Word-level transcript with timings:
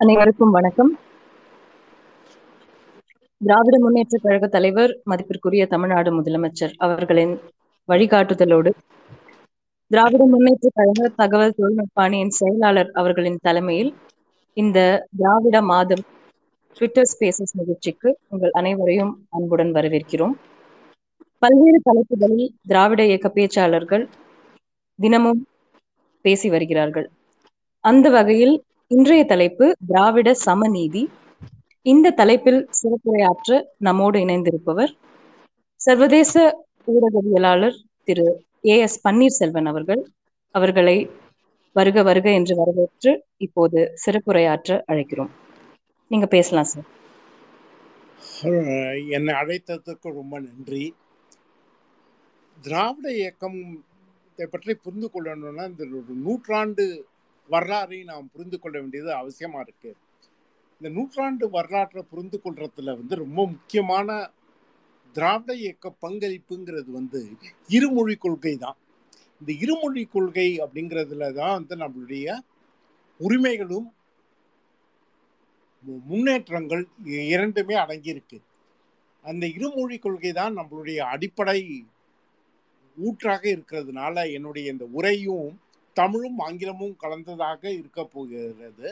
அனைவருக்கும் 0.00 0.50
வணக்கம். 0.50 0.90
திராவிட 3.40 3.78
முன்னேற்ற 3.78 4.18
கழக 4.22 4.46
தலைவர் 4.46 5.00
மதிப்பிற்குரிய 5.04 5.66
தமிழ்நாடு 5.66 6.10
முதலமைச்சர் 6.18 6.72
அவர்களின் 6.76 7.34
வழிகாட்டுதலோடு 7.88 8.70
திராவிட 9.90 10.24
முன்னேற்ற 10.24 10.68
கழக 10.74 11.08
தகவல் 11.08 11.54
தொழில்நுட்ப 11.56 12.02
அணியின் 12.02 12.30
செயலாளர் 12.30 12.90
அவர்களின் 12.92 13.38
தலைமையில் 13.42 13.94
இந்த 14.56 15.06
திராவிட 15.16 15.62
மாதம் 15.62 16.04
ட்விட்டர் 16.76 17.10
ஸ்பேசஸ் 17.12 17.54
நிகழ்ச்சிக்கு 17.54 18.18
உங்கள் 18.28 18.50
அனைவரையும் 18.50 19.26
அன்புடன் 19.30 19.74
வரவேற்கிறோம். 19.74 20.34
பல்வேறு 21.38 21.80
தலைப்புகளில் 21.82 22.54
திராவிட 22.66 23.04
இயக்க 23.04 23.32
பேச்சாளர்கள் 23.34 24.08
தினமும் 24.98 25.46
பேசி 26.20 26.50
வருகிறார்கள். 26.50 27.08
அந்த 27.84 28.10
வகையில் 28.10 28.56
இன்றைய 28.90 29.22
தலைப்பு 29.24 29.66
திராவிட 29.86 30.28
சமநீதி. 30.44 31.02
இந்த 31.86 32.10
தலைப்பில் 32.10 32.58
சிறப்புரையாற்ற 32.78 33.58
நம்மோடு 33.78 34.18
இணைந்திருப்பவர் 34.18 34.92
சர்வதேச 35.80 36.32
ஊடகவியலாளர் 36.88 37.76
திரு 38.08 38.24
ஏ 38.64 38.76
எஸ் 38.78 38.98
பன்னீர்செல்வன் 39.06 39.68
அவர்கள். 39.72 40.02
அவர்களை 40.54 40.96
வருக 41.76 42.02
வருக 42.02 42.26
என்று 42.30 42.56
வரவேற்று 42.56 43.12
இப்போது 43.46 43.78
சிறப்புரையாற்ற 44.04 44.80
அழைக்கிறோம். 44.92 45.30
நீங்க 46.10 46.28
பேசலாம் 46.36 46.70
சார். 46.72 46.88
என்னை 49.18 49.34
அழைத்ததற்கு 49.42 50.14
ரொம்ப 50.20 50.34
நன்றி. 50.40 50.84
திராவிட 52.58 53.06
இயக்கம் 53.20 53.60
இதை 54.32 54.48
பற்றி 54.48 54.74
புரிந்து 54.84 55.10
கொள்ளணும்னா 55.14 55.64
இந்த 55.72 55.84
ஒரு 56.00 56.18
நூற்றாண்டு 56.26 56.86
வரலாறை 57.54 57.98
நாம் 58.10 58.30
புரிந்து 58.32 58.58
கொள்ள 58.58 58.76
வேண்டியது 58.80 59.10
அவசியமா 59.20 59.60
இருக்கு. 59.66 59.90
இந்த 60.80 60.88
நூற்றாண்டு 60.96 61.44
வரலாற்றை 61.56 62.02
புரிந்து 62.10 62.38
கொள்றதுல 62.44 62.94
வந்து 63.00 63.14
ரொம்ப 63.24 63.40
முக்கியமான 63.54 64.10
திராவிட 65.16 65.52
இயக்க 65.62 65.92
பங்களிப்புங்கிறது 66.04 66.90
வந்து 66.98 67.20
இருமொழி 67.68 68.14
கொள்கை 68.16 68.54
தான். 68.64 68.78
இந்த 69.40 69.52
இருமொழி 69.64 70.02
கொள்கை 70.14 70.48
அப்படிங்கிறதுல 70.64 71.28
தான் 71.40 71.56
வந்து 71.58 71.76
நம்மளுடைய 71.82 72.26
உரிமைகளும் 73.20 73.88
முன்னேற்றங்கள் 76.10 76.82
இரண்டுமே 77.32 77.74
அடங்கியிருக்கு 77.84 78.38
அந்த 79.24 79.44
இருமொழி 79.56 79.96
கொள்கை 79.98 80.32
தான் 80.32 80.56
நம்மளுடைய 80.58 80.98
அடிப்படை 81.14 81.60
ஊற்றாக 82.96 83.42
இருக்கிறதுனால 83.54 84.14
என்னுடைய 84.36 84.72
இந்த 84.74 84.86
உரையும் 84.98 85.48
தமிழும் 85.96 86.40
ஆங்கிலமும் 86.46 86.96
கலந்ததாக 87.02 87.62
இருக்க 87.78 88.00
போகிறது. 88.14 88.88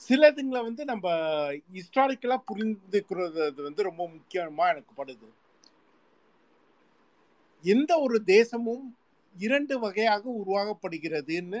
சிலதுங்களை 0.00 0.60
வந்து 0.68 0.82
நம்ம 0.84 1.08
ஹிஸ்டாரிக்கலாக 1.76 2.46
புரிந்துக்கிறது 2.50 3.62
வந்து 3.68 3.82
ரொம்ப 3.88 4.02
முக்கியமாக 4.14 4.72
எனக்கு 4.72 4.92
படுது. 5.00 5.28
எந்த 7.64 7.92
ஒரு 8.04 8.18
தேசமும் 8.34 8.84
இரண்டு 9.36 9.74
வகையாக 9.78 10.24
உருவாகப்படுகிறதுன்னு 10.40 11.60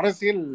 அரசியல் 0.00 0.46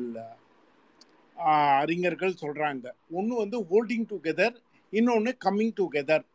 அறிஞர்கள் 1.81 2.39
சொல்கிறாங்க 2.42 2.88
ஒன்று 3.17 3.36
வந்து 3.44 3.58
ஹோல்டிங் 3.69 4.08
டுகெதர் 4.11 4.58
இன்னொன்று 4.94 5.31
கம்மிங் 5.45 5.75
டுகெதர் 5.80 6.25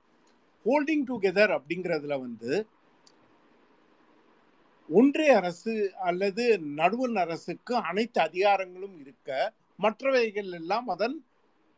ஹோல்டிங் 0.66 1.04
டுகெதர் 1.10 1.52
அப்படிங்கிறதுல 1.56 2.14
வந்து 2.20 2.52
ஒன்றிய 4.88 5.36
அரசு 5.36 5.74
அல்லது 5.98 6.44
நடுவண் 6.74 7.16
அரசுக்கு 7.16 7.74
அனைத்து 7.82 8.20
அதிகாரங்களும் 8.20 8.96
இருக்க 9.00 9.30
மற்றவைகள் 9.82 10.50
எல்லாம் 10.52 10.88
அதன் 10.88 11.16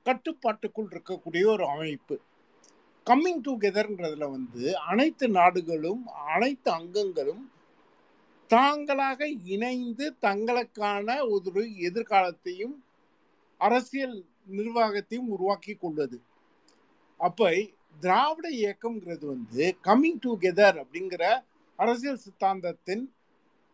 கட்டுப்பாட்டுக்குள் 0.06 0.90
இருக்கக்கூடிய 0.90 1.44
ஒரு 1.46 1.64
அமைப்பு. 1.66 2.16
கம்மிங் 3.06 3.42
டுகெதர்ன்றதுல 3.46 4.26
வந்து 4.30 4.64
அனைத்து 4.86 5.26
நாடுகளும் 5.28 6.02
அனைத்து 6.34 6.70
அங்கங்களும் 6.70 7.44
தாங்களாக 8.50 9.20
இணைந்து 9.46 10.06
தங்களுக்கான 10.22 11.16
ஒரு 11.30 11.62
எதிர்காலத்தையும் 11.88 12.76
அரசியல் 13.60 14.16
நிர்வாகத்தையும் 14.50 15.28
உருவாக்கி 15.28 15.74
கொள்வது 15.74 16.18
அப்போ 17.20 17.48
திராவிட 18.00 18.48
இயக்கம்ங்கிறது 18.58 19.24
வந்து 19.26 19.64
கம்மிங் 19.84 20.20
டுகெதர் 20.26 20.76
அப்படிங்கிற 20.82 21.24
அரசியல் 21.78 22.22
சித்தாந்தத்தின் 22.24 23.04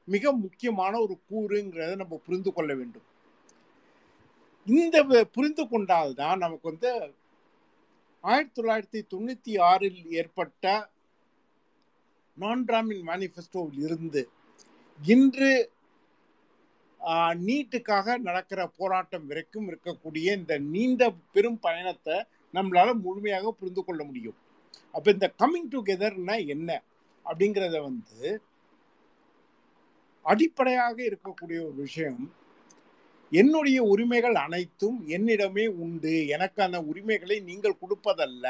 மிக 0.08 0.32
முக்கியமான 0.44 0.92
ஒரு 1.04 1.14
கூறுங்கிறத 1.30 1.92
நம்ம 2.00 2.16
புரிந்து 2.26 2.50
கொள்ள 2.52 2.70
வேண்டும். 2.80 3.06
இந்த 4.66 4.96
புரிந்து 5.36 5.64
கொண்டால்தான் 5.72 6.42
நமக்கு 6.44 6.66
வந்து 6.70 6.90
ஆயிரத்தி 8.24 8.54
தொள்ளாயிரத்தி 8.58 9.00
தொண்ணூற்றி 9.12 9.52
ஆறில் 9.70 10.00
ஏற்பட்ட 10.20 10.64
நான் 12.38 12.62
பிராமின் 12.68 13.02
மேனிஃபெஸ்டோவில் 13.08 13.82
இருந்து 13.86 14.22
இன்று 15.00 15.50
நீட்டுக்காக 17.46 18.16
நடக்கிற 18.28 18.60
போராட்டம் 18.78 19.26
வரைக்கும் 19.30 19.66
இருக்கக்கூடிய 19.70 20.26
இந்த 20.40 20.54
நீண்ட 20.74 21.02
பெரும் 21.34 21.60
பயணத்தை 21.66 22.16
நம்மளால் 22.54 23.02
முழுமையாக 23.04 23.52
புரிந்து 23.60 23.82
கொள்ள 23.84 24.00
முடியும். 24.08 24.38
அப்போ 24.94 25.08
இந்த 25.16 25.28
கம்மிங் 25.40 25.70
டுகெதர்னா 25.74 26.36
என்ன? 26.54 26.70
அப்படிங்கிறத 27.26 27.76
வந்து 27.88 28.20
அடிப்படையாக 30.24 30.96
இருக்கக்கூடிய 31.08 31.58
ஒரு 31.68 31.76
விஷயம். 31.86 32.24
என்னுடைய 33.32 33.78
உரிமைகள் 33.92 34.36
அனைத்தும் 34.46 34.98
என்னிடமே 35.16 35.64
உண்டு. 35.84 36.14
எனக்கான 36.34 36.80
உரிமைகளை 36.90 37.36
நீங்கள் 37.50 37.80
கொடுப்பதல்ல. 37.82 38.46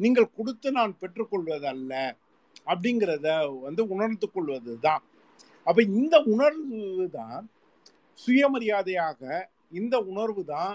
நீங்கள் 0.00 0.34
கொடுத்து 0.36 0.68
நான் 0.78 0.92
பெற்றுக்கொள்வதல்ல 1.00 1.94
அப்படிங்கிறத 2.70 3.28
வந்து 3.66 3.82
உணர்ந்து 3.94 4.26
கொள்வது 4.34 4.72
தான் 4.86 5.02
அப்போ 5.66 5.80
இந்த 6.00 6.16
உணர்வு 6.32 7.08
தான் 7.18 7.42
சுயமரியாதையாக 8.18 9.20
இந்த 9.80 9.96
உணர்வு 10.10 10.42
தான் 10.54 10.74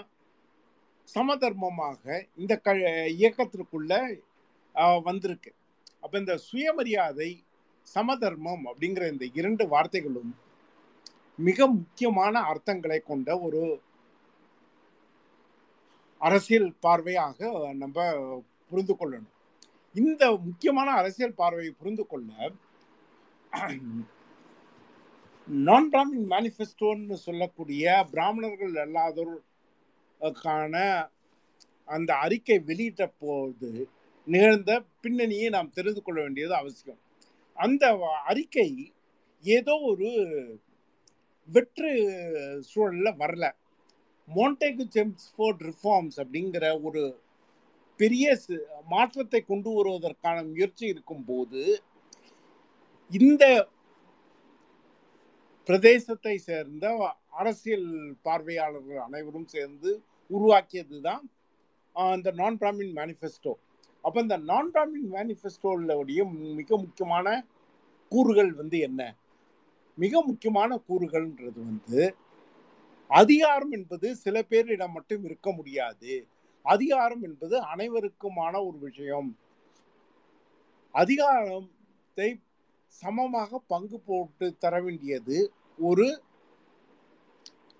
சமதர்மமாக 1.08 2.02
இந்த 2.40 2.54
க 2.64 2.68
இயக்கத்திற்குள்ள 3.18 3.92
வந்திருக்கு. 5.08 5.50
அப்ப 6.06 6.18
இந்த 6.18 6.38
சுயமரியாதை 6.38 7.44
சமதர்மம் 7.84 8.64
அப்படிங்கிற 8.66 9.10
இந்த 9.10 9.24
இரண்டு 9.34 9.68
வார்த்தைகளும் 9.68 10.32
மிக 11.36 11.66
முக்கியமான 11.66 12.40
அர்த்தங்களை 12.40 12.98
கொண்ட 12.98 13.40
ஒரு 13.40 13.80
அரசியல் 16.18 16.74
பார்வையாக 16.82 17.38
நம்ம 17.72 17.96
புரிந்து 18.68 18.94
கொள்ளணும். 18.94 19.32
இந்த 19.94 20.36
முக்கியமான 20.36 20.90
அரசியல் 20.90 21.34
பார்வையை 21.34 21.72
புரிந்து 21.72 22.06
கொள்ள 22.06 22.30
நான் 25.48 25.90
பிராமின் 25.90 26.26
மேனிஃபெஸ்டோன்னு 26.30 27.12
சொல்லக்கூடிய 27.12 28.04
பிராமணர்கள் 28.10 28.74
அல்லாதோருக்கான 28.76 30.74
அந்த 31.84 32.14
அறிக்கை 32.16 32.58
வெளியிட்ட 32.58 33.12
போது 33.18 33.88
நிகழ்ந்த 34.26 34.72
பின்னணியை 35.02 35.48
நாம் 35.56 35.74
தெரிந்து 35.78 36.00
கொள்ள 36.02 36.18
வேண்டியது 36.22 36.54
அவசியம். 36.54 37.00
அந்த 37.58 37.84
அறிக்கை 38.30 38.68
ஏதோ 39.44 39.74
ஒரு 39.90 40.08
வெற்று 41.48 41.90
சூழலில் 42.70 43.18
வரல. 43.22 43.44
மோன்டேகு 44.28 44.84
ஜெம்ஸ்போர்ட் 44.96 45.60
ரிஃபார்ம்ஸ் 45.62 46.18
அப்படிங்கிற 46.22 46.66
ஒரு 46.82 47.02
பெரிய 48.00 48.26
மாற்றத்தை 48.86 49.40
கொண்டு 49.42 49.70
வருவதற்கான 49.76 50.36
முயற்சி 50.48 50.84
இருக்கும்போது 50.86 51.60
இந்த 53.10 53.44
பிரதேசத்தை 55.68 56.34
சேர்ந்த 56.48 56.86
அரசியல் 57.40 57.88
பார்வையாளர்கள் 58.22 59.00
அனைவரும் 59.06 59.48
சேர்ந்து 59.54 59.90
உருவாக்கியது 60.30 60.98
தான் 61.08 61.24
இந்த 62.16 62.30
நான் 62.32 62.58
பிராமின் 62.60 62.92
மேனிஃபெஸ்டோ 62.96 63.52
அப்போ 64.06 64.20
இந்த 64.20 64.36
நான் 64.36 64.70
பிராமின் 64.74 65.08
மேனிஃபெஸ்டோடைய 65.12 66.24
மிக 66.54 66.76
முக்கியமான 66.76 67.28
கூறுகள் 68.12 68.52
வந்து 68.52 68.78
என்ன? 68.78 69.02
மிக 69.98 70.22
முக்கியமான 70.22 70.80
கூறுகள்ன்றது 70.88 71.60
வந்து 71.70 72.02
அதிகாரம் 73.10 73.70
என்பது 73.70 74.16
சில 74.16 74.36
பேரிடம் 74.50 74.92
மட்டும் 74.92 75.24
இருக்க 75.24 75.48
முடியாது. 75.52 76.12
அதிகாரம் 76.62 77.22
என்பது 77.22 77.56
அனைவருக்குமான 77.62 78.54
ஒரு 78.68 78.78
விஷயம். 78.78 79.30
அதிகாரத்தை 80.94 82.28
சமமாக 82.88 83.58
பங்கு 83.66 83.98
போட்டு 84.00 84.46
தர 84.58 84.74
வேண்டியது 84.82 85.38
ஒரு 85.78 86.06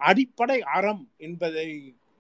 அடிப்படை 0.00 0.58
அறம் 0.76 1.04
என்பதை 1.16 1.68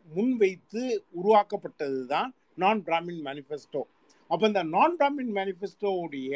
முன்வைத்து 0.08 0.82
உருவாக்கப்பட்டது 1.10 2.06
தான் 2.06 2.30
நான் 2.54 2.78
பிராமின் 2.84 3.22
மேனிஃபெஸ்டோ 3.24 3.82
அப்போ 4.30 4.46
இந்த 4.46 4.62
நான் 4.62 4.96
டாமின் 5.00 5.32
மேனிஃபெஸ்டோவுடைய 5.36 6.34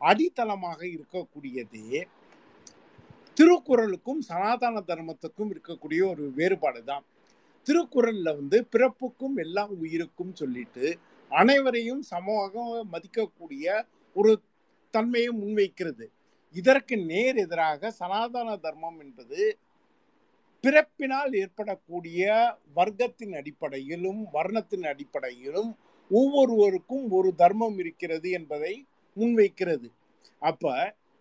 அடித்தளமாக 0.00 0.80
இருக்கக்கூடியது 0.86 1.82
திருக்குறளுக்கும் 3.36 4.20
சனாதன 4.20 4.80
தர்மத்துக்கும் 4.80 5.50
இருக்கக்கூடிய 5.50 6.00
ஒரு 6.08 6.24
வேறுபாடு 6.30 6.84
தான் 6.84 7.04
திருக்குறளில் 7.66 8.36
வந்து 8.36 8.58
பிறப்புக்கும் 8.72 9.36
எல்லா 9.36 9.64
உயிருக்கும் 9.76 10.34
சொல்லிட்டு 10.34 10.86
அனைவரையும் 11.32 12.02
சமமாக 12.02 12.64
மதிக்கக்கூடிய 12.92 13.84
ஒரு 14.16 14.32
தன்மையை 14.94 15.30
முன்வைக்கிறது. 15.32 16.06
இதற்கு 16.54 16.96
நேர் 16.96 17.36
எதிராக 17.36 17.90
சனாதன 17.90 18.56
தர்மம் 18.56 19.00
என்பது 19.00 19.40
பிறப்பினால் 20.64 21.32
ஏற்படக்கூடிய 21.32 22.22
வர்க்கத்தின் 22.74 23.34
அடிப்படையிலும் 23.34 24.22
வர்ணத்தின் 24.32 24.86
அடிப்படையிலும் 24.86 25.70
ஒவ்வொருவருக்கும் 26.10 27.06
ஒரு 27.18 27.30
தர்மம் 27.42 27.78
இருக்கிறது 27.82 28.28
என்பதை 28.38 28.74
முன்வைக்கிறது. 29.16 29.88
அப்ப 30.42 30.74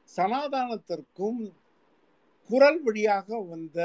சனாதானத்திற்கும் 0.10 1.40
குரல் 2.50 2.82
வழியாக 2.88 3.38
வந்த 3.52 3.80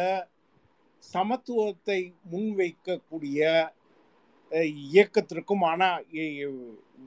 சமத்துவத்தை 1.05 2.01
முன்வைக்கக்கூடிய 2.33 3.41
இயக்கத்திற்கும் 4.93 5.65
ஆனால் 5.71 6.05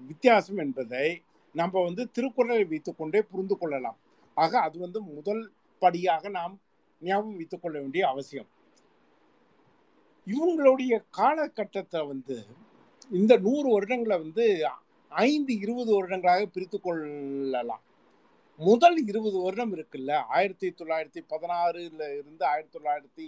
வித்தியாசம் 0.10 0.62
என்பதை 0.66 1.08
நம்ம 1.56 1.82
வந்து 1.88 2.04
திருக்குறளை 2.16 2.64
வைத்துக்கொண்டே 2.72 3.22
புரிந்து 3.32 3.56
கொள்ளலாம். 3.62 3.98
ஆக 4.38 4.52
அது 4.68 4.78
வந்து 4.86 5.00
முதல் 5.16 5.44
படியாக 5.82 6.30
நாம் 6.38 6.54
ஞாபகம் 7.02 7.38
வைத்துக்கொள்ள 7.40 7.76
வேண்டிய 7.82 8.04
அவசியம். 8.14 8.50
இவங்களுடைய 10.28 10.94
காலகட்டத்தை 11.20 12.02
வந்து 12.12 12.38
இந்த 13.14 13.34
நூறு 13.38 13.68
வருடங்களை 13.74 14.16
வந்து 14.18 14.46
ஐந்து 15.12 15.54
இருபது 15.60 15.92
வருடங்களாக 15.96 16.46
பிரித்து 16.46 16.78
கொள்ளலாம் 16.80 17.84
முதல் 18.60 18.98
இருபது 19.08 19.38
வருடம் 19.42 19.74
இருக்குல்ல 19.74 20.12
ஆயிரத்தி 20.30 20.68
தொள்ளாயிரத்தி 20.72 21.22
பதினாறுல 21.30 22.04
இருந்து 22.18 22.44
ஆயிரத்தி 22.46 22.76
தொள்ளாயிரத்தி 22.78 23.28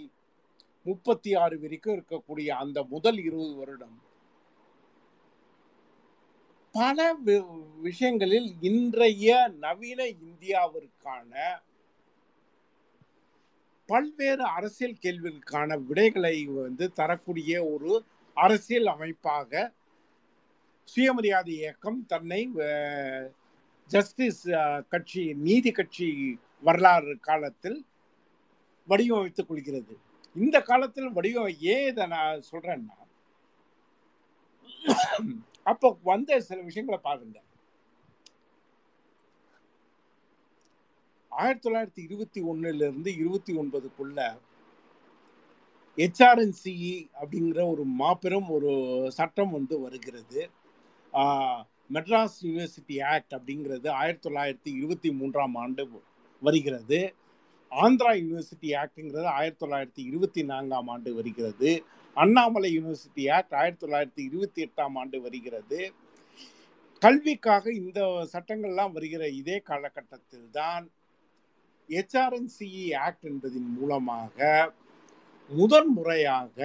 முப்பத்தி 0.86 1.30
ஆறு 1.34 1.56
வரைக்கும் 1.58 1.94
இருக்கக்கூடிய 1.94 2.48
அந்த 2.56 2.78
முதல் 2.86 3.18
இருபது 3.20 3.54
வருடம் 3.54 3.96
பல 6.74 7.04
விஷயங்களில் 7.80 8.48
இன்றைய 8.62 9.34
நவீன 9.60 10.00
இந்தியாவிற்கான 10.18 11.32
பல்வேறு 13.88 14.44
அரசியல் 14.56 15.00
கேள்விகளுக்கான 15.00 15.76
விடைகளை 15.82 16.36
வந்து 16.56 16.86
தரக்கூடிய 16.92 17.52
ஒரு 17.68 17.92
அரசியல் 18.44 18.88
அமைப்பாக 18.94 19.52
சுயமரியாதை 20.88 21.52
இயக்கம் 21.60 21.98
தன்னை 22.12 22.40
ஜஸ்டிஸ் 23.90 24.44
கட்சி 24.92 25.22
நீதி 25.46 25.70
கட்சி 25.78 26.08
வரலாறு 26.66 27.14
காலத்தில் 27.28 27.78
வடிவமைத்துக் 28.88 29.48
கொள்கிறது. 29.48 29.94
இந்த 30.44 30.56
காலத்தில் 30.70 31.10
வடிவம் 31.16 31.52
ஏன் 31.72 31.86
இதை 31.90 32.04
நான் 32.14 32.46
சொல்றேன்னா 32.50 32.96
அப்போ 35.70 35.88
வந்த 36.10 36.40
சில 36.48 36.58
விஷயங்களை 36.68 36.98
பாருங்க. 37.08 37.38
ஆயிரத்தி 41.32 41.64
தொள்ளாயிரத்தி 41.64 42.02
இருபத்தி 42.08 42.40
ஒன்னுல 42.50 42.82
இருந்து 42.88 43.10
இருபத்தி 43.22 43.52
ஒன்பதுக்குள்ள 43.62 44.20
ஹெச்ஆர்என்சிஇ 45.98 46.94
அப்படிங்கிற 47.20 47.60
ஒரு 47.72 47.84
மாபெரும் 48.00 48.48
ஒரு 48.56 48.70
சட்டம் 49.18 49.54
வந்து 49.58 49.76
வருகிறது. 49.84 50.40
மெட்ராஸ் 51.94 52.36
யூனிவர்சிட்டி 52.46 52.96
ஆக்ட் 53.12 53.34
அப்படிங்கிறது 53.36 53.88
ஆயிரத்தி 54.00 54.24
தொள்ளாயிரத்தி 54.28 54.70
இருபத்தி 54.78 55.10
மூன்றாம் 55.18 55.54
ஆண்டு 55.62 55.84
வருகிறது. 56.42 56.98
ஆந்திரா 57.72 58.10
யூனிவர்சிட்டி 58.22 58.68
ஆக்ட்ங்கிறது 58.82 59.28
ஆயிரத்தி 59.38 59.62
தொள்ளாயிரத்தி 59.64 60.02
இருபத்தி 60.10 60.42
நான்காம் 60.42 60.90
ஆண்டு 60.94 61.10
வருகிறது. 61.14 61.70
அண்ணாமலை 62.16 62.68
யூனிவர்சிட்டி 62.76 63.24
ஆக்ட் 63.36 63.56
ஆயிரத்தி 63.60 63.82
தொள்ளாயிரத்தி 63.84 64.22
இருபத்தி 64.28 64.60
எட்டாம் 64.66 64.96
ஆண்டு 65.00 65.18
வருகிறது. 65.26 65.80
கல்விக்காக 67.02 67.64
இந்த 67.80 68.00
சட்டங்கள்லாம் 68.34 68.94
வருகிற 68.96 69.24
இதே 69.40 69.58
காலகட்டத்தில் 69.70 70.48
தான் 70.50 70.84
ஹெச்ஆர்என்சிஇ 71.88 72.86
ஆக்ட் 73.06 73.26
என்பதின் 73.32 73.70
மூலமாக 73.78 74.38
முதன் 75.50 75.90
முறையாக 75.96 76.58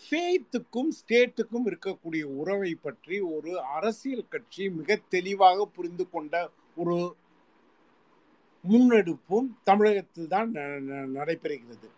ஃபேத்துக்கும் 0.00 0.90
ஸ்டேட்டுக்கும் 0.98 1.66
இருக்கக்கூடிய 1.70 2.24
உறவை 2.40 2.72
பற்றி 2.84 3.16
ஒரு 3.34 3.52
அரசியல் 3.76 4.30
கட்சி 4.34 4.64
மிக 4.76 4.96
தெளிவாக 5.14 5.66
புரிந்து 5.76 6.04
கொண்ட 6.12 6.34
ஒரு 6.82 6.96
முன்னெடுப்பும் 8.64 9.48
தமிழகத்தில் 9.68 10.30
தான் 10.34 10.50
நடைபெறுகிறது. 11.16 11.88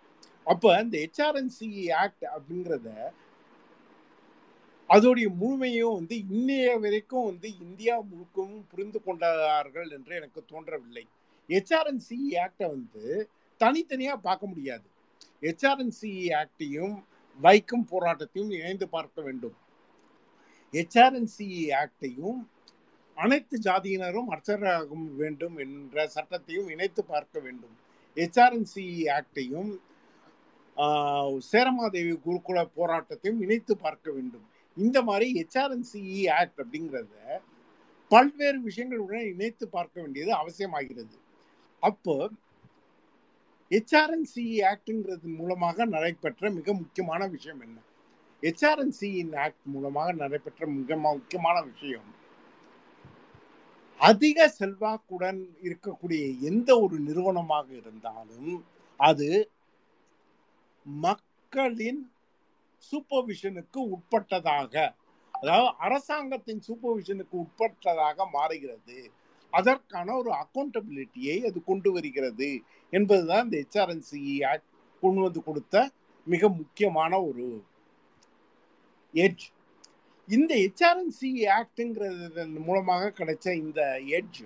அப்போ 0.46 0.68
இந்த 0.82 0.96
ஹெச்ஆர்என்சிஇ 1.04 1.84
ஆக்ட் 2.02 2.26
அப்படிங்கிறத 2.34 2.88
அதோடைய 4.90 5.28
முழுமையும் 5.40 5.96
வந்து 5.98 6.16
இன்னைய 6.36 6.72
வரைக்கும் 6.84 7.28
வந்து 7.28 7.48
இந்தியா 7.66 7.94
முழுக்கவும் 8.08 8.64
புரிந்து 8.72 8.98
கொண்டார்கள் 9.06 9.90
என்று 9.96 10.12
எனக்கு 10.20 10.40
தோன்றவில்லை. 10.52 11.04
ஹெச்ஆர்என்சி 11.48 12.18
ஆக்டை 12.44 12.66
வந்து 12.76 13.04
தனித்தனியாக 13.62 14.24
பார்க்க 14.28 14.52
முடியாது. 14.52 14.86
ஹெச்ஆர்என்சிஇ 15.44 16.24
ஆக்டையும் 16.40 16.96
வைக்கும் 17.40 17.86
போராட்டத்தையும் 17.92 18.52
இணைந்து 18.58 18.86
பார்க்க 18.96 19.18
வேண்டும். 19.26 19.56
ஹெச்ஆர்என்சிஇ 20.74 21.62
ஆக்டையும் 21.82 22.40
அனைத்து 23.16 23.56
ஜாதியினரும் 23.66 24.28
அர்ச்சராக 24.34 24.98
வேண்டும் 25.20 25.56
என்ற 25.64 26.04
சட்டத்தையும் 26.14 26.68
இணைத்து 26.74 27.02
பார்க்க 27.12 27.40
வேண்டும். 27.46 27.74
ஹெச்ஆர்என்சிஇ 28.16 29.00
ஆக்டையும் 29.16 29.72
சேரமாதேவி 31.50 32.14
குருகுல 32.26 32.58
போராட்டத்தையும் 32.78 33.40
இணைத்து 33.44 33.74
பார்க்க 33.84 34.08
வேண்டும். 34.16 34.46
இந்த 34.76 34.98
மாதிரி 35.08 35.26
ஹெச்ஆர்என்சிஇ 35.38 36.20
ஆக்ட் 36.38 36.60
அப்படிங்கிறத 36.62 37.40
பல்வேறு 38.10 38.58
விஷயங்களுடன் 38.68 39.26
இணைத்து 39.34 39.64
பார்க்க 39.76 40.04
வேண்டியது 40.04 40.32
அவசியமாகிறது. 40.40 41.16
அப்போ 41.82 42.16
ஹெச்ஆர்என்சிஇ 43.72 44.56
ஆக்டுங்கிறது 44.70 45.28
மூலமாக 45.38 45.84
நடைபெற்ற 45.86 46.50
மிக 46.50 46.72
முக்கியமான 46.72 47.26
விஷயம் 47.26 47.62
என்ன? 47.66 47.78
ஹெச்ஆர்என்சியின் 48.42 49.34
ஆக்ட் 49.44 49.66
மூலமாக 49.74 50.12
நடைபெற்ற 50.12 50.66
மிக 50.78 50.96
முக்கியமான 51.04 51.56
விஷயம் 51.62 52.08
அதிக 54.00 54.48
செல்வாக்குடன் 54.58 55.40
இருக்கக்கூடிய 55.62 56.22
எந்த 56.50 56.70
ஒரு 56.78 56.96
நிறுவனமாக 56.98 57.68
இருந்தாலும் 57.80 58.52
அது 59.00 59.28
மக்களின் 60.86 62.00
சூப்பர்விஷனுக்கு 62.84 63.80
உட்பட்டதாக 63.94 64.74
அதாவது 65.34 65.70
அரசாங்கத்தின் 65.78 66.62
சூப்பர்விஷனுக்கு 66.66 67.36
உட்பட்டதாக 67.44 68.26
மாறுகிறது. 68.32 68.98
அதற்கான 69.52 70.14
ஒரு 70.16 70.30
அக்கௌண்டபிலிட்டியை 70.34 71.36
அது 71.48 71.58
கொண்டு 71.62 71.88
வருகிறது 71.92 72.50
என்பதுதான் 72.92 73.44
இந்த 73.46 73.56
ஹெச்ஆர்என்சி 73.58 74.20
ஆக்ட் 74.50 74.68
கொண்டு 75.02 75.20
வந்து 75.22 75.40
கொடுத்த 75.42 75.76
மிக 76.26 76.48
முக்கியமான 76.58 77.12
ஒரு 77.22 77.46
எட்ஜ் 79.14 79.46
இந்த 80.28 80.52
ஹெச்ஆர்என்சி 80.56 81.30
ஆக்டுங்கிறது 81.56 82.44
மூலமாக 82.66 83.12
கிடைச்ச 83.16 83.46
இந்த 83.56 83.80
எட்ஜ் 84.18 84.42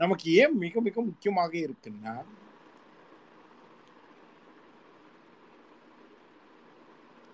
நமக்கு 0.00 0.28
ஏன் 0.42 0.54
மிக 0.56 0.80
மிக 0.80 0.96
முக்கியமாக 1.02 1.52
இருக்குன்னா 1.58 2.14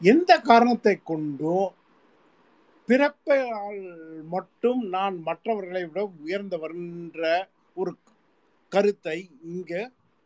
எந்த 0.01 0.33
காரணத்தை 0.41 0.95
கொண்டும் 1.03 1.69
பிறப்பால் 2.91 3.81
மட்டும் 4.35 4.81
நான் 4.95 5.17
மற்றவர்களை 5.27 5.83
விட 5.87 6.01
உயர்ந்தவர்ன்ற 6.25 7.25
ஒரு 7.77 7.93
கருத்தை 8.73 9.19
இங்க 9.51 9.73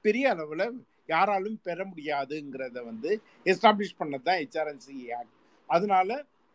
பெரிய 0.04 0.30
அளவில் 0.30 0.64
யாராலும் 1.08 1.58
பெற 1.66 1.78
முடியாதுங்கிறத 1.90 2.78
வந்து 2.84 3.10
எஸ்டாப்ளிஷ் 3.46 3.98
பண்ணது 4.00 4.24
தான் 4.28 4.40
ஹெச்ஆர்என்சி 4.42 4.96
ஆக்ட் 5.18 5.34
அதனால 5.68 6.08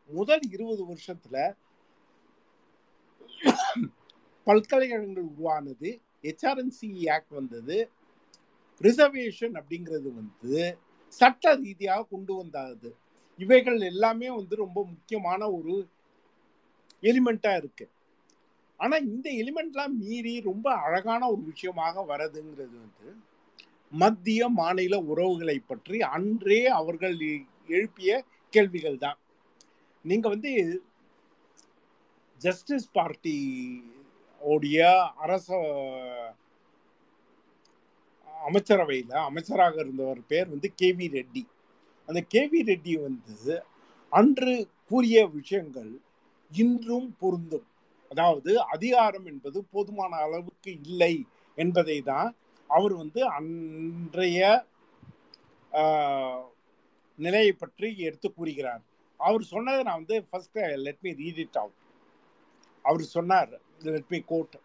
முதல் 0.09 0.45
இருபது 0.55 0.83
வருஷத்துல 0.91 1.37
பல்கலைக்கழகங்கள் 4.47 5.29
உருவானது 5.33 5.89
ஹெச்ஆர்என்சி 6.25 6.89
ஆக்ட் 7.15 7.33
வந்தது. 7.39 7.77
ரிசர்வேஷன் 8.81 9.55
அப்படிங்கிறது 9.59 10.09
வந்து 10.19 10.55
சட்ட 11.13 11.53
ரீதியாக 11.61 12.07
கொண்டு 12.13 12.33
வந்தது. 12.39 12.89
இவைகள் 13.39 13.79
எல்லாமே 13.91 14.29
வந்து 14.39 14.55
ரொம்ப 14.55 14.79
முக்கியமான 14.93 15.41
ஒரு 15.57 15.75
எலிமெண்ட்டாக 17.03 17.59
இருக்கு. 17.61 17.85
ஆனா 18.79 18.95
இந்த 19.11 19.27
எலிமெண்ட்லாம் 19.41 19.95
மீறி 20.01 20.33
ரொம்ப 20.49 20.67
அழகான 20.85 21.21
ஒரு 21.33 21.41
விஷயமாக 21.51 22.03
வரதுங்கிறது 22.11 22.75
வந்து 22.85 23.09
மத்திய 23.93 24.41
மாநில 24.59 24.95
உறவுகளை 25.11 25.57
பற்றி 25.59 25.97
அன்றே 26.15 26.61
அவர்கள் 26.79 27.17
எழுப்பிய 27.75 28.11
கேள்விகள் 28.53 28.97
தான். 29.05 29.19
நீங்க 30.05 30.27
வந்து 30.33 30.51
ஜஸ்டிஸ் 32.41 32.89
பார்ட்டி 32.97 33.37
உடைய 34.41 34.87
அரச 35.23 35.47
அமைச்சரவையில் 38.47 39.15
அமைச்சராக 39.29 39.75
இருந்தவர் 39.83 40.21
பேர் 40.27 40.53
வந்து 40.53 40.69
கே 40.79 40.89
வி 40.99 41.07
ரெட்டி. 41.15 41.43
அந்த 42.07 42.19
கே 42.33 42.41
வி 42.51 42.59
ரெட்டி 42.69 42.93
வந்து 43.07 43.55
அன்று 44.11 44.53
கூறிய 44.89 45.17
விஷயங்கள் 45.37 45.91
இன்றும் 46.51 47.09
பொருந்தும். 47.21 47.65
அதாவது 48.11 48.51
அதிகாரம் 48.75 49.25
என்பது 49.25 49.59
போதுமான 49.73 50.11
அளவுக்கு 50.25 50.71
இல்லை 50.81 51.15
என்பதை 51.57 51.97
தான் 52.01 52.29
அவர் 52.69 52.93
வந்து 52.93 53.21
அன்றைய 53.37 54.39
நிலையை 57.19 57.53
பற்றி 57.53 57.87
எடுத்து 58.07 58.27
கூறுகிறார். 58.29 58.81
அவர் 59.19 59.43
சொன்னதை 59.43 59.81
நான் 59.83 60.01
வந்து 60.01 60.17
first 60.29 60.59
let 60.85 61.03
me 61.03 61.11
read 61.13 61.41
it 61.45 61.57
out 61.57 61.77
அவர் 62.85 63.03
சொன்னார் 63.15 63.51
let 63.87 64.11
me 64.11 64.19
quote 64.25 64.55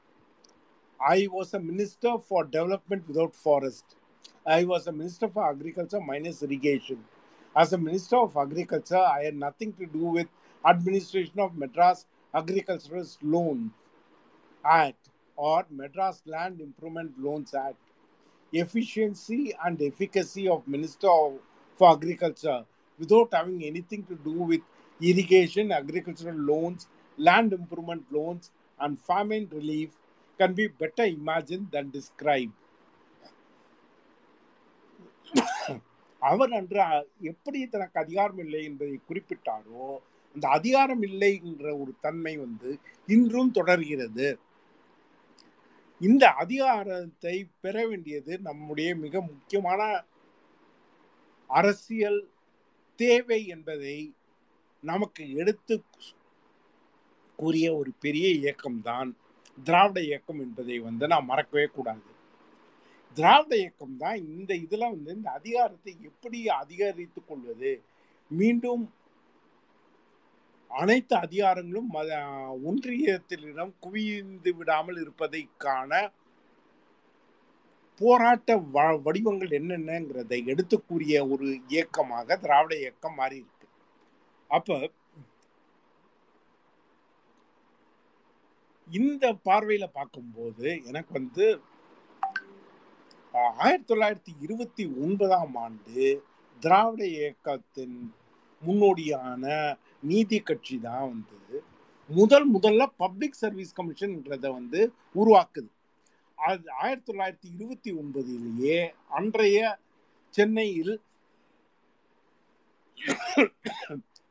I 1.00 1.18
was 1.26 1.52
a 1.54 1.62
minister 1.70 2.18
for 2.26 2.46
development 2.48 3.04
without 3.10 3.38
forest 3.42 3.92
I 4.58 4.60
was 4.64 4.86
a 4.88 4.92
minister 4.92 5.32
for 5.34 5.48
agriculture 5.52 6.04
minus 6.04 6.40
irrigation 6.44 7.02
as 7.54 7.74
a 7.74 7.80
minister 7.80 8.20
of 8.20 8.38
agriculture 8.38 9.04
I 9.10 9.20
had 9.26 9.38
nothing 9.38 9.74
to 9.80 9.86
do 9.92 10.04
with 10.12 10.32
administration 10.66 11.40
of 11.40 11.56
Madras 11.56 12.06
Agriculturist 12.34 13.22
Loan 13.24 13.72
Act 14.64 15.10
or 15.36 15.66
Madras 15.70 16.22
Land 16.26 16.60
Improvement 16.60 17.12
Loans 17.18 17.54
Act. 17.54 17.76
Efficiency 18.52 19.54
and 19.64 19.80
efficacy 19.82 20.48
of 20.48 20.66
Minister 20.68 21.10
of, 21.10 21.34
for 21.76 21.92
Agriculture 21.92 22.64
without 22.98 23.34
having 23.34 23.64
anything 23.64 24.04
to 24.04 24.16
do 24.16 24.32
with 24.32 24.62
irrigation, 25.02 25.72
agricultural 25.72 26.36
loans, 26.36 26.88
land 27.18 27.52
improvement 27.52 28.04
loans, 28.12 28.50
and 28.80 28.98
famine 29.00 29.48
relief 29.52 29.90
can 30.38 30.54
be 30.54 30.68
better 30.68 31.04
imagined 31.04 31.68
than 31.72 31.90
described. 31.90 32.52
அவர் 36.30 36.52
அன்று 36.58 36.80
அ- 36.92 37.06
எப்படி 37.30 37.60
தனக்கு 37.66 37.98
அதிகாரம் 38.04 38.40
இல்லை 38.44 38.60
என்பதை 38.70 38.96
குறிப்பிட்டாரோ 39.08 39.86
அந்த 40.34 40.48
அதிகாரம் 40.48 41.02
இல்லை 41.02 41.40
என்ற 41.44 41.76
ஒரு 41.76 41.92
தன்மை 42.00 42.36
வந்து 42.36 42.78
இன்றும் 43.06 43.50
தொடர்கிறது. 43.50 44.38
இந்த 46.00 46.28
அதிகாரத்தை 46.28 47.46
பெற 47.60 47.86
வேண்டியது 47.86 48.38
நம்முடைய 48.38 48.96
மிக 48.96 49.20
முக்கியமான 49.20 50.04
அரசியல் 51.46 52.20
தேவை 52.98 53.46
என்பதை 53.46 54.14
நமக்கு 54.82 55.34
எடுத்து 55.34 55.84
கூறிய 57.38 57.76
ஒரு 57.76 57.90
பெரிய 58.00 58.26
இயக்கம்தான் 58.28 59.10
திராவிட 59.64 60.00
இயக்கம் 60.00 60.40
என்பதை 60.40 60.78
வந்து 60.78 61.06
நாம் 61.06 61.24
மறக்கவே 61.24 61.66
கூடாது. 61.66 62.10
திராவிட 63.16 63.56
இயக்கம் 63.56 63.96
தான் 63.96 64.16
இந்த 64.16 64.54
இதுல 64.54 64.90
வந்து 64.90 65.14
இந்த 65.14 65.30
அதிகாரத்தை 65.30 65.96
எப்படி 66.02 66.48
அதிகரித்துக் 66.48 67.28
கொள்வது? 67.28 67.72
மீண்டும் 68.30 68.84
அனைத்து 70.74 71.14
அதிகாரங்களும் 71.18 71.88
மத- 71.94 72.20
ஒன்றியத்திலிடம் 72.68 73.72
குவிந்து 73.80 74.52
விடாமல் 74.58 74.98
இருப்பதைக்கான 75.00 75.92
போராட்ட 78.00 78.52
வ- 78.74 79.00
வடிவங்கள் 79.04 79.56
என்னென்னங்கிறதை 79.58 80.38
எடுத்து 80.52 80.76
கூறிய 80.82 81.16
ஒரு 81.28 81.46
இயக்கமாக 81.68 82.36
திராவிட 82.38 82.74
இயக்கம் 82.80 83.14
மாறி 83.14 83.36
இருக்கு 83.38 83.68
அப்ப 84.50 84.78
இந்த 88.88 89.26
பார்வையில 89.46 89.84
பார்க்கும்போது 89.92 90.68
எனக்கு 90.88 91.12
வந்து 91.12 91.46
ஆயிரத்தி 93.58 93.88
தொள்ளாயிரத்தி 93.88 94.32
இருபத்தி 94.40 94.84
ஒன்பதாம் 95.04 95.56
ஆண்டு 95.62 96.04
திராவிட 96.62 97.02
இயக்கத்தின் 97.16 97.96
முன்னோடியான 98.66 99.44
நீதி 100.10 100.38
கட்சி 100.40 100.76
தான் 100.86 101.06
வந்து 101.12 101.60
முதல் 102.10 102.46
முதல்ல 102.54 102.82
பப்ளிக் 103.02 103.40
சர்வீஸ் 103.42 103.76
கமிஷன்ன்றத 103.78 104.46
வந்து 104.58 104.80
உருவாக்குது. 105.20 105.70
அது 106.38 106.64
ஆயிரத்தி 106.82 107.06
தொள்ளாயிரத்தி 107.08 107.48
இருபத்தி 107.56 107.90
ஒன்பதிலேயே 108.00 108.78
அன்றைய 109.18 109.58
சென்னையில் 110.34 110.94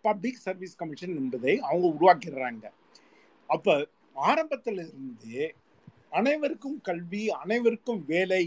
பப்ளிக் 0.05 0.43
சர்வீஸ் 0.45 0.79
கமிஷன் 0.81 1.15
என்பதை 1.21 1.53
அவங்க 1.67 1.87
உருவாக்கிடுறாங்க. 1.95 2.65
அப்ப 3.49 3.75
ஆரம்பத்துல 4.29 4.83
இருந்தே 4.87 5.45
அனைவருக்கும் 6.19 6.79
கல்வி 6.87 7.21
அனைவருக்கும் 7.43 8.01
வேலை 8.11 8.43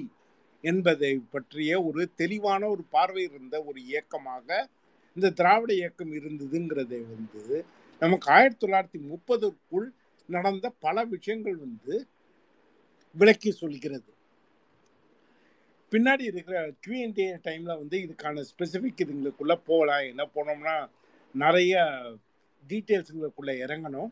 என்பதை 0.65 1.13
பற்றிய 1.35 1.71
ஒரு 1.89 2.03
தெளிவான 2.21 2.63
ஒரு 2.75 2.83
பார்வை 2.95 3.23
இருந்த 3.29 3.57
ஒரு 3.69 3.79
இயக்கமாக 3.91 4.49
இந்த 5.17 5.31
திராவிட 5.31 5.75
இயக்கம் 5.75 6.13
இருந்ததுங்கிறதை 6.13 6.99
வந்து 7.13 7.65
நமக்கு 8.01 8.33
ஆயிரத்தி 8.33 8.67
தொள்ளாயிரத்தி 8.67 8.99
முப்பதுக்குள் 9.13 9.87
நடந்த 10.27 10.71
பல 10.79 11.05
விஷயங்கள் 11.05 11.57
வந்து 11.57 12.07
விளக்கி 13.15 13.51
சொல்கிறது. 13.51 14.15
பின்னாடி 15.93 16.23
இருக்கிற 16.23 16.69
கியூஎன்டி 16.69 17.25
டைமில் 17.45 17.79
வந்து 17.83 17.99
இதுக்கான 17.99 18.45
ஸ்பெசிஃபிக் 18.51 19.03
இதுங்களுக்குள்ளே 19.05 19.61
போகலாம். 19.65 20.05
என்ன 20.05 20.29
போனோம்னா 20.35 20.89
நிறைய 21.35 21.75
டீட்டெயில்ஸுங்களுக்குள்ளே 22.69 23.55
இறங்கணும். 23.65 24.11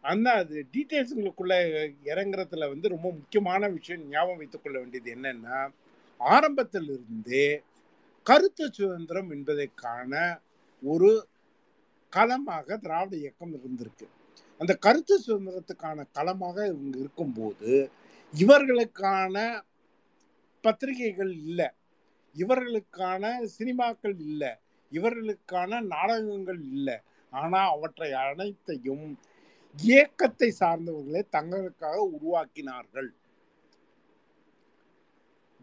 அந்த 0.00 0.30
அது 0.30 0.66
டீட்டெயில்ஸுங்களுக்குள்ளே 0.72 1.58
இறங்குறதுல 2.04 2.68
வந்து 2.68 2.88
ரொம்ப 2.88 3.10
முக்கியமான 3.10 3.68
விஷயம் 3.68 4.08
ஞாபகம் 4.08 4.36
வைத்துக்கொள்ள 4.36 4.78
வேண்டியது 4.78 5.14
என்னென்னா 5.14 5.72
ஆரம்பத்தில் 6.18 6.88
இருந்தே 6.88 7.62
கருத்து 8.26 8.64
சுதந்திரம் 8.72 9.30
என்பதற்கான 9.30 10.12
ஒரு 10.82 11.10
களமாக 12.12 12.76
திராவிட 12.76 13.14
இயக்கம் 13.16 13.54
இருந்திருக்கு. 13.58 14.06
அந்த 14.60 14.72
கருத்து 14.76 15.14
சுதந்திரத்துக்கான 15.26 16.04
களமாக 16.16 16.56
இவங்க 16.72 16.96
இருக்கும்போது 16.98 17.70
இவர்களுக்கான 18.34 19.36
பத்திரிகைகள் 20.64 21.32
இல்லை. 21.46 21.68
இவர்களுக்கான 22.36 23.24
சினிமாக்கள் 23.58 24.16
இல்லை. 24.28 24.52
இவர்களுக்கான 24.92 25.80
நாடகங்கள் 25.94 26.60
இல்லை. 26.74 26.96
ஆனால் 27.32 27.72
அவற்றை 27.74 28.10
அனைத்தையும் 28.12 29.06
இயக்கத்தை 29.76 30.48
சார்ந்தவர்களே 30.60 31.22
தங்களுக்காக 31.36 31.98
உருவாக்கினார்கள். 32.16 33.10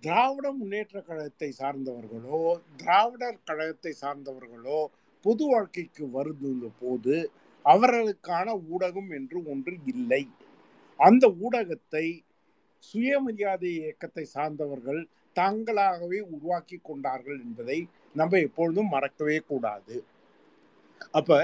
திராவிட 0.04 0.48
முன்னேற்ற 0.52 0.98
கழகத்தை 1.02 1.50
சார்ந்தவர்களோ 1.60 2.40
திராவிடர் 2.78 3.46
கழகத்தை 3.46 3.92
சார்ந்தவர்களோ 4.02 4.80
பொது 5.26 5.46
வாழ்க்கைக்கு 5.52 6.04
வருந்த 6.10 6.68
போது 6.82 7.16
அவர்களுக்கான 7.66 8.48
ஊடகம் 8.74 9.10
என்று 9.18 9.38
ஒன்று 9.52 9.74
இல்லை. 9.94 10.24
அந்த 11.00 11.26
ஊடகத்தை 11.46 12.06
சுயமரியாதை 12.84 13.70
இயக்கத்தை 13.80 14.26
சார்ந்தவர்கள் 14.36 15.02
தாங்களாகவே 15.36 16.20
உருவாக்கி 16.36 16.78
கொண்டார்கள் 16.84 17.40
என்பதை 17.46 17.80
நம்ம 18.16 18.40
எப்பொழுதும் 18.48 18.94
மறக்கவே 18.94 19.38
கூடாது. 19.52 19.98
அப்ப 21.18 21.40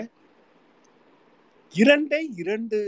இரண்டே 1.73 2.21
இரண்டு 2.35 2.79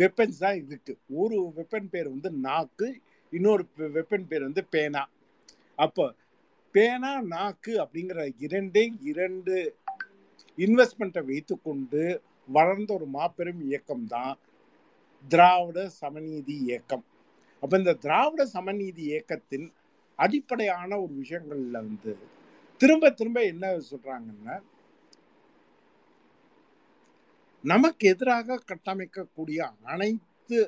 வெப்பன்ஸ் 0.00 0.38
தான் 0.38 0.58
இருக்கு 0.66 0.92
ஒரு 1.14 1.36
வெப்பன் 1.56 1.90
பேர் 1.90 2.08
வந்து 2.08 2.30
நாக்கு 2.46 2.88
இன்னொரு 3.32 3.64
வெப்பன் 3.96 4.28
பேர் 4.30 4.46
வந்து 4.48 4.64
பேனா. 4.74 5.02
அப்போ 5.78 6.04
பேனா 6.74 7.12
நாக்கு 7.34 7.72
அப்படிங்கிற 7.84 8.20
இரண்டே 8.38 8.84
இரண்டு 9.02 9.54
இன்வெஸ்ட்மெண்ட்டை 10.58 11.22
வைத்துக்கொண்டு 11.24 12.02
வளர்ந்த 12.48 12.90
ஒரு 12.94 13.06
மாபெரும் 13.06 13.60
இயக்கம் 13.68 14.06
தான் 14.06 14.34
திராவிட 15.24 15.78
சமநீதி 16.00 16.54
இயக்கம். 16.66 17.04
அப்போ 17.62 17.74
இந்த 17.78 17.92
திராவிட 18.04 18.42
சமநீதி 18.56 19.02
இயக்கத்தின் 19.12 19.66
அடிப்படையான 20.18 20.90
ஒரு 21.00 21.12
விஷயங்கள்ல 21.22 21.76
வந்து 21.88 22.12
திரும்ப 22.80 23.10
திரும்ப 23.10 23.38
என்ன 23.44 23.66
சொல்றாங்கன்னா 23.90 24.56
நமக்கு 27.64 28.04
எதிராக 28.12 28.58
கட்டமைக்கக்கூடிய 28.70 29.60
அனைத்து 29.92 30.58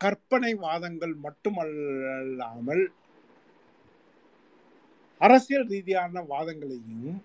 கற்பனை 0.00 0.52
வாதங்கள் 0.64 1.14
மட்டுமல்லாமல் 1.26 2.84
அரசியல் 5.20 5.66
ரீதியான 5.72 6.22
வாதங்களையும் 6.32 7.18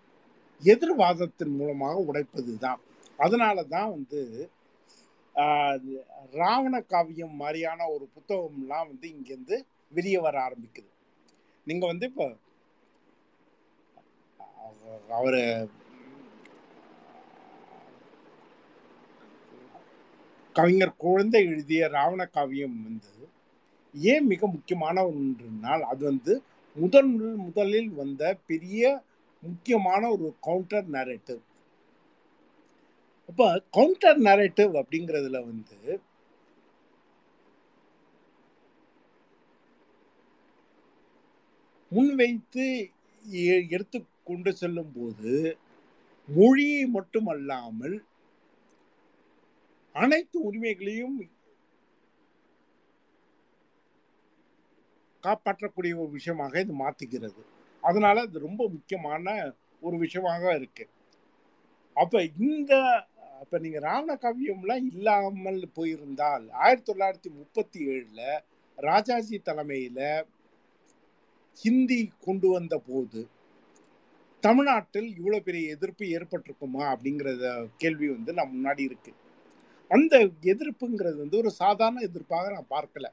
எதிர்வாதத்தின் 0.64 1.54
மூலமாக 1.60 1.96
உடைப்பதுதான். 2.10 2.82
அதனால 3.20 3.64
தான் 3.76 3.94
வந்து 3.96 4.22
ராவண 6.42 6.76
காவியம் 6.94 7.36
மாதிரியான 7.42 7.88
ஒரு 7.96 8.06
புத்தகம்லாம் 8.16 8.90
வந்து 8.92 9.08
இங்கேருந்து 9.16 9.58
வெளியே 9.94 10.20
வர 10.28 10.36
ஆரம்பிக்குது. 10.48 10.90
நீங்க 11.68 11.86
வந்து 11.92 12.06
இப்போ 12.12 12.28
அவர் 15.18 15.40
கவிஞர் 20.56 20.96
குழந்தை 21.04 21.42
எழுதிய 21.50 21.84
ராவண 21.96 22.24
காவியம் 22.36 22.78
வந்து 22.86 23.14
ஏன் 23.96 24.26
மிக 24.32 24.48
முக்கியமான 24.54 24.98
ஒன்றுனால் 25.12 25.84
அது 25.92 26.04
வந்து 26.06 26.34
முதன் 26.78 27.12
முதலில் 27.46 27.92
வந்த 28.00 28.22
பெரிய 28.50 28.84
முக்கியமான 29.44 30.04
ஒரு 30.16 30.28
கவுண்டர் 30.48 30.90
நரேட்டிவ் 30.96 31.42
அப்போ 33.30 33.48
கவுண்டர் 33.78 34.20
நரேட்டிவ் 34.28 34.74
அப்படிங்கிறதுல 34.82 35.40
வந்து 35.48 35.80
முன்வைத்து 41.92 42.66
எ- 43.46 43.66
எடுத்து 43.70 44.00
கொண்டு 44.30 44.52
செல்லும் 44.62 44.94
போது 44.98 45.34
மொழியை 46.30 46.84
மட்டுமல்லாமல் 46.96 47.96
அனைத்து 49.96 50.38
உரிமைகளையும் 50.40 51.18
காப்பாற்றக்கூடிய 55.24 55.94
ஒரு 56.02 56.12
விஷயமாக 56.12 56.60
இது 56.60 56.74
மாத்திக்கிறது 56.82 57.42
அதனால 57.84 58.22
அது 58.22 58.40
ரொம்ப 58.40 58.64
முக்கியமான 58.70 59.28
ஒரு 59.82 59.98
விஷயமாக 59.98 60.44
இருக்கு. 60.60 60.86
அப்ப 61.96 62.24
இந்த 62.24 62.74
அப்ப 63.42 63.58
நீங்க 63.60 63.80
ராவண 63.80 64.12
காவியம்லாம் 64.16 64.86
இல்லாமல் 64.92 65.64
போயிருந்தால் 65.78 66.46
ஆயிரத்தி 66.64 66.88
தொள்ளாயிரத்தி 66.92 67.30
முப்பத்தி 67.40 67.80
ஏழுல 67.94 68.22
ராஜாஜி 68.78 69.38
தலைமையில 69.50 70.00
ஹிந்தி 71.58 72.00
கொண்டு 72.28 72.48
வந்த 72.48 72.76
போது 72.88 73.22
தமிழ்நாட்டில் 74.44 75.10
இவ்வளவு 75.18 75.46
பெரிய 75.48 75.74
எதிர்ப்பு 75.76 76.06
ஏற்பட்டிருக்குமா 76.18 76.84
அப்படிங்கிறத 76.94 77.46
கேள்வி 77.78 78.08
வந்து 78.10 78.34
நான் 78.34 78.54
முன்னாடி 78.56 78.84
இருக்கு. 78.90 79.12
அந்த 79.90 80.18
எதிர்ப்புங்கிறது 80.42 81.18
வந்து 81.18 81.38
ஒரு 81.38 81.52
சாதாரண 81.52 82.02
எதிர்ப்பாக 82.02 82.52
நான் 82.54 82.74
பார்க்கல. 82.76 83.08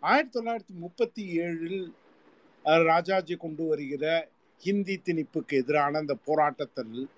ஆயிரத்தி 0.00 0.40
தொள்ளாயிரத்தி 0.40 0.74
முப்பத்தி 0.74 1.38
ஏழில் 1.38 1.92
ராஜாஜி 2.62 3.34
கொண்டு 3.36 3.66
வருகிற 3.66 4.28
ஹிந்தி 4.58 5.00
திணிப்புக்கு 5.04 5.54
எதிரான 5.62 5.98
அந்த 5.98 6.14
போராட்டத்தில் 6.24 7.08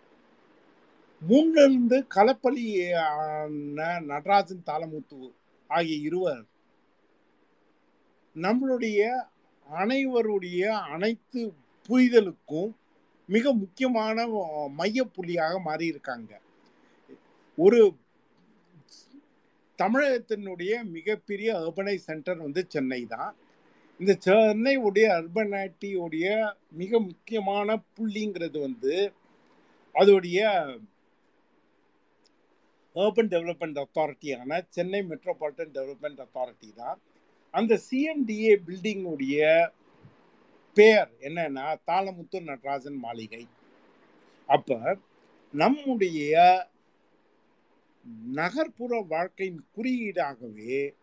முன்னிருந்து 1.29 2.07
களப்பலி 2.15 2.95
ஆன 3.01 4.01
நடராஜன் 4.01 4.67
தாளமுத்து 4.67 5.33
ஆகிய 5.67 5.97
இருவர் 5.97 6.45
நம்மளுடைய 8.37 9.01
அனைவருடைய 9.71 10.63
அனைத்து 10.95 11.53
புரிதலுக்கும் 11.89 12.73
மிக 13.27 13.53
முக்கியமான 13.53 14.27
மைய 14.69 15.07
புள்ளியாக 15.07 15.61
மாறியிருக்காங்க. 15.65 16.33
ஒரு 17.57 17.97
தமிழகத்தினுடைய 19.79 20.73
மிகப்பெரிய 20.97 21.49
அர்பனைஸ் 21.61 22.09
சென்டர் 22.09 22.45
வந்து 22.47 22.63
சென்னை 22.75 23.01
தான். 23.15 23.33
இந்த 24.01 24.13
சென்னை 24.27 24.75
உடைய 24.89 25.09
அர்பனைட்டியுடைய 25.21 26.27
மிக 26.81 27.01
முக்கியமான 27.09 27.77
புள்ளிங்கிறது 27.97 28.59
வந்து 28.67 28.95
அதோடைய 29.95 30.41
அர்பன் 32.97 33.31
டெவலப்மெண்ட் 33.35 33.79
அத்தாரிட்டியான 33.83 34.61
சென்னை 34.77 35.01
மெட்ரோபாலிட்டன் 35.11 35.75
டெவலப்மெண்ட் 35.79 36.21
அத்தாரிட்டி 36.25 36.69
தான். 36.83 36.99
அந்த 37.55 37.73
சிஎம்டிஏ 37.89 38.53
பில்டிங்குடைய 38.67 39.41
பெயர் 40.77 41.11
என்னன்னா 41.27 41.67
தாளமுத்து 41.89 42.39
நடராஜன் 42.51 43.01
மாளிகை. 43.07 43.43
அப்போ 44.49 44.79
நம்முடைய 45.55 46.33
நகர்ப்புற 48.07 49.03
வாழ்க்கையின் 49.09 49.63
குறியீடாகவே 49.77 50.95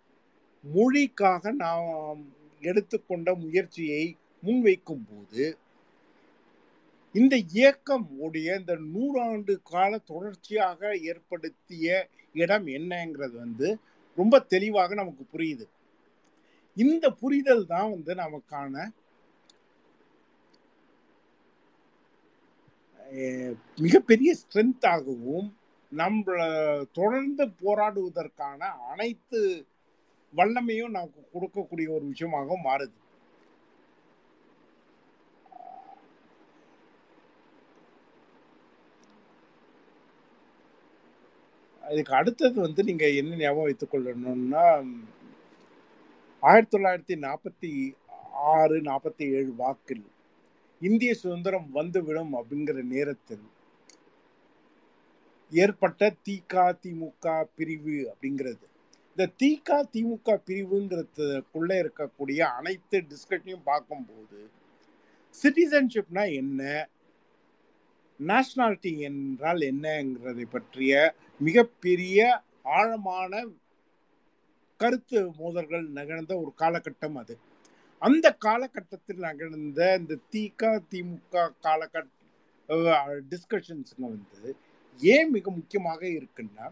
மொழிக்காக 0.63 1.51
நாம் 1.51 2.21
எடுத்துக்கொண்ட 2.61 3.35
முயற்சியை 3.35 4.17
முன்வைக்கும் 4.43 5.05
போது 5.11 5.57
இந்த 7.15 7.35
இயக்கம் 7.37 8.09
உடைய 8.17 8.55
இந்த 8.55 8.75
நூறாண்டு 8.75 9.61
கால 9.61 9.97
தொடர்ச்சியாக 9.97 10.97
ஏற்படுத்திய 11.01 12.07
இடம் 12.33 12.65
என்னங்கிறது 12.67 13.35
வந்து 13.37 13.79
ரொம்ப 14.17 14.39
தெளிவாக 14.39 14.93
நமக்கு 14.93 15.23
புரியுது. 15.33 15.65
இந்த 16.77 17.09
புரிதல் 17.09 17.65
தான் 17.65 17.89
வந்து 17.89 18.15
நமக்கான 18.15 18.91
மிகப்பெரிய 23.77 24.33
ஸ்ட்ரென்த்தாகவும் 24.33 25.49
நம்மள 25.91 26.39
தொடர்ந்து 26.91 27.43
போராடுவதற்கான 27.61 28.59
அனைத்து 28.91 29.39
வல்லமையும் 30.33 30.95
நமக்கு 30.97 31.21
கொடுக்கக்கூடிய 31.33 31.87
ஒரு 31.95 32.05
விஷயமாக 32.05 32.57
மாறுது. 32.67 32.95
இதுக்கு 41.83 42.13
அடுத்தது 42.15 42.57
வந்து 42.59 42.81
நீங்க 42.83 43.05
என்ன 43.11 43.37
ஞாபகம் 43.37 43.67
வைத்துக் 43.67 43.93
கொள்ளணும்னா 43.93 44.65
ஆயிரத்தி 46.43 46.73
தொள்ளாயிரத்தி 46.75 47.15
நாற்பத்தி 47.25 47.71
ஆறு 48.53 48.75
நாற்பத்தி 48.81 49.25
ஏழு 49.37 49.51
வாக்கில் 49.55 50.05
இந்திய 50.81 51.11
சுதந்திரம் 51.13 51.67
வந்துவிடும் 51.71 52.31
அப்படிங்கிற 52.39 52.77
நேரத்தில் 52.93 53.43
ஏற்பட்ட 55.51 56.13
திக 56.25 56.53
திமுக 56.83 57.43
பிரிவு 57.55 57.95
அப்படிங்கிறது. 58.11 58.67
இந்த 59.13 59.25
திக 59.41 59.69
திமுக 59.93 60.37
பிரிவுங்கிறதுக்குள்ளே 60.47 61.77
இருக்கக்கூடிய 61.83 62.39
அனைத்து 62.39 63.03
டிஸ்கஷனையும் 63.11 63.67
பார்க்கும்போது 63.71 64.39
சிட்டிசன்ஷிப்னா 65.35 66.23
என்ன? 66.33 66.89
நேஷனாலிட்டி 68.19 68.91
என்றால் 69.07 69.61
என்னங்கிறதை 69.71 70.45
பற்றிய 70.49 71.15
மிகப்பெரிய 71.39 72.41
ஆழமான 72.63 73.43
கருத்து 74.79 75.19
மோதல்கள் 75.39 75.85
நிகழ்ந்த 75.97 76.33
ஒரு 76.41 76.51
காலகட்டம் 76.59 77.17
அது. 77.21 77.35
அந்த 78.01 78.27
காலகட்டத்தில் 78.45 79.23
நிகழ்ந்த 79.27 79.81
இந்த 79.99 80.17
திக 80.31 80.61
திமுக 80.91 81.49
காலகட்ட 81.63 82.07
டிஸ்கஷன்ஸுங்க 83.31 84.07
வந்து 84.13 84.55
ஏன் 85.01 85.31
மிக 85.31 85.51
முக்கியமாக 85.51 86.05
இருக்குன்னா 86.07 86.71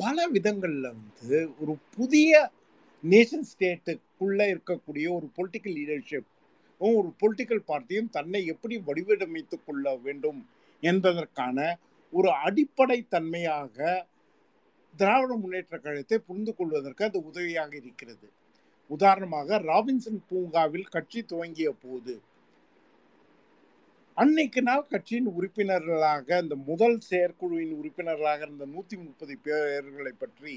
பல 0.00 0.28
விதங்கள்ல 0.28 0.82
வந்து 0.82 1.54
ஒரு 1.60 1.76
புதிய 1.96 2.50
நேஷன் 3.04 3.46
ஸ்டேட்டுக்குள்ள 3.52 4.42
இருக்கக்கூடிய 4.52 5.06
ஒரு 5.12 5.30
பொலிட்டிக்கல் 5.36 5.76
லீடர்ஷிப் 5.76 6.28
ஒரு 6.80 7.14
பொலிட்டிக்கல் 7.20 7.62
பார்ட்டியும் 7.68 8.10
தன்னை 8.10 8.46
எப்படி 8.46 8.76
வடிவமைத்துக் 8.78 9.64
கொள்ள 9.64 9.96
வேண்டும் 9.96 10.46
என்பதற்கான 10.80 11.76
ஒரு 12.10 12.28
அடிப்படை 12.28 13.06
தன்மையாக 13.08 14.06
திராவிட 14.94 15.34
முன்னேற்ற 15.34 15.78
கழகத்தை 15.78 16.18
புரிந்து 16.18 16.54
கொள்வதற்கு 16.54 17.04
அது 17.04 17.24
உதவியாக 17.24 17.76
இருக்கிறது. 17.76 18.28
உதாரணமாக 18.88 19.58
ராபின்சன் 19.58 20.20
பூங்காவில் 20.28 20.84
கட்சி 20.84 21.22
துவங்கிய 21.22 21.70
போது 21.70 22.20
அன்னைக்கு 24.18 24.60
நாள் 24.60 24.88
கட்சியின் 24.88 25.28
உறுப்பினர்களாக 25.32 26.38
இந்த 26.42 26.54
முதல் 26.68 26.96
செயற்குழுவின் 27.04 27.74
உறுப்பினர்களாக 27.76 28.40
இருந்த 28.46 28.64
நூத்தி 28.70 28.96
முப்பது 28.98 29.34
பேர்களை 29.44 30.12
பற்றி 30.14 30.54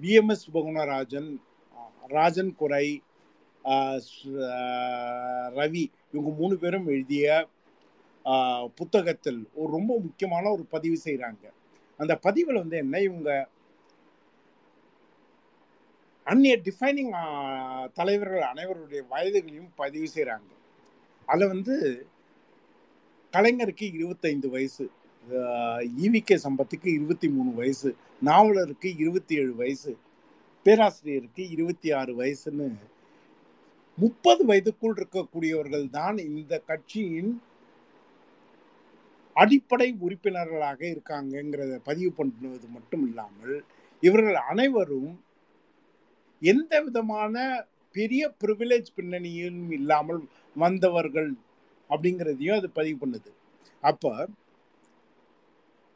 விஎம்எஸ் 0.00 0.44
சுபகுணராஜன் 0.44 1.30
ராஜன் 2.10 2.52
குறை 2.54 2.86
ரவி 5.56 5.84
இவங்க 6.10 6.32
மூணு 6.38 6.56
பேரும் 6.56 6.86
எழுதிய 6.86 7.26
புத்தகத்தில் 8.78 9.40
ஒரு 9.54 9.70
ரொம்ப 9.72 9.92
முக்கியமான 10.00 10.44
ஒரு 10.50 10.66
பதிவு 10.70 10.98
செய்கிறாங்க 11.04 11.44
அந்த 12.00 12.16
பதிவில் 12.18 12.62
வந்து 12.62 12.78
என்ன 12.78 13.00
இவங்க 13.00 13.30
அந்நிய 16.26 16.54
டிஃபைனிங் 16.62 17.12
தலைவர்கள் 17.92 18.46
அனைவருடைய 18.46 19.02
வயதுகளையும் 19.10 19.72
பதிவு 19.76 20.08
செய்கிறாங்க 20.08 20.52
அதில் 21.28 21.48
வந்து 21.48 21.74
கலைஞருக்கு 23.34 23.86
இருபத்தைந்து 23.92 24.48
வயசு 24.48 24.84
ஈவிகே 26.00 26.36
சம்பத்துக்கு 26.44 26.88
இருபத்தி 26.88 27.28
மூணு 27.28 27.50
வயசு 27.52 27.88
நாவலருக்கு 28.22 28.90
இருபத்தி 28.96 29.34
ஏழு 29.34 29.54
வயசு 29.54 29.92
பேராசிரியருக்கு 30.66 31.42
இருபத்தி 31.50 31.88
ஆறு 31.92 32.12
வயசுன்னு 32.14 32.68
முப்பது 33.98 34.42
வயதுக்குள் 34.44 34.96
இருக்கக்கூடியவர்கள் 34.96 35.86
தான் 35.90 36.16
இந்த 36.24 36.54
கட்சியின் 36.66 37.30
அடிப்படை 39.36 39.88
உறுப்பினர்களாக 40.00 40.80
இருக்காங்கங்கிறத 40.86 41.74
பதிவு 41.84 42.10
பண்ணுவது 42.12 42.66
மட்டும் 42.68 43.04
இல்லாமல் 43.08 43.56
இவர்கள் 44.02 44.38
அனைவரும் 44.48 45.12
எந்த 46.42 46.80
விதமான 46.82 47.34
பெரிய 47.96 48.34
ப்ரிவிலேஜ் 48.40 48.88
பின்னணியும் 48.96 49.72
இல்லாமல் 49.72 50.20
வந்தவர்கள் 50.56 51.30
அப்படிங்கிறதையும் 51.90 52.56
அது 52.56 52.70
பதிவு 52.70 52.98
பண்ணுது. 53.02 53.30
அப்போ 53.82 54.12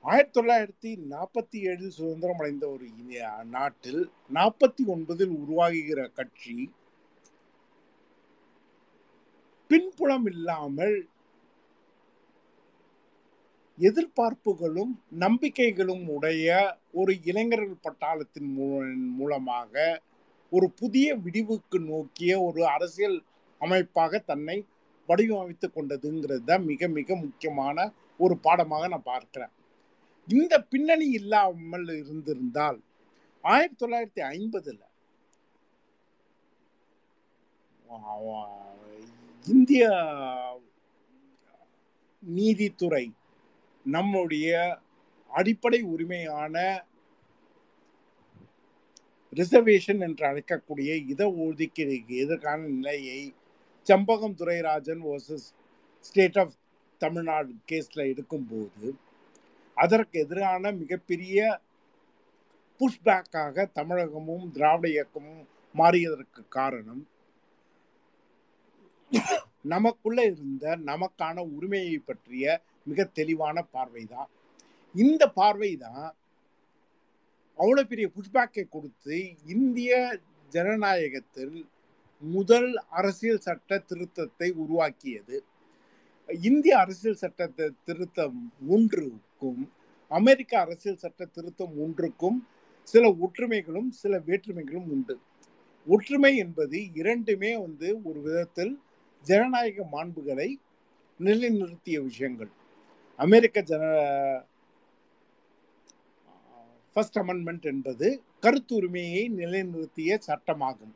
ஆயிரத்தி 0.04 0.34
தொள்ளாயிரத்தி 0.36 0.90
நாற்பத்தி 1.10 1.58
ஏழில் 1.64 1.96
சுதந்திரம் 1.96 2.38
அடைந்த 2.38 2.68
ஒரு 2.68 2.86
நாட்டில் 3.50 4.02
நாற்பத்தி 4.34 4.82
ஒன்பதில் 4.86 5.34
உருவாகுகிற 5.38 6.12
கட்சி 6.12 6.56
பின்புலம் 9.70 10.26
இல்லாமல் 10.26 10.96
எதிர்பார்ப்புகளும் 13.78 14.92
நம்பிக்கைகளும் 15.18 16.08
உடைய 16.08 16.48
ஒரு 16.92 17.12
இளைஞர்கள் 17.24 17.82
பட்டாளத்தின் 17.82 18.50
மூ- 18.56 18.80
மூலமாக 19.12 19.74
ஒரு 20.52 20.70
புதிய 20.70 21.16
விடிவுக்கு 21.16 21.78
நோக்கிய 21.80 22.42
ஒரு 22.42 22.66
அரசியல் 22.66 23.24
அமைப்பாக 23.60 24.18
தன்னை 24.18 24.66
வடிவமைத்துக் 25.08 25.74
கொண்டதுங்கிறது 25.74 26.44
தான் 26.44 26.64
மிக 26.64 26.88
மிக 26.88 27.16
முக்கியமான 27.16 27.92
ஒரு 28.18 28.38
பாடமாக 28.38 28.88
நான் 28.88 29.02
பார்க்கிறேன். 29.02 29.52
இந்த 30.28 30.54
பின்னணி 30.62 31.06
இல்லாமல் 31.10 31.88
இருந்திருந்தால் 31.88 32.78
ஆயிரத்தி 33.44 33.84
தொள்ளாயிரத்தி 33.84 34.22
ஐம்பதுல 34.36 34.80
இந்திய 39.46 39.84
நீதித்துறை 42.22 43.04
நம்முடைய 43.86 44.50
அடிப்படை 45.30 45.80
உரிமையான 45.82 46.56
ரிசர்வேஷன் 49.33 50.01
என்று 50.01 50.25
அழைக்கக்கூடிய 50.29 50.90
இட 51.07 51.23
ஒதுக்கீடுக்கு 51.40 52.14
எதிர்கான 52.23 52.61
நிலையை 52.71 53.21
Champakam 53.87 54.37
Dorairajan 54.40 55.03
versus 55.05 55.47
state 56.05 56.38
of 56.38 56.57
Tamil Nadu 57.01 57.53
கேஸில் 57.66 58.09
எடுக்கும்போது 58.11 58.88
அதற்கு 59.77 60.16
எதிரான 60.19 60.73
மிகப்பெரிய 60.73 61.38
புஷ்பேக்காக 62.81 63.64
தமிழகமும் 63.73 64.45
திராவிட 64.51 64.88
இயக்கமும் 64.88 65.43
மாறியதற்கு 65.75 66.43
காரணம் 66.49 67.03
நமக்குள்ள 69.64 70.21
இருந்த 70.31 70.75
நமக்கான 70.85 71.43
உரிமையை 71.51 71.97
பற்றிய 72.01 72.45
மிக 72.87 73.05
தெளிவான 73.12 73.62
பார்வை 73.73 74.05
தான் 74.07 74.31
இந்த 74.95 75.23
பார்வை 75.31 75.73
தான் 75.83 76.09
அவ்வளோ 77.61 77.83
பெரிய 77.85 78.07
புஷ்பேக்கை 78.16 78.64
கொடுத்து 78.68 79.16
இந்திய 79.55 79.92
ஜனநாயகத்தில் 80.53 81.57
முதல் 82.23 82.70
அரசியல் 82.99 83.44
சட்ட 83.46 83.79
திருத்தத்தை 83.90 84.49
உருவாக்கியது. 84.62 85.37
இந்திய 86.29 86.75
அரசியல் 86.79 87.20
சட்ட 87.23 87.68
திருத்தம் 87.85 88.38
ஒன்றுக்கும் 88.68 89.62
அமெரிக்க 90.11 90.53
அரசியல் 90.61 91.03
சட்ட 91.05 91.27
திருத்தம் 91.37 91.75
ஒன்றுக்கும் 91.85 92.38
சில 92.88 93.05
ஒற்றுமைகளும் 93.25 93.90
சில 94.03 94.12
வேற்றுமைகளும் 94.29 94.88
உண்டு. 94.94 95.16
ஒற்றுமை 95.87 96.33
என்பது 96.37 96.79
இரண்டுமே 97.01 97.53
வந்து 97.57 97.88
ஒரு 98.09 98.20
விதத்தில் 98.20 98.73
ஜனநாயக 99.27 99.87
மாண்புகளை 99.92 100.49
நிலைநிறுத்திய 101.20 101.96
விஷயங்கள். 102.03 102.51
அமெரிக்க 103.18 103.62
ஜன 103.62 103.85
ஃபர்ஸ்ட் 106.96 107.18
அமெண்ட்மெண்ட் 107.18 107.66
என்பது 107.72 108.07
கருத்துரிமையை 108.42 109.22
நிலைநிறுத்திய 109.40 110.18
சட்டமாகும். 110.29 110.94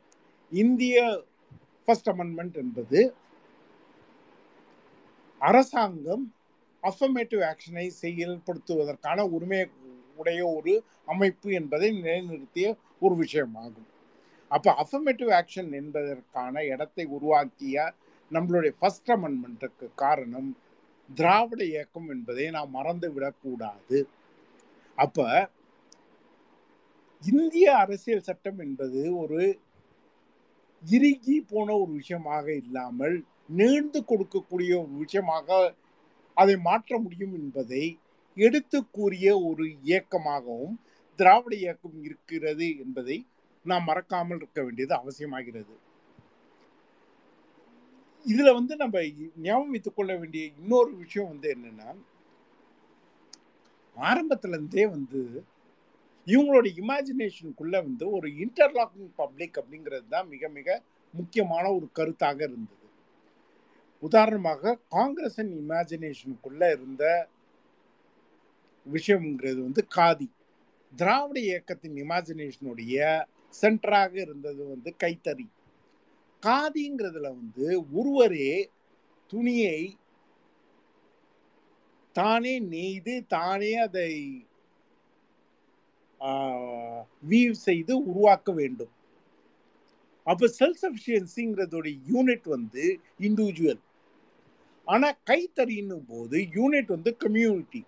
இந்திய 0.51 1.03
ஃபர்ஸ்ட் 1.87 2.09
அமெண்ட்மெண்ட் 2.09 2.57
என்பது 2.63 2.99
அரசாங்கம் 5.41 6.25
அஃபர்மேட்டிவ் 6.83 7.43
ஆக்ஷனை 7.51 7.85
செயல்படுத்துவதற்கான 8.01 9.19
உரிமை 9.35 9.59
உடைய 10.17 10.41
ஒரு 10.57 10.73
அமைப்பு 11.05 11.49
என்பதை 11.51 11.87
நிலைநிறுத்திய 12.01 12.67
ஒரு 12.99 13.15
விஷயமாகும். 13.23 13.89
அப்ப 14.51 14.73
அஃபர்மேட்டிவ் 14.83 15.31
ஆக்ஷன் 15.39 15.71
என்பதற்கான 15.79 16.63
இடத்தை 16.73 17.05
உருவாக்கிய 17.15 17.93
நம்மளுடைய 18.31 18.73
ஃபர்ஸ்ட் 18.79 19.11
அமெண்ட்மெண்ட்டுக்கு 19.11 19.87
காரணம் 19.95 20.49
திராவிட 21.09 21.61
இயக்கம் 21.63 22.07
என்பதை 22.09 22.45
நாம் 22.49 22.71
மறந்து 22.71 23.07
விடக்கூடாது 23.13 23.99
அப்ப 24.97 25.27
இந்திய 27.25 27.77
அரசியல் 27.77 28.21
சட்டம் 28.21 28.59
என்பது 28.59 29.01
ஒரு 29.17 29.41
இறுகி 30.83 31.35
போன 31.41 31.67
ஒரு 31.77 31.91
விஷயமாக 31.91 32.55
இல்லாமல் 32.55 33.15
நீண்டு 33.49 33.99
கொடுக்கக்கூடிய 34.01 34.71
ஒரு 34.81 34.93
விஷயமாக 34.95 35.47
அதை 36.37 36.55
மாற்ற 36.57 36.97
முடியும் 36.99 37.33
என்பதை 37.33 37.83
எடுத்து 38.37 38.79
கூறிய 38.89 39.27
ஒரு 39.39 39.65
இயக்கமாகவும் 39.83 40.75
திராவிட 41.19 41.53
இயக்கம் 41.55 42.03
இருக்கிறது 42.03 42.67
என்பதை 42.77 43.17
நாம் 43.65 43.83
மறக்காமல் 43.83 44.37
இருக்க 44.37 44.59
வேண்டியது 44.63 44.93
அவசியமாகிறது. 44.95 45.75
இதுல 48.25 48.51
வந்து 48.53 48.75
நம்ம 48.75 49.01
ஞாபகம் 49.41 49.69
வைத்துக் 49.69 49.95
கொள்ள 49.95 50.11
வேண்டிய 50.15 50.45
இன்னொரு 50.59 50.91
விஷயம் 50.95 51.27
வந்து 51.27 51.47
என்னன்னா 51.55 51.89
ஆரம்பத்துல 53.97 54.55
இருந்தே 54.57 54.85
வந்து 54.87 55.21
இவங்களோட 56.27 56.67
இமேஜினேஷனுக்குள்ள 56.81 57.75
வந்து 57.83 58.09
ஒரு 58.11 58.27
இன்டர்லாக்கிங் 58.27 59.11
பப்ளிக் 59.15 59.57
அப்படிங்கிறது 59.61 60.07
தான் 60.07 60.27
மிக 60.27 60.47
மிக 60.49 60.81
முக்கியமான 61.13 61.65
ஒரு 61.73 61.87
கருத்தாக 61.95 62.39
இருந்தது. 62.41 62.81
உதாரணமாக 64.03 64.79
காங்கிரஸின் 64.89 65.51
இமேஜினேஷனுக்குள்ள 65.63 66.71
இருந்த 66.71 67.03
விஷயம்ங்கிறது 68.85 69.59
வந்து 69.61 69.87
காதி. 69.95 70.27
திராவிட 70.93 71.39
இயக்கத்தின் 71.39 71.95
இமேஜினேஷனுடைய 71.95 72.97
சென்டராக 73.61 74.13
இருந்தது 74.15 74.67
வந்து 74.67 74.95
கைத்தறி. 75.03 75.47
காதிங்கிறதுல 76.43 77.27
வந்து 77.39 77.67
ஒருவரே 77.93 78.69
துணியை 79.31 79.79
தானே 82.15 82.59
நெய்து 82.59 83.15
தானே 83.27 83.75
அதை 83.75 84.11
வீவ் 87.31 87.55
செய்து 87.67 87.93
உருவாக்க 88.09 88.49
வேண்டும். 88.59 88.93
அப்போ 90.27 90.45
செல்ஃப் 90.59 90.81
சஃபிஷியன்சிங்கிறதோட 90.83 91.87
யூனிட் 92.11 92.47
வந்து 92.55 92.85
இண்டிவிஜுவல் 93.27 93.81
ஆனால் 94.87 95.17
கைத்தறின்னும் 95.29 96.07
போது 96.11 96.37
யூனிட் 96.57 96.89
வந்து 96.95 97.11
கம்யூனிட்டி 97.23 97.81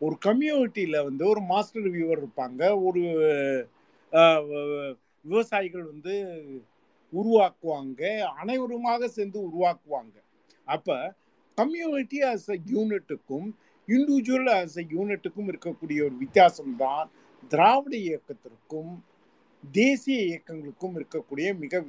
ஒரு 0.00 0.16
கம்யூனிட்டியில் 0.26 1.04
வந்து 1.08 1.24
ஒரு 1.32 1.42
மாஸ்டர் 1.50 1.88
வியூவர் 1.94 2.20
இருப்பாங்க. 2.22 2.60
ஒரு 2.86 3.02
விவசாயிகள் 5.24 5.84
வந்து 5.92 6.14
உருவாக்குவாங்க. 7.12 8.02
அனைவருமாக 8.40 9.08
சேர்ந்து 9.16 9.38
உருவாக்குவாங்க. 9.48 10.16
அப்போ 10.66 10.96
கம்யூனிட்டி 11.58 12.18
ஆஸ் 12.30 12.48
அ 12.54 12.58
யூனிட்டுக்கும் 12.72 13.48
இண்டிவிஜுவல் 13.88 14.50
ஆஸ் 14.56 14.78
அ 14.78 14.84
யூனிட்டுக்கும் 14.94 15.48
இருக்கக்கூடிய 15.52 15.98
ஒரு 16.08 16.16
வித்தியாசம் 16.24 16.74
தான் 16.84 17.04
திராவிட 17.48 17.94
இயக்கத்திற்கும் 17.96 18.92
தேசிய 19.72 20.18
இயக்கங்களுக்கும் 20.30 20.96
இருக்கக்கூடிய 20.98 21.46
மிக 21.58 21.84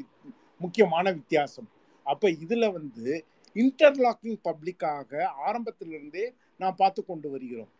முக்கியமான 0.61 1.11
வித்தியாசம். 1.11 1.69
அப்போ 2.05 2.27
இதில் 2.43 2.73
வந்து 2.77 3.25
இன்டர்லாக்கிங் 3.55 4.39
பப்ளிக்காக 4.43 5.23
ஆரம்பத்திலிருந்தே 5.47 6.25
நாம் 6.61 6.75
பார்த்து 6.75 7.01
கொண்டு 7.05 7.29
வருகிறோம். 7.29 7.71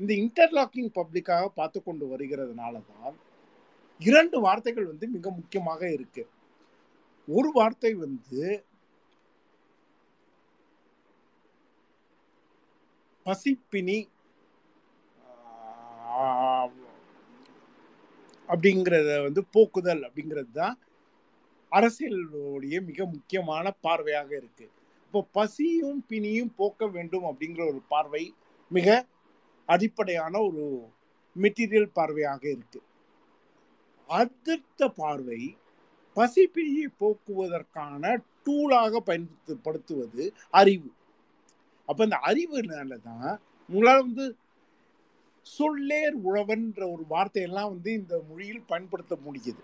இந்த 0.00 0.12
இன்டர்லாக்கிங் 0.14 0.92
பப்ளிக்காக 0.98 1.44
பார்த்து 1.60 1.82
கொண்டு 1.82 2.04
வருகிறதுனால 2.12 2.74
தான் 2.92 3.16
இரண்டு 4.00 4.40
வார்த்தைகள் 4.40 4.86
வந்து 4.86 5.06
மிக 5.08 5.30
முக்கியமாக 5.30 5.82
இருக்கு. 5.92 6.22
ஒரு 7.28 7.50
வார்த்தை 7.52 7.92
வந்து 7.94 8.64
பசிப்பினி 13.26 13.98
அப்படிங்கிறத 18.48 19.10
வந்து 19.26 19.42
போக்குதல் 19.54 20.02
அப்படிங்கிறது 20.06 20.52
தான் 20.60 20.76
அரசியலுடைய 21.72 22.76
மிக 22.88 23.06
முக்கியமான 23.06 23.72
பார்வையாக 23.86 24.30
இருக்கு. 24.40 24.66
இப்போ 25.06 25.20
பசியும் 25.32 26.00
பிணியும் 26.10 26.52
போக்க 26.56 26.86
வேண்டும் 26.86 27.26
அப்படிங்கிற 27.30 27.62
ஒரு 27.72 27.80
பார்வை 27.92 28.24
மிக 28.70 28.88
அடிப்படையான 29.68 30.34
ஒரு 30.48 30.64
மெட்டீரியல் 31.36 31.90
பார்வையாக 31.98 32.42
இருக்கு. 32.54 32.80
அடுத்த 34.08 34.88
பார்வை 35.00 35.40
பசிப்பிணியை 36.16 36.88
போக்குவதற்கான 37.02 38.02
டூலாக 38.46 39.00
பயன்படுத்தப்படுத்துவது 39.08 40.24
அறிவு. 40.60 40.90
அப்போ 41.88 42.02
இந்த 42.08 42.18
அறிவுனால 42.30 42.98
தான் 43.10 43.30
உங்களால் 43.68 44.04
வந்து 44.06 44.26
சொல்லேர் 45.46 46.16
உழவன்ற 46.26 46.82
ஒரு 46.94 47.04
வார்த்தையெல்லாம் 47.12 47.70
வந்து 47.74 47.90
இந்த 48.00 48.14
மொழியில் 48.28 48.68
பயன்படுத்த 48.72 49.14
முடியுது. 49.26 49.62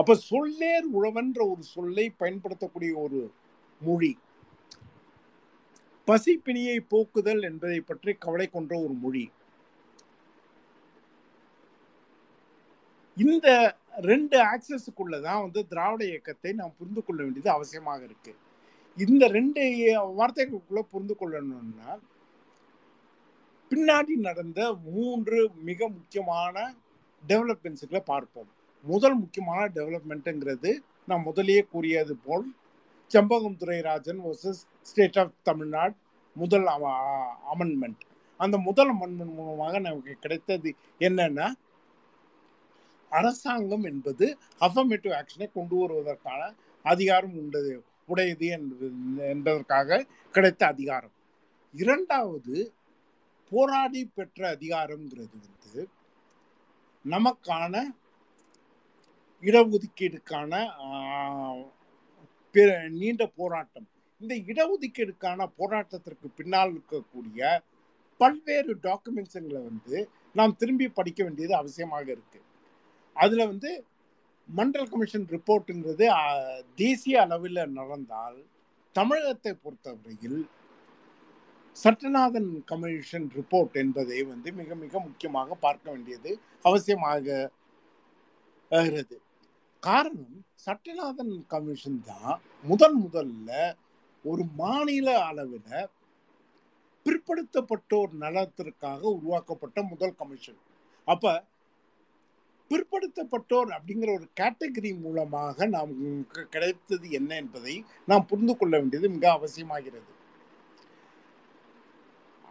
அப்போ 0.00 0.14
சொல்லேர் 0.30 0.86
உழவன்ற 0.98 1.40
ஒரு 1.52 1.62
சொல்லை 1.74 2.06
பயன்படுத்தக்கூடிய 2.22 2.92
ஒரு 3.04 3.20
மொழி 3.80 4.12
பசிப்பிணியை 6.08 6.78
போக்குதல் 6.92 7.42
என்பதை 7.48 7.80
பற்றி 7.90 8.12
கவலை 8.24 8.46
கொண்ட 8.56 8.72
ஒரு 8.84 8.94
மொழி. 9.04 9.24
இந்த 13.16 13.48
ரெண்டு 14.08 14.36
ஆக்சஸுக்குள்ள 14.52 15.16
தான் 15.26 15.42
வந்து 15.44 15.60
திராவிட 15.72 16.02
இயக்கத்தை 16.10 16.52
நாம் 16.60 16.76
புரிந்து 16.78 17.02
கொள்ள 17.02 17.20
வேண்டியது 17.22 17.50
அவசியமாக 17.56 18.02
இருக்கு. 18.08 18.32
இந்த 18.98 19.24
ரெண்டு 19.36 19.62
வார்த்தைகளுக்குள்ள 20.18 20.82
புரிந்து 20.92 21.14
கொள்ளணும்னா 21.20 21.92
பின்னாடி 23.74 24.14
நடந்த 24.24 24.60
மூன்று 24.84 25.38
மிக 25.68 25.86
முக்கியமான 25.88 26.74
டெவலப்மெண்ட்ஸுகளை 27.28 28.00
பார்ப்போம். 28.10 28.50
முதல் 28.84 29.16
முக்கியமான 29.22 29.60
டெவலப்மெண்ட்டுங்கிறது 29.76 30.70
நான் 31.06 31.24
முதலியே 31.26 31.62
கூறியது 31.72 32.14
போல் 32.26 32.44
Champakam 33.10 33.56
Dorairajan 33.62 34.20
versus 34.26 34.60
state 34.82 35.18
of 35.22 35.32
Tamil Nadu 35.42 35.94
முதல் 36.36 36.66
அமெண்ட்மெண்ட் 37.54 38.04
அந்த 38.40 38.58
முதல் 38.68 38.92
அமெண்ட்மெண்ட் 38.94 39.34
மூலமாக 39.40 39.78
நமக்கு 39.78 40.14
கிடைத்தது 40.20 40.72
என்னன்னா 41.06 41.48
அரசாங்கம் 43.10 43.84
என்பது 43.92 44.28
அஃபர்மேட்டிவ் 44.60 45.16
ஆக்ஷனை 45.20 45.50
கொண்டு 45.52 45.76
வருவதற்கான 45.82 46.40
அதிகாரம் 46.82 47.36
உண்டது 47.42 47.74
உடையது 48.06 48.46
என்பதற்காக 49.34 50.06
கிடைத்த 50.32 50.62
அதிகாரம். 50.66 51.14
இரண்டாவது 51.74 52.56
போராடி 53.54 54.02
பெற்ற 54.16 54.40
அதிகாரம்ங்கிறது 54.56 55.36
வந்து 55.44 55.82
நமக்கான 57.04 57.74
இடஒதுக்கீடுக்கான 59.42 60.52
நீண்ட 63.00 63.22
போராட்டம். 63.38 63.88
இந்த 64.20 64.34
இடஒதுக்கீடுக்கான 64.50 65.46
போராட்டத்திற்கு 65.60 66.26
பின்னால் 66.38 66.72
இருக்கக்கூடிய 66.74 67.40
பல்வேறு 68.20 68.72
டாக்குமெண்ட்ஸுங்களை 68.86 69.60
வந்து 69.70 69.96
நாம் 70.38 70.58
திரும்பி 70.60 70.86
படிக்க 70.98 71.20
வேண்டியது 71.26 71.54
அவசியமாக 71.60 72.06
இருக்கு. 72.16 72.40
அதில் 73.16 73.48
வந்து 73.50 73.70
மண்டல் 74.48 74.90
கமிஷன் 74.92 75.26
ரிப்போர்ட்டுங்கிறது 75.34 76.06
தேசிய 76.82 77.20
அளவில் 77.24 77.60
நடந்தால் 77.78 78.38
தமிழகத்தை 78.96 79.52
பொறுத்தவரையில் 79.64 80.40
சட்டநாதன் 81.76 82.50
கமிஷன் 82.70 83.26
ரிப்போர்ட் 83.36 83.76
என்பதை 83.82 84.18
வந்து 84.30 84.48
மிக 84.58 84.74
மிக 84.74 84.98
முக்கியமாக 84.98 85.54
பார்க்க 85.64 85.86
வேண்டியது 85.90 86.30
அவசியமாக 86.64 87.26
காரணம் 89.82 90.36
சட்டநாதன் 90.66 91.34
கமிஷன் 91.46 91.98
தான் 92.10 92.36
முதன் 92.64 92.96
முதல்ல 93.04 93.50
ஒரு 94.24 94.44
மாநில 94.60 95.08
அளவில் 95.28 95.90
பிற்படுத்தப்பட்டோர் 97.06 98.12
நலத்திற்காக 98.22 99.02
உருவாக்கப்பட்ட 99.16 99.78
முதல் 99.90 100.14
கமிஷன். 100.20 100.60
அப்ப 101.08 101.34
பிற்படுத்தப்பட்டோர் 102.70 103.70
அப்படிங்கிற 103.76 104.10
ஒரு 104.18 104.26
கேட்டகரி 104.40 104.92
மூலமாக 105.02 105.66
நாம் 105.66 105.92
கிடைத்தது 106.54 107.06
என்ன 107.18 107.30
என்பதை 107.42 107.74
நாம் 108.10 108.28
புரிந்து 108.30 108.54
கொள்ள 108.56 108.74
வேண்டியது 108.80 109.08
மிக 109.16 109.26
அவசியமாகிறது. 109.38 110.12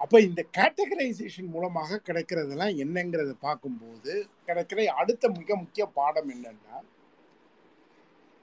அப்ப 0.03 0.19
இந்த 0.19 0.41
கேட்டகரைசேஷன் 0.57 1.49
மூலமாக 1.49 1.99
கிடைக்கிறதெல்லாம் 2.07 2.77
என்னங்கிறத 2.77 3.33
பார்க்கும்போது 3.39 4.13
கிடைக்கிற 4.47 4.85
அடுத்த 4.95 5.29
மிக 5.31 5.55
முக்கிய 5.55 5.83
பாடம் 5.95 6.29
என்னன்னா 6.29 6.77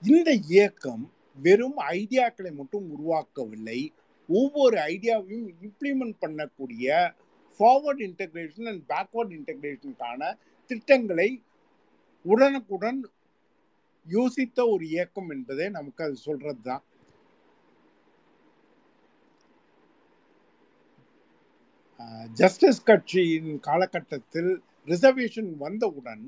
இந்த 0.03 0.31
இயக்கம் 0.49 1.05
வெறும் 1.39 1.79
ஐடியாக்களை 1.93 2.53
மட்டும் 2.53 2.87
உருவாக்கவில்லை 2.91 3.81
ஒவ்வொரு 4.29 4.77
ஐடியாவையும் 4.87 5.49
இம்ப்ளிமெண்ட் 5.61 6.17
பண்ணக்கூடிய 6.23 6.89
ஃபார்வர்ட் 7.61 8.03
இன்டகிரேஷன் 8.09 8.69
அண்ட் 8.69 8.85
பேக்வர்ட் 8.89 9.33
இன்டகிரேஷனுக்கான 9.39 10.23
திட்டங்களை 10.71 11.31
உடனுக்குடன் 12.25 13.01
யோசித்த 14.07 14.59
ஒரு 14.69 14.85
இயக்கம் 14.87 15.31
என்பதே 15.31 15.67
நமக்கு 15.69 16.03
அது 16.05 16.17
சொல்கிறது 16.21 16.63
தான் 16.63 16.83
ஜஸ்டிஸ் 22.41 22.85
கட்சியின் 22.85 23.51
காலகட்டத்தில் 23.61 24.53
ரிசர்வேஷன் 24.89 25.51
வந்தவுடன் 25.57 26.25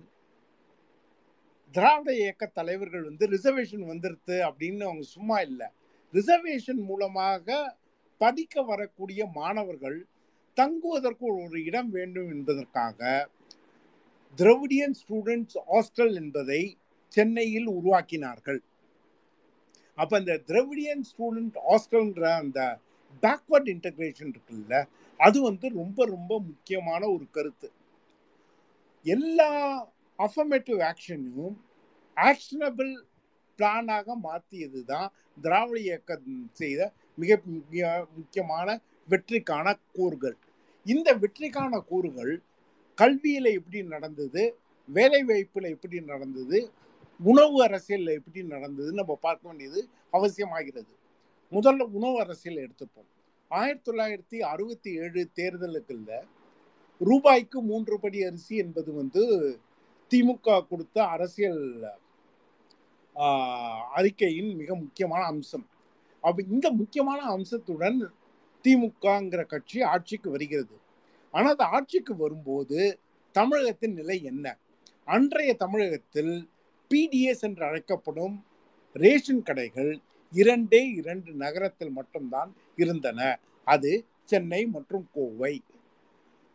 திராவிட 1.75 2.11
இயக்க 2.23 2.45
தலைவர்கள் 2.47 3.05
வந்து 3.05 3.27
ரிசர்வேஷன் 3.27 3.85
வந்துருது 3.91 4.37
அப்படின்னு 4.49 4.83
அவங்க 4.89 5.05
சும்மா 5.17 5.37
இல்லை. 5.41 5.69
ரிசர்வேஷன் 6.15 6.83
மூலமாக 6.91 7.57
படிக்க 8.21 8.63
வரக்கூடிய 8.63 9.21
மாணவர்கள் 9.39 9.99
தங்குவதற்கு 10.57 11.27
ஒரு 11.45 11.59
இடம் 11.69 11.91
வேண்டும் 11.91 12.31
என்பதற்காக 12.35 13.31
திரவிடியன் 14.39 14.97
ஸ்டூடெண்ட்ஸ் 15.01 15.59
ஹாஸ்டல் 15.71 16.15
என்பதை 16.23 16.63
சென்னையில் 17.13 17.69
உருவாக்கினார்கள். 17.79 18.61
அப்போ 19.99 20.15
இந்த 20.23 20.35
திரவிடியன் 20.51 21.05
ஸ்டூடெண்ட் 21.11 21.57
ஹாஸ்டல்ன்ற 21.69 22.25
அந்த 22.43 22.61
பேக்வர்ட் 23.23 23.71
இன்டகிரேஷன் 23.77 24.31
இருக்குல்ல 24.35 24.77
அது 25.27 25.39
வந்து 25.49 25.67
ரொம்ப 25.81 26.05
ரொம்ப 26.15 26.33
முக்கியமான 26.49 27.03
ஒரு 27.15 27.27
கருத்து. 27.37 27.69
எல்லா 29.07 29.51
அஃபர்மேட்டிவ் 30.19 30.81
ஆக்ஷனையும் 30.91 31.57
ஆக்ஷனபிள் 32.17 32.93
பிளானாக 33.59 34.15
மாற்றியது 34.27 34.81
தான் 34.93 35.09
திராவிட 35.43 35.79
இயக்கம் 35.89 36.49
செய்த 36.61 36.81
மிக 37.23 37.39
முக்கியமான 38.19 38.69
வெற்றிக்கான 39.09 39.67
கூறுகள். 39.97 40.37
இந்த 40.87 41.09
வெற்றிக்கான 41.23 41.81
கூறுகள் 41.91 42.33
கல்வியில் 42.99 43.51
எப்படி 43.59 43.81
நடந்தது 43.95 44.43
வேலை 44.89 45.21
வாய்ப்பில் 45.29 45.73
எப்படி 45.75 45.99
நடந்தது 46.13 46.59
உணவு 47.21 47.57
அரசியலில் 47.67 48.17
எப்படி 48.19 48.41
நடந்தது 48.55 48.91
நம்ம 49.01 49.13
பார்க்க 49.27 49.49
வேண்டியது 49.49 49.81
அவசியமாகிறது. 50.13 50.93
முதல்ல 51.53 51.87
உணவு 51.99 52.17
அரசியல் 52.25 52.63
எடுத்துப்போம். 52.65 53.11
ஆயிரத்தி 53.59 53.87
தொள்ளாயிரத்தி 53.89 54.39
அறுபத்தி 54.53 54.91
ஏழு 55.03 55.23
தேர்தலுக்குள்ள 55.39 56.11
ரூபாய்க்கு 57.01 57.59
மூன்று 57.71 57.95
படி 58.01 58.19
அரிசி 58.29 58.55
என்பது 58.65 58.91
வந்து 59.01 59.23
திமுக 60.11 60.57
கொடுத்த 60.71 60.97
அரசியல் 61.15 61.65
அறிக்கையின் 63.99 64.51
மிக 64.61 64.71
முக்கியமான 64.85 65.23
அம்சம். 65.33 65.67
அப்போ 66.25 66.41
இந்த 66.55 66.67
முக்கியமான 66.81 67.21
அம்சத்துடன் 67.37 67.99
திமுகங்கிற 68.65 69.43
கட்சி 69.53 69.79
ஆட்சிக்கு 69.93 70.29
வருகிறது. 70.31 70.77
ஆனால் 71.35 71.55
அது 71.57 71.65
ஆட்சிக்கு 71.77 72.15
வரும்போது 72.17 72.79
தமிழகத்தின் 73.35 73.97
நிலை 74.01 74.17
என்ன? 74.31 74.47
அன்றைய 75.15 75.53
தமிழகத்தில் 75.65 76.35
பிடிஎஸ் 76.91 77.45
என்று 77.49 77.65
அழைக்கப்படும் 77.69 78.37
ரேஷன் 79.03 79.45
கடைகள் 79.49 79.93
இரண்டே 80.33 80.83
இரண்டு 81.01 81.31
நகரத்தில் 81.35 81.91
மட்டும்தான் 81.91 82.51
இருந்தன. 82.77 83.21
அது 83.67 83.93
சென்னை 84.25 84.67
மற்றும் 84.67 85.07
கோவை. 85.13 85.55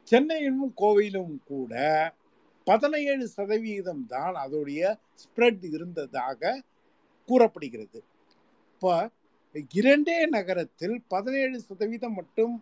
சென்னையிலும் 0.03 0.73
கோவையிலும் 0.81 1.35
கூட 1.45 1.73
பதினேழு 2.63 3.27
சதவீதம் 3.27 4.05
தான் 4.05 4.35
அதோடைய 4.35 4.81
ஸ்ப்ரெட் 5.23 5.63
இருந்ததாக 5.71 6.61
கூறப்படுகிறது. 7.29 7.99
இப்போ 8.73 8.93
இரண்டே 9.71 10.17
நகரத்தில் 10.25 10.97
பதினேழு 11.07 11.57
சதவீதம் 11.61 12.13
மட்டும் 12.13 12.55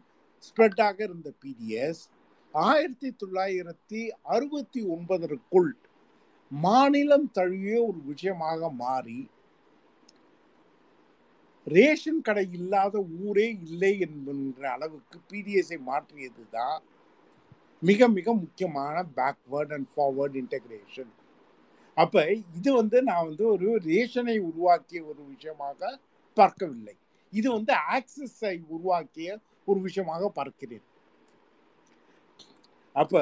ஸ்ப்ரெட்டாக 0.48 0.98
இருந்த 1.04 1.30
பிடிஎஸ் 1.42 2.04
ஆயிரத்தி 2.54 3.10
தொள்ளாயிரத்தி 3.22 4.02
அறுபத்தி 4.24 4.82
ஒன்பதற்குள் 4.86 5.72
மாநிலம் 6.52 7.28
தழுவிய 7.34 7.78
ஒரு 7.88 8.00
விஷயமாக 8.06 8.70
மாறி 8.70 9.20
ரேஷன் 11.68 12.22
கடை 12.28 12.46
இல்லாத 12.58 12.96
ஊரே 13.26 13.48
இல்லை 13.68 13.94
என்கின்ற 14.06 14.64
அளவுக்கு 14.76 15.18
பிடிஎஸ்ஐ 15.30 15.78
மாற்றியது 15.90 16.44
தான் 16.58 16.78
மிக 17.82 18.08
மிக 18.18 18.28
முக்கியமான 18.44 18.96
பேக்வேர்ட் 19.20 19.74
அண்ட் 19.78 19.90
ஃபார்வர்ட் 19.94 20.38
இன்டகிரேஷன் 20.42 21.12
அப்போ 21.98 22.22
இது 22.58 22.70
வந்து 22.80 22.98
நான் 23.10 23.28
வந்து 23.30 23.44
ஒரு 23.54 23.68
ரேஷனை 23.90 24.38
உருவாக்கிய 24.50 25.00
ஒரு 25.12 25.22
விஷயமாக 25.34 25.92
பார்க்கவில்லை. 26.38 26.96
இது 27.34 27.48
வந்து 27.58 27.74
ஆக்சஸை 27.96 28.56
உருவாக்கிய 28.76 29.30
ஒரு 29.68 29.80
விஷயமாக 29.88 30.24
பார்க்கிறேன். 30.40 30.86
அப்போ 32.96 33.22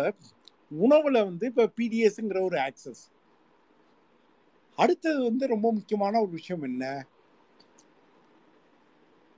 உணவில் 0.86 1.26
வந்து 1.30 1.46
இப்போ 1.52 1.66
பிடிஎஸ்ங்கிற 1.78 2.40
ஒரு 2.50 2.58
ஆக்சஸ் 2.68 3.04
அடுத்தது 4.78 5.20
வந்து 5.30 5.46
ரொம்ப 5.54 5.68
முக்கியமான 5.78 6.14
ஒரு 6.24 6.32
விஷயம் 6.40 6.64
என்ன? 6.70 6.86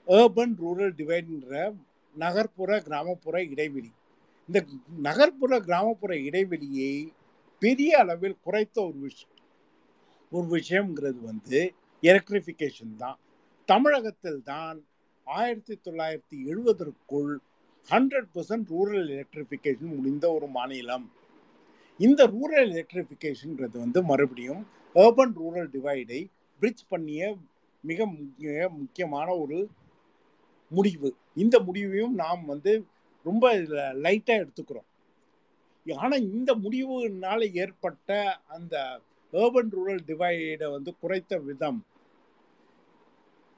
ஏர்பன் 0.07 0.55
ரூரல் 0.63 0.95
டிவைடுன்ற 0.99 1.53
நகர்ப்புற 2.15 2.81
கிராமப்புற 2.81 3.43
இடைவெளி. 3.43 3.91
இந்த 4.47 4.59
நகர்ப்புற 5.07 5.59
கிராமப்புற 5.59 6.11
இடைவெளியை 6.17 7.13
பெரிய 7.59 7.97
அளவில் 7.97 8.37
குறைத்த 8.45 8.77
ஒரு 8.87 8.97
விஷயம் 9.07 9.33
ஒரு 10.31 10.47
விஷயம்ங்கிறது 10.57 11.19
வந்து 11.21 11.59
எலக்ட்ரிஃபிகேஷன் 12.03 12.95
தான். 12.97 13.17
தமிழகத்தில் 13.65 14.41
தான் 14.43 14.77
ஆயிரத்தி 15.23 15.75
தொள்ளாயிரத்தி 15.85 16.37
எழுபதற்குள் 16.51 17.31
ஹண்ட்ரட் 17.89 18.29
பர்சன்ட் 18.35 18.67
ரூரல் 18.73 19.07
எலக்ட்ரிஃபிகேஷன் 19.15 19.95
முடிந்த 19.95 20.25
ஒரு 20.31 20.47
மாநிலம். 20.47 21.11
இந்த 21.99 22.21
ரூரல் 22.27 22.69
எலக்ட்ரிஃபிகேஷன்ன்றது 22.75 23.77
வந்து 23.85 24.03
மறுபடியும் 24.03 24.61
ஏர்பன் 24.95 25.33
ரூரல் 25.41 25.69
டிவைடை 25.75 26.21
பிரிட்ஜ் 26.61 26.85
பண்ணிய 26.87 27.35
மிக 27.83 28.05
முக்கிய 28.05 28.69
முக்கியமான 28.77 29.27
ஒரு 29.37 29.57
முடிவு. 30.71 31.09
இந்த 31.43 31.55
முடிவையும் 31.67 32.15
நாம் 32.23 32.43
வந்து 32.45 32.73
ரொம்ப 33.25 33.45
லைட்டாக 34.05 34.41
எடுத்துக்கிறோம். 34.43 34.87
ஆனால் 35.85 36.25
இந்த 36.35 36.51
முடிவுனால 36.63 37.41
ஏற்பட்ட 37.63 38.09
அந்த 38.55 38.75
ஏர்பன் 39.33 39.71
ரூரல் 39.77 40.03
டிவைடை 40.09 40.67
வந்து 40.75 40.91
குறைத்த 41.01 41.37
விதம் 41.47 41.79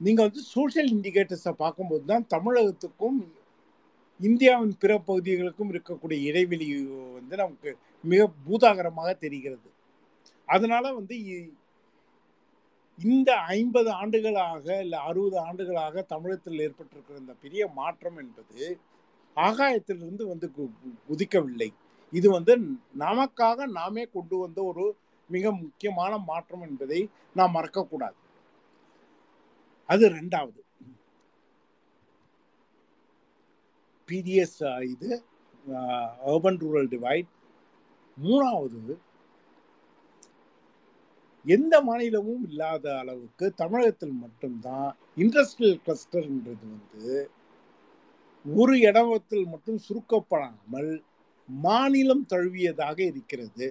நீங்கள் 0.00 0.26
வந்து 0.26 0.42
சோஷியல் 0.54 0.90
இண்டிகேட்டர்ஸை 0.96 1.52
பார்க்கும்போது 1.62 2.04
தான் 2.10 2.26
தமிழகத்துக்கும் 2.34 3.18
இந்தியாவின் 4.20 4.74
பிற 4.82 4.92
பகுதிகளுக்கும் 5.08 5.70
இருக்கக்கூடிய 5.72 6.18
இடைவெளி 6.28 6.68
வந்து 7.16 7.36
நமக்கு 7.42 7.70
மிக 8.04 8.22
பூதாகரமாக 8.46 9.10
தெரிகிறது. 9.24 9.68
அதனால 10.48 10.84
வந்து 10.98 11.16
இந்த 12.98 13.30
ஐம்பது 13.56 13.90
ஆண்டுகளாக 13.90 14.64
இல்லை 14.84 14.98
அறுபது 14.98 15.36
ஆண்டுகளாக 15.38 16.02
தமிழகத்தில் 16.02 16.62
ஏற்பட்டிருக்கிற 16.66 17.16
இந்த 17.16 17.34
பெரிய 17.42 17.62
மாற்றம் 17.80 18.18
என்பது 18.22 18.62
ஆகாயத்திலிருந்து 19.36 20.24
வந்து 20.26 20.46
குதிக்கவில்லை. 21.08 21.68
இது 22.12 22.28
வந்து 22.30 22.52
நமக்காக 22.98 23.66
நாமே 23.78 24.04
கொண்டு 24.16 24.36
வந்த 24.36 24.58
ஒரு 24.64 24.86
மிக 25.30 25.52
முக்கியமான 25.52 26.12
மாற்றம் 26.30 26.64
என்பதை 26.68 27.00
நாம் 27.34 27.54
மறக்கக்கூடாது. 27.54 28.18
அது 29.88 30.04
ரெண்டாவது. 30.08 30.60
பிடிஎஸ் 34.08 34.60
இது 34.92 35.10
அர்பன் 36.32 36.60
ரூரல் 36.64 36.88
டிவைட் 36.94 37.30
மூணாவது 38.16 38.94
எந்த 41.44 41.74
மாநிலமும் 41.80 42.44
இல்லாத 42.48 42.84
அளவுக்கு 42.98 43.46
தமிழகத்தில் 43.54 44.16
மட்டும்தான் 44.24 44.88
இண்டஸ்ட்ரியல் 45.16 45.82
கிளஸ்டர்ன்றது 45.86 46.66
வந்து 46.74 47.30
ஒரு 48.44 48.74
இடத்தில் 48.80 49.46
மட்டும் 49.46 49.80
சுருக்கப்படாமல் 49.88 50.90
மாநிலம் 51.48 52.24
தழுவியதாக 52.32 52.98
இருக்கிறது. 53.10 53.66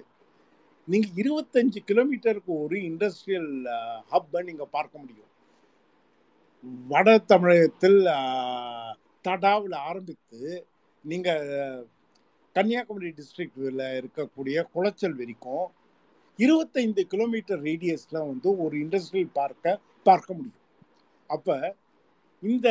நீங்கள் 0.88 1.18
இருபத்தஞ்சு 1.22 1.80
கிலோமீட்டருக்கு 1.90 2.52
ஒரு 2.64 2.76
இண்டஸ்ட்ரியல் 2.90 3.52
ஹப்பை 4.12 4.42
நீங்கள் 4.42 4.74
பார்க்க 4.76 5.02
முடியும். 5.02 5.32
வட 6.90 7.08
தமிழகத்தில் 7.32 8.00
தடாவில் 9.24 9.76
ஆரம்பித்து 9.88 10.40
நீங்கள் 11.04 11.44
கன்னியாகுமரி 12.56 13.10
டிஸ்ட்ரிக்டில் 13.18 13.84
இருக்கக்கூடிய 14.00 14.56
குளச்சல் 14.74 15.18
வரைக்கும் 15.20 15.66
இருபத்தைந்து 16.38 17.02
கிலோமீட்டர் 17.12 17.60
ரேடியஸில் 17.68 18.26
வந்து 18.30 18.48
ஒரு 18.64 18.74
இண்டஸ்ட்ரியல் 18.84 19.36
பார்க்க 19.40 19.80
பார்க்க 20.08 20.36
முடியும். 20.38 20.64
அப்போ 21.30 21.56
இந்த 22.42 22.68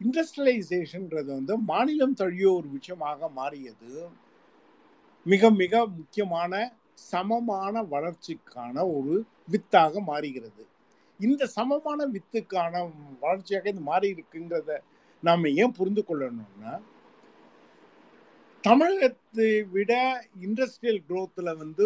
இண்டஸ்ட்ரியலைசேஷன்ன்றது 0.00 1.30
வந்து 1.38 1.54
மாநிலம் 1.70 2.18
தழுவிய 2.20 2.48
ஒரு 2.58 2.68
விஷயமாக 2.68 3.28
மாறியது. 3.40 3.90
மிக 5.26 5.50
மிக 5.62 5.82
முக்கியமான 5.98 6.52
சமமான 7.10 7.74
வளர்ச்சிக்கான 7.94 8.76
ஒரு 8.96 9.14
வித்தாக 9.52 10.00
மாறுகிறது. 10.10 10.62
இந்த 11.20 11.42
சமமான 11.56 12.00
வித்துக்கான 12.14 12.74
வளர்ச்சியாக 13.24 13.68
இது 13.72 13.82
மாறி 13.90 14.06
இருக்குங்கிறத 14.14 14.78
நாம் 15.22 15.52
ஏன் 15.62 15.76
புரிந்து 15.78 16.02
கொள்ளணும்னா 16.08 16.72
தமிழகத்தை 18.66 19.48
விட 19.74 19.92
இண்டஸ்ட்ரியல் 20.46 21.00
குரோத்தில் 21.08 21.58
வந்து 21.60 21.84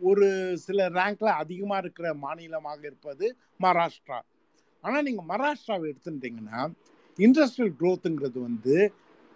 ஒரு 0.00 0.28
சில 0.64 0.86
ரேங்க்ல 0.96 1.32
அதிகமாக 1.42 1.80
இருக்கிற 1.82 2.06
மாநிலமாக 2.22 2.80
இருப்பது 2.88 3.26
மகாராஷ்டிரா. 3.64 4.18
ஆனால் 4.84 5.04
நீங்கள் 5.06 5.28
மகாராஷ்டிராவை 5.30 5.86
எடுத்துட்டீங்கன்னா 5.90 6.60
இண்டஸ்ட்ரியல் 7.18 7.76
குரோத்துங்கிறது 7.82 8.38
வந்து 8.48 8.76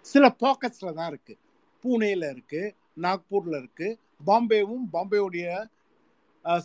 சில 0.05 0.25
பாக்கெட்ஸில் 0.43 0.97
தான் 0.97 1.09
இருக்குது 1.11 1.39
பூனேயில் 1.83 2.27
இருக்குது 2.33 2.73
நாக்பூரில் 3.05 3.57
இருக்குது 3.61 3.97
பாம்பேவும் 4.29 4.85
பாம்பேவுடைய 4.95 5.47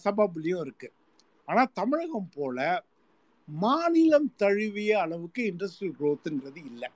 சபாபுலியும் 0.05 0.65
இருக்குது 0.65 0.95
ஆனால் 1.49 1.73
தமிழகம் 1.81 2.33
போல 2.37 2.67
மாநிலம் 3.49 4.29
தழுவிய 4.43 4.93
அளவுக்கு 5.05 5.43
இண்டஸ்ட்ரியல் 5.53 5.97
குரோத்துங்கிறது 6.01 6.61
இல்லை. 6.71 6.91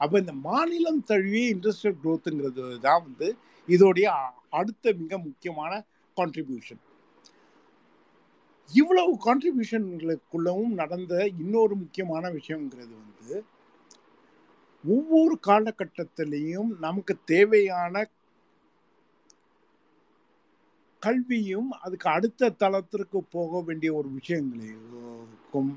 அப்போ 0.00 0.16
இந்த 0.18 0.34
மாநிலம் 0.44 1.02
தழுவிய 1.02 1.46
இண்டஸ்ட்ரியல் 1.48 2.00
க்ரோத்துங்கிறது 2.02 2.64
தான் 2.78 3.02
வந்து 3.02 3.28
இதோடைய 3.68 4.08
அடுத்த 4.50 4.92
மிக 4.94 5.18
முக்கியமான 5.18 5.72
கான்ட்ரிபியூஷன் 6.16 6.82
இவ்வளவு 8.70 9.12
கான்ட்ரிபியூஷன்களுக்குள்ளவும் 9.24 10.74
நடந்த 10.74 11.14
இன்னொரு 11.36 11.74
முக்கியமான 11.76 12.30
விஷயங்கிறது 12.30 12.94
வந்து 13.00 13.36
ஒவ்வொரு 14.84 15.34
காலகட்டத்திலையும் 15.46 16.70
நமக்கு 16.78 17.14
தேவையான 17.24 18.04
கல்வியும் 21.02 21.70
அதுக்கு 21.76 22.06
அடுத்த 22.08 22.50
தளத்திற்கு 22.56 23.18
போக 23.30 23.60
வேண்டிய 23.62 23.90
ஒரு 23.94 24.08
விஷயங்களுக்கும் 24.10 25.72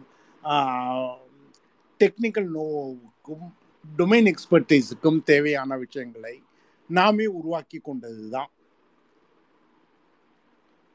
டெக்னிக்கல் 1.99 2.49
நோவுக்கும் 2.51 3.47
டொமைன் 3.95 4.27
எக்ஸ்பர்டைஸுக்கும் 4.31 5.23
தேவையான 5.23 5.77
விஷயங்களை 5.77 6.43
நாமே 6.89 7.25
உருவாக்கி 7.25 7.79
கொண்டது 7.79 8.29
தான் 8.29 8.51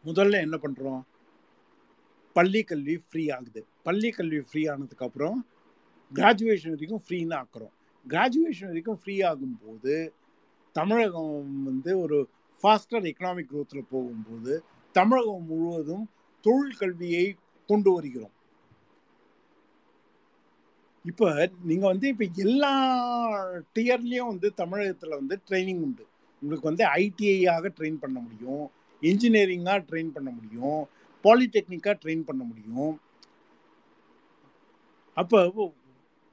முதல்ல 0.05 0.41
என்ன 0.41 0.57
பண்ணுறோம் 0.57 1.03
பள்ளி 2.33 2.63
கல்வி 2.63 2.97
ஃப்ரீ 2.97 3.29
ஆகுது. 3.29 3.67
பள்ளி 3.83 4.11
கல்வி 4.11 4.41
ஃப்ரீ 4.41 4.63
ஆனதுக்கப்புறம் 4.65 5.39
கிராஜுவேஷன் 6.15 6.75
வரைக்கும் 6.75 7.03
ஃப்ரீன்னு 7.09 7.37
ஆக்குறோம். 7.43 7.73
கிராஜுவேஷன் 8.09 8.71
வரைக்கும் 8.73 9.01
ஃப்ரீ 9.03 9.21
ஆகும்போது 9.21 10.13
தமிழகம் 10.73 11.65
வந்து 11.65 11.99
ஒரு 11.99 12.29
ஃபாஸ்டர் 12.61 13.03
எக்கனாமிக் 13.03 13.51
க்ரோத்தில் 13.53 13.91
போகும்போது 13.91 14.65
தமிழகம் 14.93 15.47
முழுவதும் 15.47 16.09
தொழில் 16.41 16.77
கல்வியை 16.77 17.37
கொண்டு 17.67 17.93
வருகிறோம். 17.93 18.35
இப்போ 21.11 21.27
நீங்கள் 21.69 21.91
வந்து 21.93 22.07
இப்போ 22.13 22.27
எல்லா 22.45 22.73
டியர்லேயும் 23.77 24.31
வந்து 24.33 24.49
தமிழகத்தில் 24.61 25.19
வந்து 25.21 25.37
ட்ரைனிங் 25.49 25.83
உண்டு. 25.87 26.05
உங்களுக்கு 26.43 26.69
வந்து 26.71 26.85
ஐடிஐயாக 27.03 27.71
ட்ரெயின் 27.79 28.03
பண்ண 28.05 28.19
முடியும். 28.27 28.65
இன்ஜினியரிங்காக 29.03 29.81
ட்ரெயின் 29.89 30.13
பண்ண 30.17 30.31
முடியும். 30.37 30.83
பாலிடெக்னிக்காக 31.25 31.97
ட்ரெயின் 32.03 32.25
பண்ண 32.29 32.43
முடியும். 32.51 32.93
அப்போ 35.17 35.41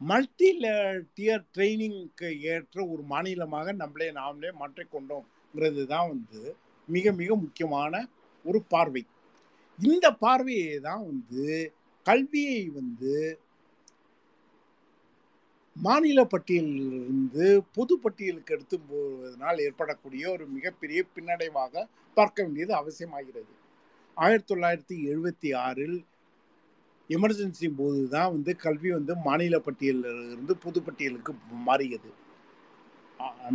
மல்டி 0.01 0.49
டியர் 1.17 1.43
ட்ரைனிங்க்கு 1.55 2.29
ஏற்ற 2.51 2.77
ஒரு 2.93 3.03
மாநிலமாக 3.13 3.73
நம்மளே 3.81 4.07
நாமளே 4.19 4.51
மாற்றிக்கொண்டோங்கிறது 4.61 5.83
தான் 5.93 6.09
வந்து 6.13 6.41
மிக 6.87 7.11
மிக 7.21 7.35
முக்கியமான 7.43 7.93
ஒரு 8.45 8.59
பார்வை. 8.73 9.03
இந்த 9.79 10.07
பார்வையை 10.23 10.77
தான் 10.87 11.03
வந்து 11.11 11.45
கல்வியை 12.05 12.61
வந்து 12.79 13.13
மாநில 15.85 16.19
பட்டியலிருந்து 16.31 17.45
பொது 17.75 17.93
பட்டியலுக்கு 18.03 18.53
எடுத்து 18.55 18.77
போவதனால் 18.89 19.59
ஏற்படக்கூடிய 19.65 20.23
ஒரு 20.35 20.45
மிகப்பெரிய 20.55 20.99
பின்னடைவாக 21.15 21.83
பார்க்க 22.17 22.43
வேண்டியது 22.43 22.73
அவசியமாகிறது. 22.81 23.53
ஆயிரத்தி 24.17 24.49
தொள்ளாயிரத்தி 24.51 24.95
எழுபத்தி 25.11 25.49
ஆறில் 25.65 25.97
எமர்ஜென்சி 27.09 27.67
போது 27.77 28.01
தான் 28.15 28.31
வந்து 28.31 28.51
கல்வி 28.63 28.89
வந்து 28.91 29.13
மாநில 29.27 29.59
பட்டியலில் 29.67 30.17
இருந்து 30.33 30.55
பொது 30.65 30.79
பட்டியலுக்கு 30.87 31.33
மாறியது 31.67 32.11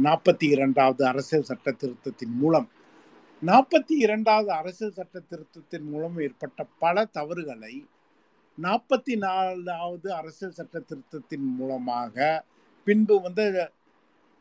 நாற்பத்தி 0.06 0.46
இரண்டாவது 0.54 1.02
அரசியல் 1.10 1.48
சட்ட 1.50 1.70
திருத்தத்தின் 1.82 2.34
மூலம். 2.42 2.68
நாற்பத்தி 3.42 3.94
இரண்டாவது 4.06 4.50
அரசியல் 4.60 4.96
சட்ட 4.98 5.22
திருத்தத்தின் 5.30 5.86
மூலம் 5.92 6.16
ஏற்பட்ட 6.26 6.66
பல 6.84 7.04
தவறுகளை 7.18 7.74
நாற்பத்தி 8.58 9.14
நாலாவது 9.24 10.08
அரசியல் 10.18 10.56
சட்ட 10.58 10.76
திருத்தத்தின் 10.88 11.46
மூலமாக 11.58 12.16
பின்பு 12.86 13.14
வந்து 13.26 13.44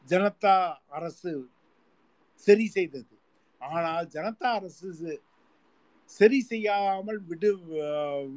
ஜனதா 0.08 0.56
அரசு 0.98 1.32
சரி 2.44 2.66
செய்தது. 2.76 3.14
ஆனால் 3.62 4.10
ஜனதா 4.16 4.50
அரசு 4.60 4.90
சரி 6.12 6.40
செய்யாமல் 6.52 7.20
விடு 7.30 7.50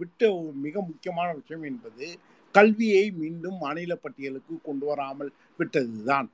விட்ட 0.00 0.30
மிக 0.64 0.74
முக்கியமான 0.90 1.28
விஷயம் 1.38 1.64
என்பது 1.70 2.06
கல்வியை 2.54 3.04
மீண்டும் 3.20 3.58
மாநில 3.64 3.94
பட்டியலுக்கு 4.04 4.54
கொண்டு 4.68 4.84
வராமல் 4.90 5.32
விட்டதுதான். 5.58 6.28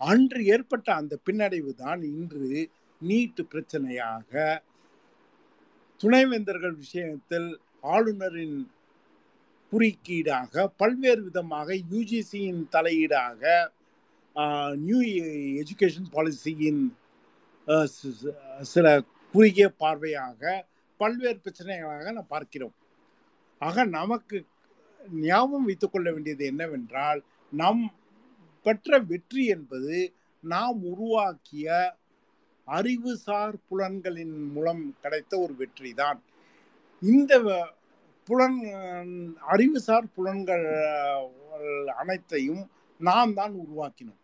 அன்று 0.00 0.40
ஏற்பட்ட 0.54 0.88
அந்த 1.00 1.14
பின்னடைவு 1.26 1.72
தான் 1.84 2.02
இன்று 2.12 2.50
நீட் 3.00 3.40
பிரச்சனையாக 3.52 4.60
துணைவேந்தர்கள் 6.00 6.76
விஷயத்தில் 6.84 7.50
ஆளுநரின் 7.84 8.58
குறுக்கீடாக 9.72 10.66
பல்வேறு 10.76 11.20
விதமாக 11.22 11.74
யூஜிசியின் 11.92 12.62
தலையீடாக 12.74 13.42
நியூ 14.86 14.98
எஜுகேஷன் 15.62 16.10
பாலிசியின் 16.14 16.82
சில 18.72 18.86
குறுகிய 19.34 19.66
பார்வையாக 19.82 20.42
பல்வேறு 21.00 21.38
பிரச்சனைகளாக 21.44 22.12
நாம் 22.12 22.32
பார்க்கிறோம். 22.34 22.74
ஆக 23.62 23.84
நமக்கு 23.98 24.36
ஞாபகம் 25.22 25.66
வைத்துக்கொள்ள 25.68 26.08
வேண்டியது 26.12 26.44
என்னவென்றால் 26.44 27.20
நம் 27.52 27.84
பெற்ற 28.66 28.98
வெற்றி 29.10 29.44
என்பது 29.46 29.96
நாம் 30.44 30.80
உருவாக்கிய 30.82 31.68
அறிவுசார் 32.68 33.56
புலன்களின் 33.68 34.36
மூலம் 34.54 34.84
கிடைத்த 35.02 35.32
ஒரு 35.40 35.54
வெற்றி 35.54 35.90
தான் 35.92 36.20
இந்த 37.02 37.34
புலன் 38.28 38.58
அறிவுசார் 39.40 40.12
புலன்கள் 40.14 40.66
அனைத்தையும் 41.96 42.62
நாம் 43.00 43.34
தான் 43.34 43.54
உருவாக்கினோம். 43.54 44.16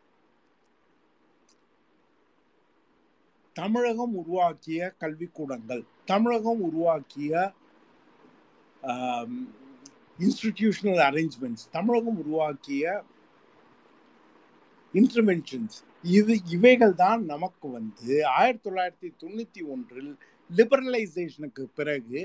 தமிழகம் 3.56 4.14
உருவாக்கிய 4.14 4.94
கல்விக்கூடங்கள் 5.00 5.82
தமிழகம் 6.04 6.60
உருவாக்கிய 6.60 7.32
இன்ஸ்டிடியூஷனல் 10.18 11.02
அரேஞ்ச்மெண்ட்ஸ் 11.02 11.66
தமிழகம் 11.70 12.18
உருவாக்கிய 12.18 12.84
இன்டர்வென்ஷன்ஸ் 14.94 15.78
இது 16.04 16.34
இவைகள் 16.46 16.94
தான் 16.94 17.22
நமக்கு 17.24 17.68
வந்து 17.68 18.24
ஆயிரத்தி 18.24 18.68
தொள்ளாயிரத்தி 18.68 19.12
தொண்ணூத்தி 19.22 19.62
ஒன்றில் 19.66 20.12
லிபரலைசேஷனுக்கு 20.50 21.68
பிறகு 21.74 22.20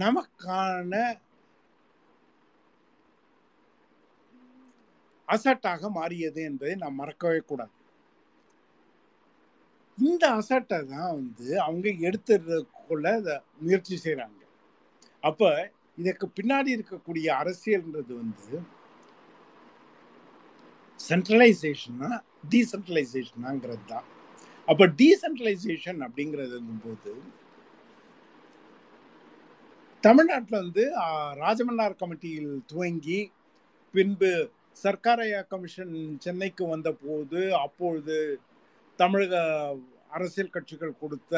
நமக்கான 0.00 0.92
அசட்டாக 5.28 5.90
மாறியது 5.98 6.40
என்பதை 6.48 6.74
நாம் 6.82 6.98
மறக்கவே 7.00 7.40
கூடாது. 7.50 7.74
இந்த 9.98 10.24
அசட்டை 10.40 10.78
தான் 10.92 11.14
வந்து 11.18 11.48
அவங்க 11.66 11.88
எடுத்துக்கொள்ள 12.08 13.06
முயற்சி 13.64 13.96
செய்கிறாங்க 14.04 14.40
அப்போ 15.22 15.48
இதற்கு 16.00 16.26
பின்னாடி 16.38 16.70
இருக்கக்கூடிய 16.76 17.26
அரசியல்ன்றது 17.40 18.12
வந்து 18.22 18.54
சென்ட்ரலைசேஷனா 21.00 22.10
டீசென்ட்ரலைசேஷனாங்கிறது 22.52 23.84
தான். 23.92 24.06
அப்போ 24.68 24.84
டீசென்ட்ரலைசேஷன் 25.00 26.00
அப்படிங்கிறது 26.06 26.58
போது 26.86 27.12
தமிழ்நாட்டில் 30.04 30.62
வந்து 30.62 30.84
ராஜமன்னார் 31.34 32.00
கமிட்டியில் 32.00 32.52
துவங்கி 32.66 33.18
பின்பு 33.94 34.30
சர்க்காரையா 34.82 35.40
கமிஷன் 35.48 35.94
சென்னைக்கு 36.18 36.64
வந்த 36.66 36.88
போது 36.92 37.40
அப்பொழுது 37.54 38.16
தமிழக 38.98 39.34
அரசியல் 40.10 40.54
கட்சிகள் 40.56 41.00
கொடுத்த 41.00 41.34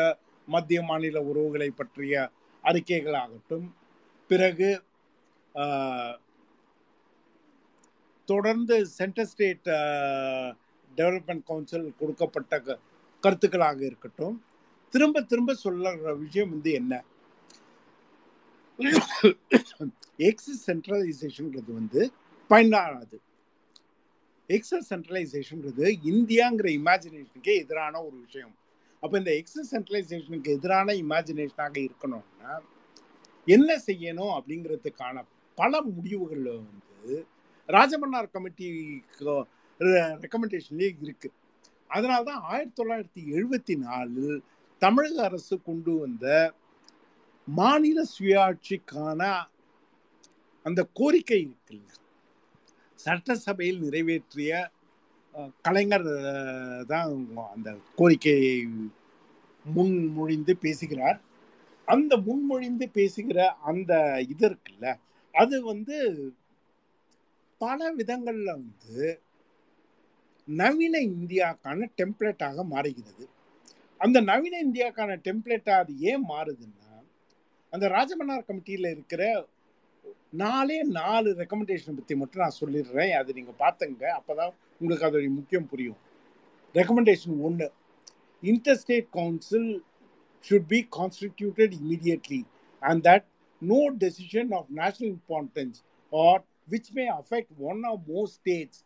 மத்திய 0.48 0.80
மாநில 0.82 1.20
உறவுகளை 1.22 1.68
பற்றிய 1.70 2.14
அறிக்கைகளாகட்டும் 2.64 3.66
பிறகு 4.30 4.70
தொடர்ந்து 8.28 8.76
சென்டர் 8.98 9.30
ஸ்டேட் 9.32 9.70
டெவலப்மெண்ட் 10.98 11.46
கவுன்சில் 11.50 11.88
கொடுக்கப்பட்ட 11.98 12.54
கருத்துக்களாக 13.22 13.80
இருக்கட்டும். 13.90 14.36
திரும்ப 14.92 15.22
திரும்ப 15.30 15.54
சொல்லுற 15.64 16.14
விஷயம் 16.24 16.52
வந்து 16.54 16.72
என்ன? 16.80 16.94
எக்ஸஸ் 20.28 20.62
சென்ட்ரலைசேஷன்ன்றது 20.66 21.70
வந்து 21.72 22.00
பயனாகாது 22.50 23.16
எக்ஸஸ் 24.50 24.88
சென்ட்ரலைசேஷன்ன்றது 24.90 25.84
இந்தியாங்கிற 26.02 26.68
இமேஜினேஷனுக்கு 26.70 27.52
எதிரான 27.60 28.02
ஒரு 28.02 28.16
விஷயம். 28.16 28.54
அப்போ 29.02 29.18
இந்த 29.18 29.30
எக்ஸஸ் 29.30 29.70
சென்ட்ரலைசேஷனுக்கு 29.70 30.50
எதிரான 30.52 30.94
இமேஜினேஷனாக 30.94 31.78
இருக்கணும்னா 31.78 32.52
என்ன 33.46 33.70
செய்யணும் 33.86 34.34
அப்படிங்கிறதுக்கான 34.36 35.24
பல 35.58 35.82
முடிவுகளில் 35.90 36.52
வந்து 36.62 37.14
ராஜமன்னார் 37.68 38.34
கமிட்டிக்கு 38.34 39.34
ரெக்கமெண்டேஷன்லேயே 40.20 40.90
இருக்குது 41.00 41.34
அதனால 41.90 42.22
தான் 42.22 42.42
ஆயிரத்தி 42.42 42.76
தொள்ளாயிரத்தி 42.82 43.22
எழுபத்தி 43.32 43.74
நாலில் 43.76 44.34
தமிழக 44.82 45.22
அரசு 45.22 45.54
கொண்டு 45.62 45.92
வந்த 45.98 46.26
மாநில 47.48 47.98
சுயாட்சிக்கான 48.14 49.22
அந்த 50.66 50.80
கோரிக்கை 50.98 51.40
இருக்குல்ல 51.44 51.90
சட்டசபையில் 52.98 53.82
நிறைவேற்றிய 53.84 54.52
கலைஞர் 55.66 56.08
தான் 56.86 57.10
அந்த 57.54 57.68
கோரிக்கையை 57.96 58.56
முன்மொழிந்து 59.64 60.52
பேசுகிறார். 60.64 61.18
அந்த 61.88 62.12
முன்மொழிந்து 62.26 62.86
பேசுகிற 62.88 63.38
அந்த 63.70 63.92
இது 64.32 64.44
இருக்குல்ல 64.48 64.86
அது 65.34 65.56
வந்து 65.64 65.96
பல 67.60 67.90
விதங்களில் 67.98 68.54
வந்து 68.56 69.06
நவீன 70.48 70.96
இந்தியாக்கான 71.10 71.88
டெம்ப்ளேட்டாக 71.98 72.64
மாறுகிறது. 72.72 73.24
அந்த 74.00 74.18
நவீன 74.30 74.54
இந்தியாக்கான 74.66 75.12
டெம்ப்ளேட்டாக 75.26 75.82
அது 75.84 75.92
ஏன் 76.10 76.24
மாறுதுன்னா 76.32 76.83
அந்த 77.74 77.86
ராஜமன்னார் 77.96 78.48
கமிட்டியில 78.48 78.90
இருக்கிற 78.96 79.22
நாலே 80.42 80.76
நாலு 80.98 81.30
ரெக்கமெண்டேஷன் 81.42 81.96
பத்தி 81.98 82.14
மட்டும் 82.20 82.42
நான் 82.44 82.58
சொல்லிடுறேன் 82.60 83.12
அது 83.20 83.34
நீங்க 83.34 83.52
பாத்துங்க 83.62 84.04
அப்பதான் 84.18 84.52
உங்களுக்கு 84.80 85.06
அதோடைய 85.08 85.32
முக்கியம் 85.38 85.70
புரியும் 85.72 86.00
ரெக்கமெண்டேஷன் 86.74 87.40
ஒன்று 87.48 87.68
interstate 88.42 89.06
council 89.12 89.62
should 90.44 90.68
be 90.68 90.82
constituted 90.96 91.72
immediately 91.74 92.40
and 92.82 93.02
that 93.02 93.22
no 93.62 93.90
decision 93.96 94.52
of 94.52 94.70
national 94.70 95.08
importance 95.10 95.76
or 96.12 96.32
which 96.68 96.88
may 96.92 97.08
affect 97.10 97.50
one 97.70 97.82
or 97.84 97.96
more 98.08 98.26
states 98.28 98.76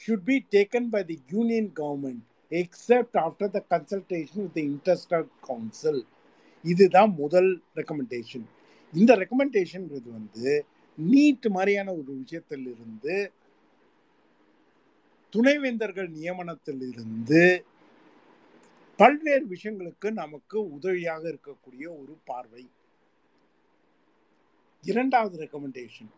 should 0.00 0.24
be 0.24 0.40
taken 0.56 0.88
by 0.88 1.02
the 1.02 1.18
union 1.32 1.68
government 1.74 2.20
except 2.52 3.16
after 3.16 3.48
the 3.48 3.62
consultation 3.66 4.44
with 4.44 4.54
the 4.54 4.64
interstate 4.64 5.32
council 5.42 5.96
இதுதான் 6.64 7.14
முதல் 7.14 7.62
recommendation 7.76 8.46
இந்த 8.92 9.16
ரெக்கமெண்டேஷன்ன்றது 9.16 10.08
வந்து 10.10 10.66
NEET 10.98 11.48
மாதிரியான 11.48 11.92
ஒரு 11.92 12.12
விஷயத்திலிருந்து 12.14 13.30
துணைவேந்தர்கள் 15.32 16.08
நியமனத்தில் 16.08 16.82
இருந்து 16.90 17.64
பல்வேறு 18.98 19.44
விஷயங்களுக்கு 19.46 20.10
நமக்கு 20.12 20.70
உதவியாக 20.70 21.22
இருக்கக்கூடிய 21.28 21.86
ஒரு 22.00 22.18
பார்வை. 22.24 22.70
இரண்டாவது 24.84 25.38
recommendation 25.38 26.12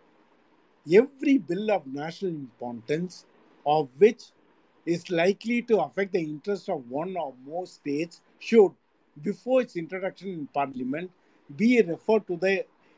every 0.86 1.44
bill 1.46 1.68
of 1.68 1.86
national 1.92 2.36
importance 2.36 3.16
of 3.66 3.88
which 3.98 4.26
is 4.84 5.12
likely 5.12 5.64
to 5.66 5.76
affect 5.78 6.10
the 6.10 6.18
interest 6.18 6.70
of 6.70 6.84
one 6.90 7.14
or 7.14 7.34
more 7.44 7.66
states 7.66 8.20
should 8.42 8.76
before 9.16 9.62
its 9.62 9.76
introduction 9.76 10.28
in 10.28 10.46
parliament 10.48 11.10
be 11.50 11.70
referred 11.82 12.26
to 12.26 12.36
the 12.36 12.54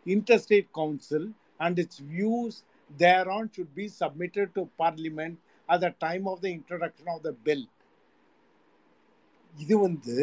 interstate 0.06 0.72
council 0.72 1.24
and 1.60 1.78
its 1.78 1.98
views 2.12 2.62
thereon 2.90 3.50
should 3.52 3.74
be 3.74 3.88
submitted 3.90 4.54
to 4.54 4.68
parliament 4.76 5.36
at 5.68 5.80
the 5.80 5.92
time 6.00 6.26
of 6.26 6.40
the 6.40 6.50
introduction 6.50 7.08
of 7.08 7.22
the 7.22 7.34
bill 7.46 7.64
இது 9.54 9.76
வந்து 9.78 10.16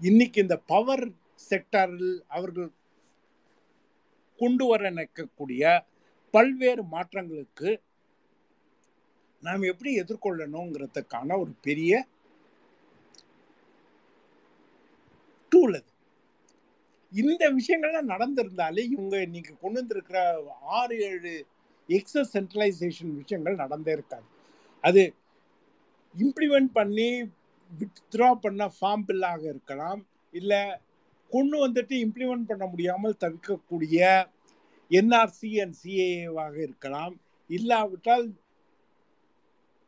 இன்னைக்கு 0.00 0.38
இந்த 0.44 0.56
power 0.70 1.04
செக்டரில் 1.40 2.10
அவர்கள் 2.28 2.70
கொண்டு 4.40 4.64
வர 4.64 4.90
நிற்கக்கூடிய 4.90 5.62
பல்வேறு 6.34 6.82
மாற்றங்களுக்கு 6.94 7.70
நாம் 9.42 9.64
எப்படி 9.64 9.90
எதிர்கொள்ளணுங்கிறதுக்கான 10.02 11.38
ஒரு 11.42 11.52
பெரிய 11.62 11.92
உள்ளது. 15.66 15.90
இந்த 17.12 17.44
விஷயங்கள்லாம் 17.58 18.10
நடந்திருந்தாலே 18.12 18.82
இவங்க 18.94 19.16
இன்னைக்கு 19.26 19.52
கொண்டு 19.60 19.78
வந்திருக்கிற 19.78 20.18
ஆறு 20.78 20.96
ஏழு 21.10 21.34
எக்ஸஸ் 21.88 22.32
சென்ட்ரலைசேஷன் 22.32 23.12
விஷயங்கள் 23.20 23.60
நடந்தே 23.62 23.92
இருக்காது. 23.92 24.26
அது 24.84 25.02
இம்ப்ளிமெண்ட் 26.14 26.70
பண்ணி 26.78 27.10
வித்ட்ரா 27.70 28.28
பண்ண 28.44 28.64
ஃபார்ம் 28.76 29.06
பில்லாக 29.10 29.42
இருக்கலாம். 29.52 30.00
இல்லை 30.32 30.62
கொண்டு 31.30 31.56
வந்துட்டு 31.66 31.94
இம்ப்ளிமெண்ட் 32.04 32.50
பண்ண 32.50 32.64
முடியாமல் 32.66 33.20
தவிர்க்கக்கூடிய 33.20 34.00
என்ஆர்சி 34.90 35.50
அண்ட் 35.62 35.78
சிஏவாக 35.82 36.56
இருக்கலாம். 36.66 37.14
இல்லாவிட்டால் 37.50 38.26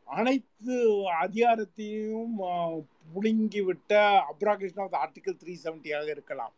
அனைத்து 0.08 0.76
அதிகாரத்தையும் 1.24 2.34
முழுங்கிவிட்ட 3.14 3.92
அப்ராகேஷன் 4.30 4.84
ஆஃப் 4.84 4.96
ஆர்டிகல் 5.04 5.38
த்ரீ 5.42 5.54
செவன்ட்டியாக 5.64 6.08
இருக்கலாம். 6.14 6.54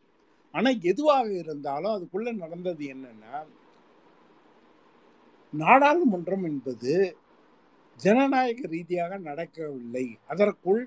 ஆனால் 0.55 0.79
எதுவாக 0.91 1.27
இருந்தாலும் 1.43 1.95
அதுக்குள்ளே 1.97 2.33
நடந்தது 2.45 2.85
என்னென்னா 2.95 3.35
நாடாளுமன்றம் 5.53 6.45
என்பது 6.51 6.93
ஜனநாயக 8.01 8.61
ரீதியாக 8.75 9.19
நடக்கவில்லை. 9.29 10.07
அதற்குள் 10.33 10.83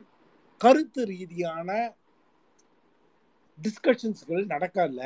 கருத்து 0.61 1.01
ரீதியான 1.13 1.69
டிஸ்கஷன்ஸ்கள் 3.59 4.43
நடக்கல. 4.53 4.99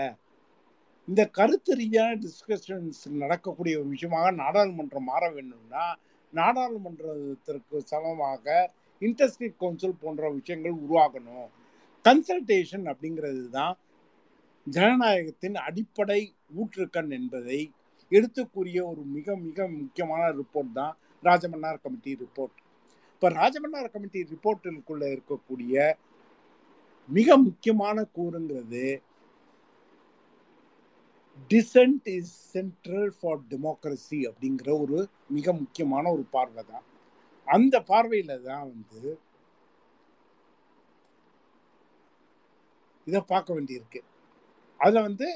இந்த 1.08 1.22
கருத்து 1.38 1.72
ரீதியான 1.82 2.12
டிஸ்கஷன்ஸ் 2.26 3.02
நடக்கக்கூடிய 3.24 3.76
ஒரு 3.82 3.90
விஷயமாக 3.96 4.32
நாடாளுமன்றம் 4.44 5.10
மாற 5.12 5.24
வேண்டும்னா 5.36 5.86
நாடாளுமன்றத்திற்கு 6.34 7.78
சமமாக 7.92 8.46
இன்டர்ஸ்டேட் 9.02 9.58
கவுன்சில் 9.58 10.02
போன்ற 10.02 10.30
விஷயங்கள் 10.32 10.76
உருவாகணும். 10.84 11.48
கன்சல்டேஷன் 12.06 12.86
அப்படிங்கிறது 12.92 13.50
தான் 13.50 13.76
ஜனநாயகத்தின் 14.68 15.58
அடிப்படை 15.68 16.22
ஊற்றுக்கண் 16.56 17.12
என்பதை 17.12 17.60
எடுத்துக்கூறிய 18.12 18.80
ஒரு 18.88 19.02
மிக 19.16 19.36
மிக 19.38 19.68
முக்கியமான 19.68 20.24
ரிப்போர்ட் 20.32 20.72
தான் 20.74 20.94
ராஜமன்னார் 21.24 21.84
கமிட்டி 21.84 22.12
ரிப்போர்ட் 22.16 22.58
இப்போ 23.14 23.30
ராஜமன்னார் 23.30 23.94
கமிட்டி 23.94 24.20
ரிப்போர்ட்டிற்குள்ள 24.34 25.04
இருக்கக்கூடிய 25.16 25.76
மிக 27.10 27.38
முக்கியமான 27.38 27.98
கூறுங்கிறது 28.18 28.86
dissent 31.52 32.08
is 32.10 32.36
central 32.54 33.12
for 33.20 33.42
democracy 33.52 34.20
அப்படிங்கிற 34.30 34.70
ஒரு 34.82 35.00
மிக 35.28 35.54
முக்கியமான 35.54 36.12
ஒரு 36.12 36.24
பார்வை 36.32 36.64
தான். 36.64 36.86
அந்த 37.48 37.76
பார்வையில 37.92 38.34
தான் 38.50 38.66
வந்து 38.74 39.02
இதை 43.08 43.20
பார்க்க 43.34 43.56
வேண்டியிருக்கு. 43.58 44.00
அதில் 44.80 45.06
வந்து 45.08 45.28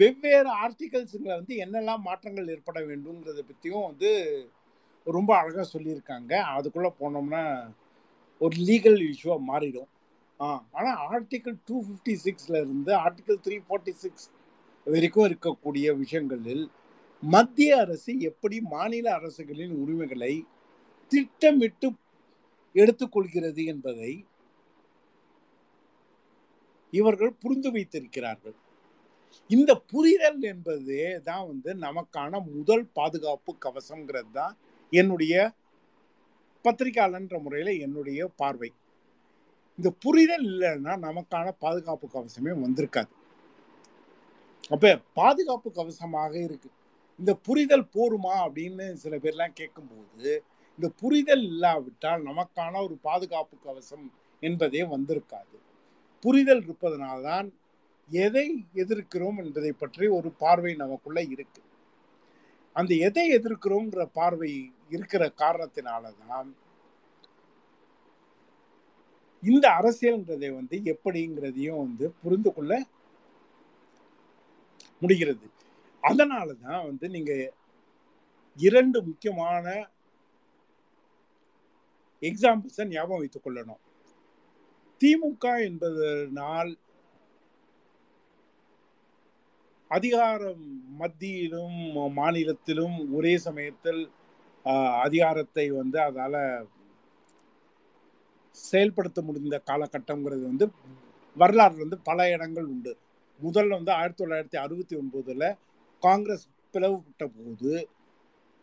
வெவ்வேறு 0.00 0.50
ஆர்டிகல்ஸுங்களை 0.64 1.34
வந்து 1.40 1.54
என்னெல்லாம் 1.64 2.06
மாற்றங்கள் 2.08 2.52
ஏற்பட 2.54 2.78
வேண்டுங்கிறத 2.90 3.42
பற்றியும் 3.48 3.88
வந்து 3.90 4.10
ரொம்ப 5.06 5.30
அழகாக 5.40 5.66
சொல்லியிருக்காங்க. 5.72 6.32
அதுக்குள்ளே 6.56 6.90
போனோம்னா 7.00 7.42
ஒரு 8.40 8.56
லீகல் 8.68 8.98
இஷ்யூவாக 9.10 9.42
மாறிடும். 9.50 9.90
ஆ 10.40 10.46
ஆனால் 10.78 10.98
ஆர்டிகல் 11.10 11.58
டூ 11.68 11.76
ஃபிஃப்டி 11.86 12.14
சிக்ஸில் 12.24 12.58
இருந்து 12.64 12.92
ஆர்டிகல் 13.04 13.40
த்ரீ 13.46 13.56
ஃபார்ட்டி 13.66 13.94
சிக்ஸ் 14.02 14.26
வரைக்கும் 14.86 15.26
இருக்கக்கூடிய 15.28 15.86
விஷயங்களில் 16.02 16.64
மத்திய 17.22 17.78
அரசு 17.84 18.12
எப்படி 18.30 18.56
மாநில 18.74 19.06
அரசுகளின் 19.18 19.74
உரிமைகளை 19.82 20.34
திட்டமிட்டு 21.12 21.88
எடுத்துக்கொள்கிறது 22.74 23.62
என்பதை 23.72 24.12
இவர்கள் 26.92 27.38
புரிந்து 27.42 27.70
வைத்திருக்கிறார்கள். 27.74 28.56
இந்த 29.50 29.70
புரிதல் 29.92 30.40
என்பது 30.52 30.96
தான் 31.28 31.46
வந்து 31.50 31.70
நமக்கான 31.86 32.40
முதல் 32.54 32.84
பாதுகாப்பு 32.98 33.52
கவசங்கிறது 33.64 34.30
தான் 34.32 34.54
என்னுடைய 34.92 35.34
பத்திரிகையாளன்ற 36.64 37.36
முறையில் 37.44 37.72
என்னுடைய 37.86 38.20
பார்வை. 38.40 38.70
இந்த 39.78 39.88
புரிதல் 40.04 40.46
இல்லைன்னா 40.52 40.92
நமக்கான 41.06 41.46
பாதுகாப்பு 41.64 42.06
கவசமே 42.14 42.52
வந்திருக்காது. 42.64 43.12
அப்ப 44.74 44.94
பாதுகாப்பு 45.20 45.68
கவசமாக 45.78 46.32
இருக்கு. 46.46 46.70
இந்த 47.18 47.32
புரிதல் 47.46 47.90
போருமா 47.96 48.34
அப்படின்னு 48.46 48.86
சில 49.02 49.16
பேர்லாம் 49.24 49.58
கேட்கும்போது 49.60 50.32
இந்த 50.78 50.88
புரிதல் 51.00 51.42
இல்லாவிட்டால் 51.42 52.22
நமக்கான 52.22 52.82
ஒரு 52.82 52.96
பாதுகாப்பு 53.02 53.56
கவசம் 53.64 54.06
என்பதே 54.42 54.82
வந்திருக்காது. 54.82 55.56
புரிதல் 56.24 56.62
இருப்பதனால்தான் 56.62 57.48
எதை 58.10 58.46
எதிர்க்கிறோம் 58.74 59.38
என்பதை 59.44 59.72
பற்றி 59.72 60.06
ஒரு 60.08 60.30
பார்வை 60.42 60.74
நமக்குள்ள 60.74 61.20
இருக்கு. 61.34 61.62
அந்த 62.76 62.94
எதை 63.08 63.26
எதிர்க்கிறோங்கிற 63.38 64.02
பார்வை 64.12 64.52
இருக்கிற 64.88 65.32
காரணத்தினாலதான் 65.38 66.48
இந்த 69.42 69.66
அரசியல்ன்றதை 69.78 70.48
வந்து 70.54 70.76
எப்படிங்கிறதையும் 70.92 71.82
வந்து 71.86 72.06
புரிந்து 72.22 72.50
கொள்ள 72.52 72.72
முடிகிறது. 75.02 75.46
அதனால 76.00 76.48
தான் 76.52 76.84
வந்து 76.84 77.06
நீங்க 77.08 77.32
இரண்டு 78.58 78.98
முக்கியமான 79.02 79.64
எக்ஸாம்பிள்ஸை 82.28 82.84
ஞாபகம் 82.88 83.18
வைத்துக் 83.18 83.46
கொள்ளணும் 83.46 83.82
திமுக 85.00 85.46
என்பதனால் 85.68 86.72
அதிகாரம் 89.90 90.64
மத்தியிலும் 91.00 91.80
மாநிலத்திலும் 92.12 92.96
ஒரே 93.14 93.34
சமயத்தில் 93.46 94.00
அதிகாரத்தை 95.04 95.66
வந்து 95.72 95.98
அதால 96.00 96.36
செயல்படுத்த 98.56 99.20
முடிந்த 99.22 99.56
காலகட்டங்கிறது 99.66 100.44
வந்து 100.44 100.66
வரலாறு 101.36 101.76
வந்து 101.76 101.96
பல 102.02 102.28
இடங்கள் 102.30 102.66
உண்டு. 102.66 102.92
முதல்ல 103.40 103.76
வந்து 103.76 103.92
ஆயிரத்தி 103.92 104.22
தொள்ளாயிரத்தி 104.22 104.56
அறுபத்தி 104.56 104.94
ஒன்பதுல 104.96 105.44
காங்கிரஸ் 106.02 106.44
பிளவுபட்ட 106.74 107.24
போது 107.34 107.72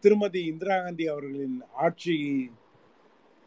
திருமதி 0.03 0.39
இந்திரா 0.51 0.77
காந்தி 0.77 1.05
அவர்களின் 1.07 1.57
ஆட்சி 1.83 2.15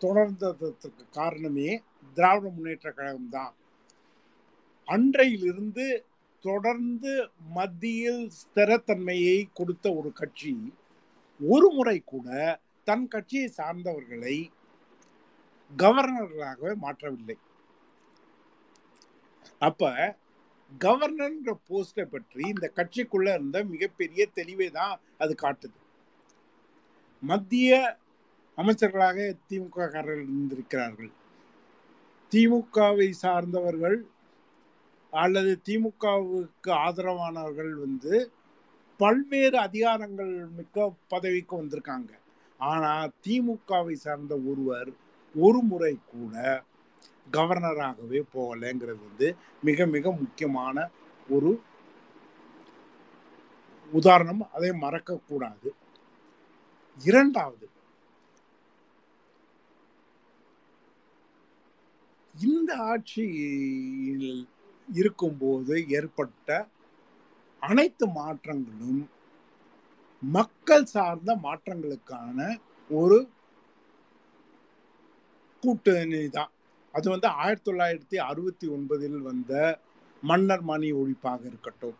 தொடர்ந்ததற்கு 0.05 1.05
காரணமே 1.18 1.70
திராவிட 2.16 2.47
முன்னேற்ற 2.57 2.88
கழகம் 2.99 3.30
தான். 3.36 3.55
அன்றையிலிருந்து 4.88 5.86
தொடர்ந்து 6.44 7.12
மத்தியில் 7.57 8.22
ஸ்திரத்தன்மையை 8.40 9.38
கொடுத்த 9.59 9.86
ஒரு 9.99 10.11
கட்சி 10.20 10.53
ஒரு 11.40 11.68
முறை 11.76 11.99
கூட 12.12 12.28
தன் 12.88 13.09
கட்சியை 13.14 13.49
சார்ந்தவர்களை 13.59 14.36
கவர்னர்களாகவே 15.82 16.72
மாற்றவில்லை. 16.84 17.36
அப்ப 19.68 19.90
கவர்னர்ன்ற 20.84 21.51
போஸ்டை 21.68 22.05
பற்றி 22.14 22.42
இந்த 22.55 22.66
கட்சிக்குள்ள 22.78 23.28
இருந்த 23.34 23.59
மிகப்பெரிய 23.72 24.22
தெளிவை 24.38 24.68
தான் 24.78 24.94
அது 25.22 25.34
காட்டுது. 25.42 25.78
மத்திய 27.22 27.70
அமைச்சர்களாக 28.59 29.36
திமுக 29.48 29.76
காரர்கள் 29.76 30.22
இருந்திருக்கிறார்கள். 30.22 31.12
திமுகவை 32.32 33.11
சார்ந்தவர்கள் 33.22 33.98
அல்லது 35.11 35.61
திமுகவுக்கு 35.68 36.70
ஆதரவானவர்கள் 36.70 37.72
வந்து 37.72 38.30
பல்வேறு 38.96 39.59
அதிகாரங்கள் 39.59 40.48
மிக்க 40.50 40.94
பதவிக்கு 41.09 41.62
வந்திருக்காங்க. 41.62 42.11
ஆனால் 42.59 43.12
திமுகவை 43.26 43.92
சார்ந்த 43.92 44.34
ஒருவர் 44.36 44.90
ஒரு 45.34 45.59
முறை 45.59 45.98
கூட 46.07 46.64
கவர்னராகவே 47.32 48.20
போகலைங்கிறது 48.34 49.02
வந்து 49.09 49.36
மிக 49.62 49.86
மிக 49.86 50.12
முக்கியமான 50.12 50.90
ஒரு 51.28 51.61
உதாரணம். 53.92 54.42
அதை 54.52 54.70
மறக்கக்கூடாது. 54.70 55.68
இரண்டாவது 57.04 57.66
இந்த 62.37 62.70
ஆட்சியில் 62.91 64.30
இருக்கும்போது 64.89 65.74
ஏற்பட்ட 65.99 66.49
அனைத்து 67.62 68.07
மாற்றங்களும் 68.16 69.03
மக்கள் 70.22 70.84
சார்ந்த 70.87 71.30
மாற்றங்களுக்கான 71.45 72.39
ஒரு 72.91 73.18
கூட்டணி 75.62 76.22
தான். 76.28 76.53
அது 76.95 77.07
வந்து 77.11 77.28
ஆயிரத்தி 77.41 77.66
தொள்ளாயிரத்தி 77.68 78.16
அறுபத்தி 78.28 78.66
ஒன்பதில் 78.68 79.18
வந்த 79.20 79.53
மன்னர் 80.22 80.62
மணி 80.62 80.89
ஒழிப்பாக 80.93 81.43
இருக்கட்டும் 81.47 81.97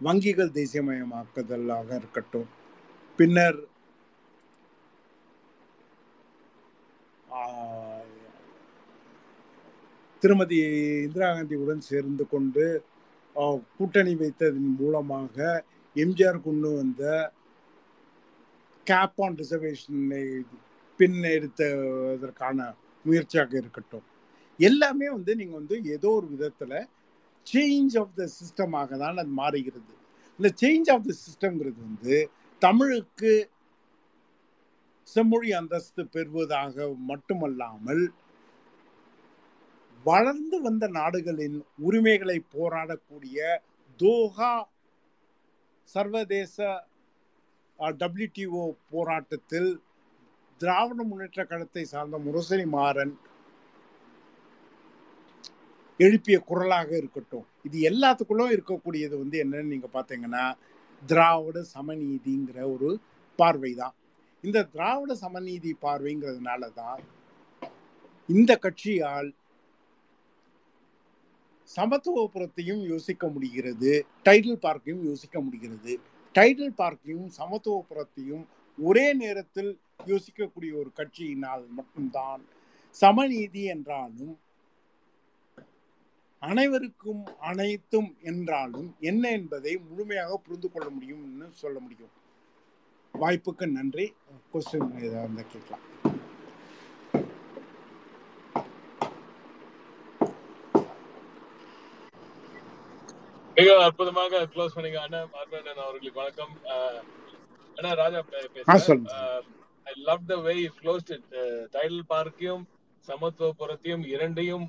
வங்கிகள் 0.00 0.54
தேசியமயமாக்குதலாக 0.56 1.88
இருக்கட்டும் 1.96 2.48
பின்னர் 3.18 3.60
திருமதி 10.22 10.58
இந்திரா 11.06 11.28
காந்தியுடன் 11.34 11.88
சேர்ந்து 11.90 12.24
கொண்டு 12.32 12.64
கூட்டணி 13.76 14.12
வைத்ததன் 14.22 14.70
மூலமாக 14.80 15.36
எம்ஜிஆர் 15.96 16.38
கொண்டு 16.46 16.68
வந்த 16.78 17.02
கேப் 18.86 19.20
ஆன் 19.24 19.38
ரிசர்வேஷனை 19.40 20.24
பின் 21.00 21.18
எடுத்ததற்கான 21.36 22.58
முயற்சியாக 23.04 23.52
இருக்கட்டும். 23.62 24.06
எல்லாமே 24.60 25.06
வந்து 25.16 25.32
நீங்கள் 25.40 25.60
வந்து 25.60 25.76
ஏதோ 25.96 26.08
ஒரு 26.18 26.26
விதத்தில் 26.34 26.76
சேஞ்ச் 27.46 27.94
ஆஃப் 28.00 28.16
த 28.20 28.24
சிஸ்டமாக 28.38 28.96
தான் 29.02 29.20
அது 29.22 29.32
மாறுகிறது. 29.42 29.92
இந்த 30.38 30.48
சேஞ்ச் 30.62 30.90
ஆஃப் 30.94 31.06
த 31.08 31.14
சிஸ்டம்ங்கிறது 31.24 31.80
வந்து 31.88 32.16
தமிழுக்கு 32.62 33.32
செம்மொழி 35.08 35.50
அந்தஸ்து 35.60 36.02
பெறுவதாக 36.14 36.74
மட்டுமல்லாமல் 37.10 38.02
வளர்ந்து 40.06 40.60
வந்த 40.60 40.84
நாடுகளின் 40.88 41.56
உரிமைகளை 41.78 42.36
போராடக்கூடிய 42.54 43.38
தோஹா 44.00 44.52
சர்வதேச 45.88 46.56
டபிள்யூடிஓ 48.00 48.62
போராட்டத்தில் 48.90 49.70
திராவிட 50.60 51.02
முன்னேற்ற 51.02 51.40
கழகத்தை 51.44 51.84
சார்ந்த 51.84 52.16
முரசொலி 52.18 52.66
மாறன் 52.68 53.12
எழுப்பிய 56.00 56.36
குரலாக 56.40 56.90
இருக்கட்டும். 56.96 57.46
இது 57.64 57.78
எல்லாத்துக்குள்ளும் 57.80 58.52
இருக்கக்கூடியது 58.52 59.14
வந்து 59.18 59.36
என்னன்னு 59.44 59.72
நீங்க 59.72 59.88
பாத்தீங்கன்னா 59.92 60.44
திராவிட 61.02 61.58
சமநீதிங்கிற 61.74 62.58
ஒரு 62.74 62.90
பார்வை 63.38 63.72
தான் 63.74 63.94
இந்த 64.44 64.58
திராவிட 64.74 65.12
சமநீதி 65.22 65.72
பார்வைங்கிறதுனால 65.82 66.72
தான் 66.72 67.02
இந்த 68.28 68.52
கட்சியால் 68.56 69.30
சமத்துவபுரத்தையும் 71.76 72.86
யோசிக்க 72.88 73.28
முடிகிறது. 73.28 74.06
டைட்டில் 74.24 74.62
பார்க்கையும் 74.62 75.02
யோசிக்க 75.02 75.40
முடிகிறது. 75.40 76.00
டைட்டில் 76.34 76.74
பார்க்கையும் 76.78 77.28
சமத்துவபுரத்தையும் 77.38 78.44
ஒரே 78.78 79.12
நேரத்தில் 79.12 79.80
யோசிக்கக்கூடிய 80.06 80.72
ஒரு 80.74 80.92
கட்சியினால் 80.96 81.68
மட்டும்தான். 81.68 82.44
சமநீதி 83.00 83.62
என்றாலும் 83.64 84.38
அனைவருக்கும் 86.38 87.26
அனைத்தும் 87.40 88.16
என்றாலும் 88.22 88.96
என்ன 89.00 89.30
என்பதை 89.30 89.76
முழுமையாக 89.76 90.36
புரிந்து 90.36 90.72
கொள்ள 90.72 90.88
முடியும்னு 90.88 91.48
சொல்ல 91.50 91.78
முடியும். 91.80 92.10
வாய்ப்புக்கு 93.14 93.66
நன்றி. 93.70 94.12
கொஸ்டின் 94.52 95.02
ஏதாவது 95.02 95.46
கேட்கலாம். 95.46 95.86
மிக 103.60 103.72
அற்புதமாக 103.84 104.42
க்ளோஸ் 104.52 104.74
பண்ணீங்க. 104.74 104.98
அவர்களுக்கு 105.84 106.20
வணக்கம். 106.20 106.52
அண்ணா 107.78 107.90
ராஜா 108.02 108.20
பேசுறேன். 108.54 109.02
I 109.90 109.92
love 110.08 110.22
the 110.30 110.36
way 110.46 110.54
it 110.66 110.80
Tidel 111.74 112.02
பார்க்கையும் 112.12 112.62
சமத்துவபுரத்தையும் 113.08 114.04
இரண்டையும் 114.14 114.66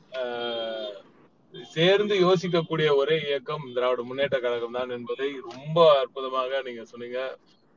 சேர்ந்து 1.75 2.15
யோசிக்கக்கூடிய 2.25 2.89
ஒரே 3.01 3.17
இயக்கம் 3.27 3.65
திராவிட 3.75 4.03
முன்னேற்ற 4.09 4.37
கழகம் 4.45 4.77
தான் 4.77 4.93
என்பதை 4.97 5.29
ரொம்ப 5.49 5.77
அற்புதமாக 6.01 6.61
நீங்க 6.67 6.83
சொன்னீங்க. 6.91 7.21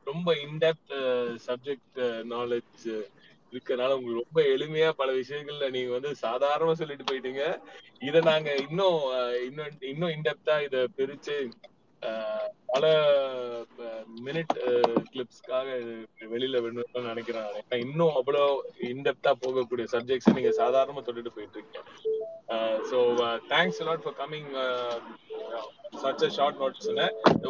ரொம்ப 0.09 0.27
இன்டெப்த் 0.45 0.95
சப்ஜெக்ட் 1.47 2.01
நாலேஜ் 2.33 2.85
இருக்கனால 3.55 3.97
உங்களுக்கு 3.97 4.23
ரொம்ப 4.23 4.41
எளிமையா 4.53 4.89
பல 4.97 5.09
விஷயங்கள்ல 5.19 5.67
நீங்க 5.75 5.91
வந்து 5.97 6.11
சாதாரணமா 6.23 6.73
சொல்லிட்டு 6.73 7.05
போயிட்டீங்க. 7.05 7.43
இத 8.01 8.21
நாங்க 8.29 8.49
இன்னும் 8.65 8.99
இன்னும் 9.47 9.71
இன்னும் 9.91 10.13
இன்டெப்தா 10.15 10.57
இத 10.67 10.77
பிரிச்சு 10.97 11.37
பல 12.69 12.85
மினிட் 14.25 14.53
கிளிப்ஸ்க்காக 15.11 15.67
வெளியில 16.33 16.59
வேணும்னு 16.63 17.09
நினைக்கிறேன் 17.09 17.49
இன்னும் 17.83 18.15
அவ்வளோ 18.19 18.43
இன்டெப்தா 18.89 19.31
போகக்கூடிய 19.43 19.85
சப்ஜெக்ட்ஸ் 19.93 20.35
நீங்க 20.37 20.51
சாதாரணமா 20.59 21.03
தொட்டுட்டு 21.03 21.35
போயிட்டு 21.35 21.57
இருக்கீங்க 21.57 21.81
so 22.89 22.97
thanks 23.49 23.81
lot 23.87 24.05
for 24.05 24.17
coming 24.21 24.49
such 26.03 26.23
a 26.23 26.31
short 26.37 26.61
notes 26.61 26.89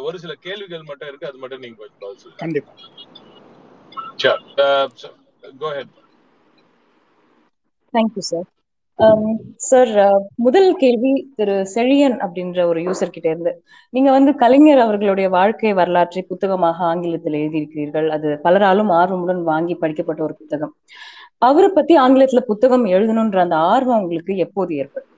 ஒரு 0.02 0.18
சில 0.18 0.34
கேள்விகள் 0.46 0.88
மட்டும் 0.90 1.10
இருக்கு 1.10 1.30
அது 1.30 1.38
மட்டும் 1.38 1.64
நீங்க 1.64 1.78
கொஞ்சம் 2.00 2.36
கண்டிப்பா. 2.38 2.74
Sure. 4.18 4.36
Go 5.60 5.70
head 5.76 5.94
thank you 7.94 8.22
sir 8.30 8.46
sir 9.68 9.90
முதல் 10.44 10.68
கேள்வி 10.76 11.12
திரு 11.38 11.56
செழியன் 11.74 12.16
அப்படின்ற 12.24 12.60
ஒரு 12.70 12.80
யூசர் 12.80 13.12
கிட்ட 13.14 13.28
இருந்து 13.28 13.52
நீங்க 13.92 14.10
வந்து 14.10 14.30
கலைஞர் 14.34 14.82
அவர்களுடைய 14.84 15.28
வாழ்க்கை 15.28 15.72
வரலாற்றை 15.80 16.22
புத்தகமாக 16.22 16.84
ஆங்கிலத்தில் 16.84 17.38
எழுதியிருக்கிறீர்கள். 17.40 18.08
அது 18.16 18.28
பலராலும் 18.44 18.92
ஆர்வமுடன் 19.00 19.42
வாங்கி 19.42 19.74
படிக்கப்பட்ட 19.74 20.22
ஒரு 20.22 20.34
புத்தகம். 20.40 20.72
அவரை 21.48 21.70
பத்தி 21.70 21.94
ஆங்கிலத்துல 21.98 22.42
புத்தகம் 22.50 22.86
எழுதணுன்ற 22.86 23.40
அந்த 23.44 23.56
ஆர்வம் 23.72 24.00
உங்களுக்கு 24.02 24.34
எப்போது 24.46 24.74
ஏற்படும் 24.82 25.12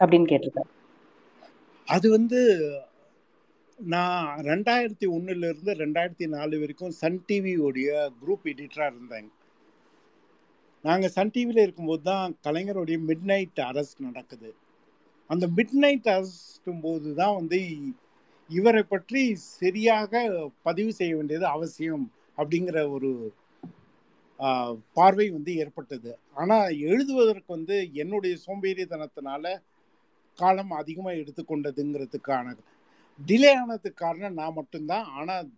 அப்படின்னு 0.00 0.30
கேட்டிருக்காரு. 0.32 0.70
அது 1.88 2.06
வந்து 2.10 2.40
நான் 3.90 4.40
ரெண்டாயிரத்தி 4.48 5.06
ஒண்ணுல 5.14 5.48
இருந்து 5.50 5.72
ரெண்டாயிரத்தி 5.82 6.26
நாலு 6.34 6.54
வரைக்கும் 6.62 6.92
சன் 6.98 7.22
டிவியோடைய 7.28 7.90
குரூப் 8.20 8.44
எடிட்டராக 8.52 8.90
இருந்தேன். 8.92 9.28
நாங்கள் 10.84 11.12
சன் 11.14 11.32
டிவியில் 11.34 11.62
இருக்கும்போது 11.64 12.02
தான் 12.10 12.34
கலைஞருடைய 12.46 12.98
மிட் 13.08 13.26
நைட் 13.30 13.60
அரஸ்ட் 13.70 14.00
நடக்குது. 14.08 14.50
அந்த 15.30 15.44
மிட் 15.56 15.76
நைட் 15.84 16.08
அரஸ்டும் 16.14 16.82
போது 16.86 17.10
தான் 17.20 17.36
வந்து 17.40 17.60
இவரை 18.50 18.82
பற்றி 18.92 19.22
சரியாக 19.60 20.22
பதிவு 20.68 20.92
செய்ய 20.98 21.12
வேண்டியது 21.18 21.46
அவசியம் 21.56 22.06
அப்படிங்கிற 22.38 22.78
ஒரு 22.96 23.12
பார்வை 24.98 25.26
வந்து 25.36 25.52
ஏற்பட்டது. 25.62 26.12
ஆனால் 26.40 26.76
எழுதுவதற்கு 26.90 27.50
வந்து 27.56 27.76
என்னுடைய 28.02 28.34
சோம்பேறித்தனத்தினால 28.44 29.54
காலம் 30.38 30.72
அதிகமாக 30.82 31.20
எடுத்துக்கொண்டதுங்கிறதுக்கான 31.22 32.54
டிலே 33.18 33.50
ஆனதுக்கு 33.60 34.00
காரணம் 34.04 34.38
நான் 34.40 34.58
மட்டும்தான். 34.60 35.06
ஆனால் 35.18 35.48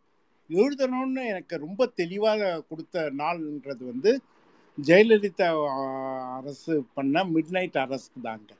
எழுதணும்னு 0.51 1.23
எனக்கு 1.33 1.55
ரொம்ப 1.67 1.87
தெளிவாக 2.01 2.63
கொடுத்த 2.69 3.05
நாள்ன்றது 3.21 3.83
வந்து 3.93 4.13
ஜெயலலிதா 4.79 5.49
அரசு 6.39 6.75
பண்ண 6.95 7.25
மிட் 7.25 7.55
நைட் 7.57 7.79
அரசு 7.85 8.11
தாங்க. 8.23 8.51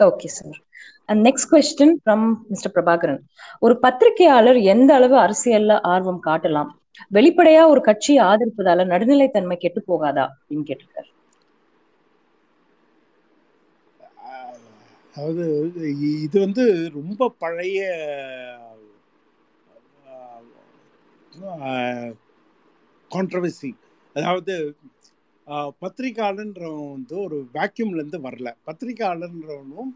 Okay 0.00 0.28
sir 0.36 0.58
and 1.08 1.22
next 1.26 1.50
question 1.52 1.94
from 2.02 2.26
mister 2.48 2.74
Prabhakaran 2.76 3.20
ஒரு 3.60 3.74
பத்திரிகையாளர் 3.78 4.58
எந்த 4.74 4.90
அளவு 4.94 5.16
அரசியல்ல 5.16 5.80
ஆர்வம் 5.92 6.22
காட்டலாம்? 6.28 6.70
வெளிப்படையா 7.16 7.62
ஒரு 7.72 7.80
கட்சியை 7.80 8.20
ஆதரிப்பதால 8.24 8.86
நடுநிலைத்தன்மை 8.92 9.56
கெட்டு 9.56 9.82
போகாதா? 9.86 10.26
அப்படின்னு 10.32 10.68
கேட்டிருக்காரு. 10.70 11.10
அதாவது 15.14 15.44
இது 16.26 16.36
வந்து 16.44 16.64
ரொம்ப 16.98 17.28
பழைய 17.42 17.80
கான்ட்ரவர்சி 23.10 23.70
அதாவது 24.16 24.54
பத்திரிகையாளன்றவன் 25.82 26.92
வந்து 26.94 27.14
ஒரு 27.26 27.36
வேக்யூம்லேருந்து 27.56 28.18
வரல. 28.26 28.48
பத்திரிகையாளன்றவனும் 28.68 29.90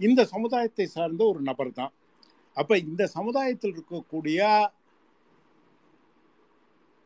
இந்த 0.00 0.20
சமுதாயத்தை 0.34 0.86
சார்ந்த 0.94 1.22
ஒரு 1.32 1.40
நபர் 1.50 1.72
தான். 1.80 1.92
அப்போ 2.56 2.74
இந்த 2.86 3.02
சமுதாயத்தில் 3.16 3.74
இருக்கக்கூடிய 3.76 4.40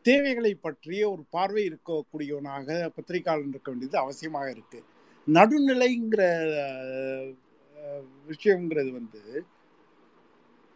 தேவைகளை 0.05 0.51
பற்றிய 0.65 1.01
ஒரு 1.13 1.23
பார்வை 1.35 1.63
இருக்கக்கூடியவனாக 1.69 2.67
பத்திரிகையாளன் 2.97 3.51
இருக்க 3.53 3.69
வேண்டியது 3.71 3.97
அவசியமாக 4.03 4.47
இருக்குது 4.55 4.85
நடுநிலைங்கிற 5.27 6.21
விஷயங்கிறது 8.29 8.91
வந்து 8.99 9.21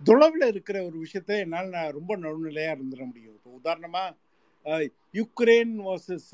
தொலைவில் 0.02 0.52
இருக்கிற 0.52 0.78
ஒரு 0.88 0.98
விஷயத்த 1.06 1.32
என்னால் 1.44 1.74
நான் 1.76 1.96
ரொம்ப 1.98 2.12
நடுநிலையாக 2.24 2.76
இருந்துட 2.76 3.04
முடியும். 3.10 3.36
இப்போ 3.38 3.50
உதாரணமாக 3.60 4.88
யுக்ரைன் 5.20 5.76
வர்சஸ் 5.88 6.32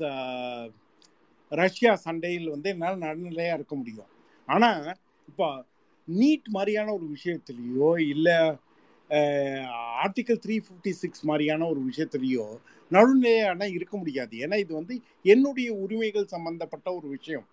ரஷ்யா 1.52 1.92
சண்டையில் 2.06 2.52
வந்து 2.54 2.68
என்னால் 2.74 3.02
நடுநிலையாக 3.04 3.58
இருக்க 3.58 3.74
முடியும். 3.80 4.10
ஆனால் 4.48 4.86
இப்போ 5.30 5.48
நீட் 6.08 6.48
மாதிரியான 6.56 6.92
ஒரு 6.98 7.06
விஷயத்துலேயோ 7.16 7.90
இல்லை 8.14 8.38
ஆர்டிக்கல் 10.04 10.40
த்ரீ 10.44 10.56
ஃபிஃப்டி 10.64 10.92
சிக்ஸ் 11.02 11.22
மாதிரியான 11.30 11.68
ஒரு 11.72 11.80
விஷயத்துலேயோ 11.90 12.46
நடுநிலையான 12.96 13.68
இருக்க 13.76 13.94
முடியாது. 14.00 14.34
ஏன்னா 14.44 14.56
இது 14.64 14.72
வந்து 14.80 14.94
என்னுடைய 15.34 15.68
உரிமைகள் 15.84 16.32
சம்பந்தப்பட்ட 16.34 16.88
ஒரு 16.98 17.08
விஷயம். 17.16 17.46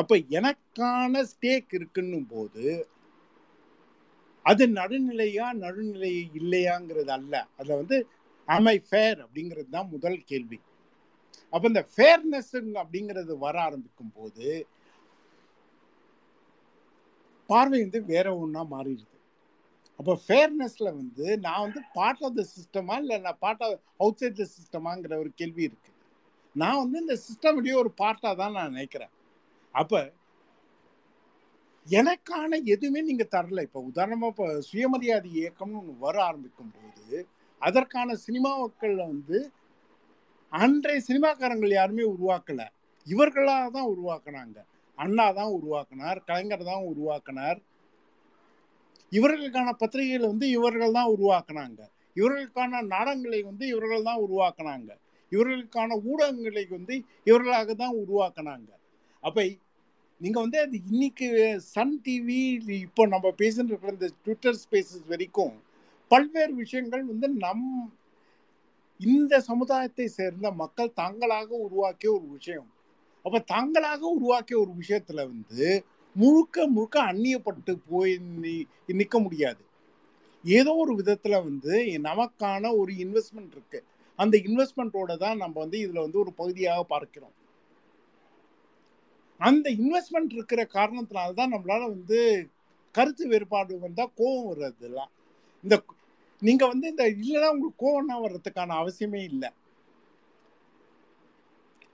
அப்ப 0.00 0.16
எனக்கான 0.38 1.22
ஸ்டேக் 1.32 1.72
இருக்குன்னும் 1.78 2.28
போது 2.34 2.64
அது 4.46 4.64
நடுநிலையா 4.78 5.46
நடுநிலை 5.64 6.10
இல்லையாங்கிறது 6.40 7.12
அல்ல. 7.18 7.34
அதில் 7.58 7.80
வந்து 7.80 7.96
அமை 8.48 8.76
ஃபேர் 8.88 9.18
அப்படிங்கிறது 9.24 9.70
தான் 9.76 9.92
முதல் 9.94 10.18
கேள்வி. 10.30 10.58
அப்போ 11.52 11.66
இந்த 11.72 11.82
ஃபேர்னஸ் 11.94 12.52
அப்படிங்கிறது 12.82 13.32
வர 13.46 13.56
ஆரம்பிக்கும் 13.66 14.14
போது 14.18 14.48
பார்வை 17.50 17.78
வந்து 17.84 17.98
வேற 18.12 18.28
ஒன்றா 18.42 18.62
மாறிடுது. 18.74 19.16
அப்போ 20.00 20.14
ஃபேர்னஸில் 20.26 20.96
வந்து 21.00 21.26
நான் 21.44 21.64
வந்து 21.66 21.80
பார்ட் 21.98 22.24
ஆஃப் 22.26 22.38
த 22.38 22.44
சிஸ்டமா 22.54 22.94
இல்லை 23.02 23.16
நான் 23.26 23.42
part 23.44 23.62
of 23.66 23.76
out 24.02 24.20
side 24.22 24.40
the 24.40 24.46
சிஸ்டமாங்கிற 24.56 25.14
ஒரு 25.22 25.30
கேள்வி 25.40 25.62
இருக்குது 25.68 25.94
நான் 26.62 26.80
வந்து 26.82 26.98
இந்த 27.04 27.16
சிஸ்டமுடைய 27.26 27.74
ஒரு 27.82 27.90
பார்ட்டாக 28.02 28.34
தான் 28.42 28.56
நான் 28.58 28.74
நினைக்கிறேன். 28.74 29.12
அப்ப 29.80 29.94
எனக்கான 31.86 32.50
எதுவுமே 32.74 33.00
நீங்க 33.08 33.24
தரல. 33.34 33.60
இப்ப 33.68 33.80
உதாரணமா 33.90 34.28
இப்ப 34.32 34.46
சுயமரியாதை 34.68 35.28
இயக்கம்னு 35.40 35.80
ஒன்று 35.80 35.94
வர 36.06 36.16
ஆரம்பிக்கும் 36.28 36.72
போது 36.76 37.18
அதற்கான 37.60 38.16
சினிமாக்கள் 38.26 38.96
வந்து 39.10 39.38
அன்றைய 40.52 41.00
சினிமாக்காரங்கள் 41.08 41.72
யாருமே 41.76 42.04
உருவாக்கல. 42.14 42.62
இவர்களாக 43.06 43.66
தான் 43.76 43.90
உருவாக்குனாங்க. 43.94 44.58
அண்ணா 44.98 45.26
தான் 45.38 45.52
உருவாக்குனார் 45.58 46.18
கலைஞர் 46.28 46.68
தான் 46.70 46.84
உருவாக்குனார். 46.92 47.58
இவர்களுக்கான 49.12 49.72
பத்திரிகைகளை 49.82 50.26
வந்து 50.32 50.46
இவர்கள் 50.56 50.96
தான் 50.98 51.10
உருவாக்குனாங்க. 51.14 51.80
இவர்களுக்கான 52.16 52.82
நாடகங்களை 52.94 53.40
வந்து 53.50 53.64
இவர்கள் 53.72 54.08
தான் 54.08 54.22
உருவாக்குனாங்க. 54.26 54.90
இவர்களுக்கான 55.32 55.98
ஊடகங்களை 56.10 56.64
வந்து 56.76 56.94
இவர்களாக 57.28 57.74
தான் 57.82 57.94
உருவாக்குனாங்க. 58.02 58.70
அப்போ 59.22 59.42
நீங்க 60.20 60.38
வந்து 60.40 60.58
அது 60.60 60.76
இன்னைக்கு 60.90 61.26
சன் 61.74 61.96
டிவி 62.04 62.40
இப்போ 62.78 63.02
நம்ம 63.06 63.32
பேசிட்டு 63.38 63.70
இருக்கிற 63.70 63.92
இந்த 63.92 64.08
ட்விட்டர் 64.24 64.58
ஸ்பேசஸ் 64.62 65.04
வரைக்கும் 65.08 65.54
பல்வேறு 66.10 66.52
விஷயங்கள் 66.54 67.02
வந்து 67.04 67.28
நம் 67.44 67.66
இந்த 69.00 69.40
சமுதாயத்தை 69.40 70.06
சேர்ந்த 70.08 70.50
மக்கள் 70.52 70.96
தாங்களாக 70.96 71.50
உருவாக்கிய 71.66 72.10
ஒரு 72.12 72.26
விஷயம். 72.28 72.68
அப்ப 73.24 73.38
தாங்களாக 73.46 74.02
உருவாக்கிய 74.08 74.56
ஒரு 74.60 74.72
விஷயத்துல 74.80 75.20
வந்து 75.32 75.68
முழுக்க 76.16 76.66
முழுக்க 76.66 76.96
அந்நியப்பட்டு 77.12 77.72
போய் 77.90 78.14
நிற்க 79.00 79.18
முடியாது. 79.18 79.62
ஏதோ 80.44 80.72
ஒரு 80.74 80.92
விதத்துல 80.96 81.34
வந்து 81.44 81.74
நமக்கான 82.08 82.72
ஒரு 82.76 82.92
இன்வெஸ்ட்மெண்ட் 83.04 83.52
இருக்கு. 83.52 83.80
அந்த 84.18 84.36
இன்வெஸ்ட்மெண்ட்டோட 84.38 85.12
தான் 85.16 85.36
நம்ம 85.36 85.56
வந்து 85.60 85.78
இதுல 85.86 86.00
வந்து 86.06 86.18
ஒரு 86.18 86.32
பகுதியாக 86.32 86.84
பார்க்கிறோம். 86.94 87.34
அந்த 89.40 89.66
இன்வெஸ்ட்மெண்ட் 89.80 90.32
இருக்கிற 90.36 90.60
காரணத்தினால 90.76 91.34
தான் 91.40 91.54
நம்மளால 91.54 91.82
வந்து 91.94 92.18
கருத்து 92.94 93.24
வேறுபாடு 93.32 93.78
வந்தால் 93.84 94.16
கோவம் 94.20 94.48
வர்றதுலாம் 94.50 95.12
இந்த 95.64 95.76
நீங்கள் 96.42 96.70
வந்து 96.72 96.86
இந்த 96.92 97.04
இல்லைன்னா 97.20 97.50
உங்களுக்கு 97.54 97.84
கோவம்னா 97.84 98.16
வர்றதுக்கான 98.24 98.76
அவசியமே 98.80 99.20
இல்லை. 99.30 99.50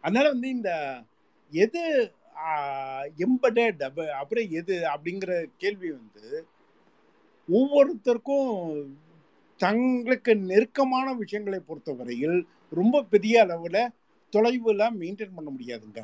அதனால 0.05 0.25
வந்து 0.35 0.49
இந்த 0.49 0.71
எது 1.53 1.83
எம்படட் 3.25 3.83
அப்புறம் 4.21 4.49
எது 4.61 4.77
அப்படிங்கிற 4.93 5.33
கேள்வி 5.63 5.91
வந்து 5.99 6.25
ஒவ்வொருத்தருக்கும் 7.49 8.51
தங்களுக்கு 9.61 10.33
நெருக்கமான 10.51 11.09
விஷயங்களை 11.21 11.61
பொறுத்தவரையில் 11.69 12.39
ரொம்ப 12.73 13.03
பெரிய 13.13 13.35
அளவில் 13.45 13.93
தொலைவுலாம் 14.33 14.99
மெயின்டைன் 15.03 15.37
பண்ண 15.37 15.49
முடியாதுங்க. 15.51 16.03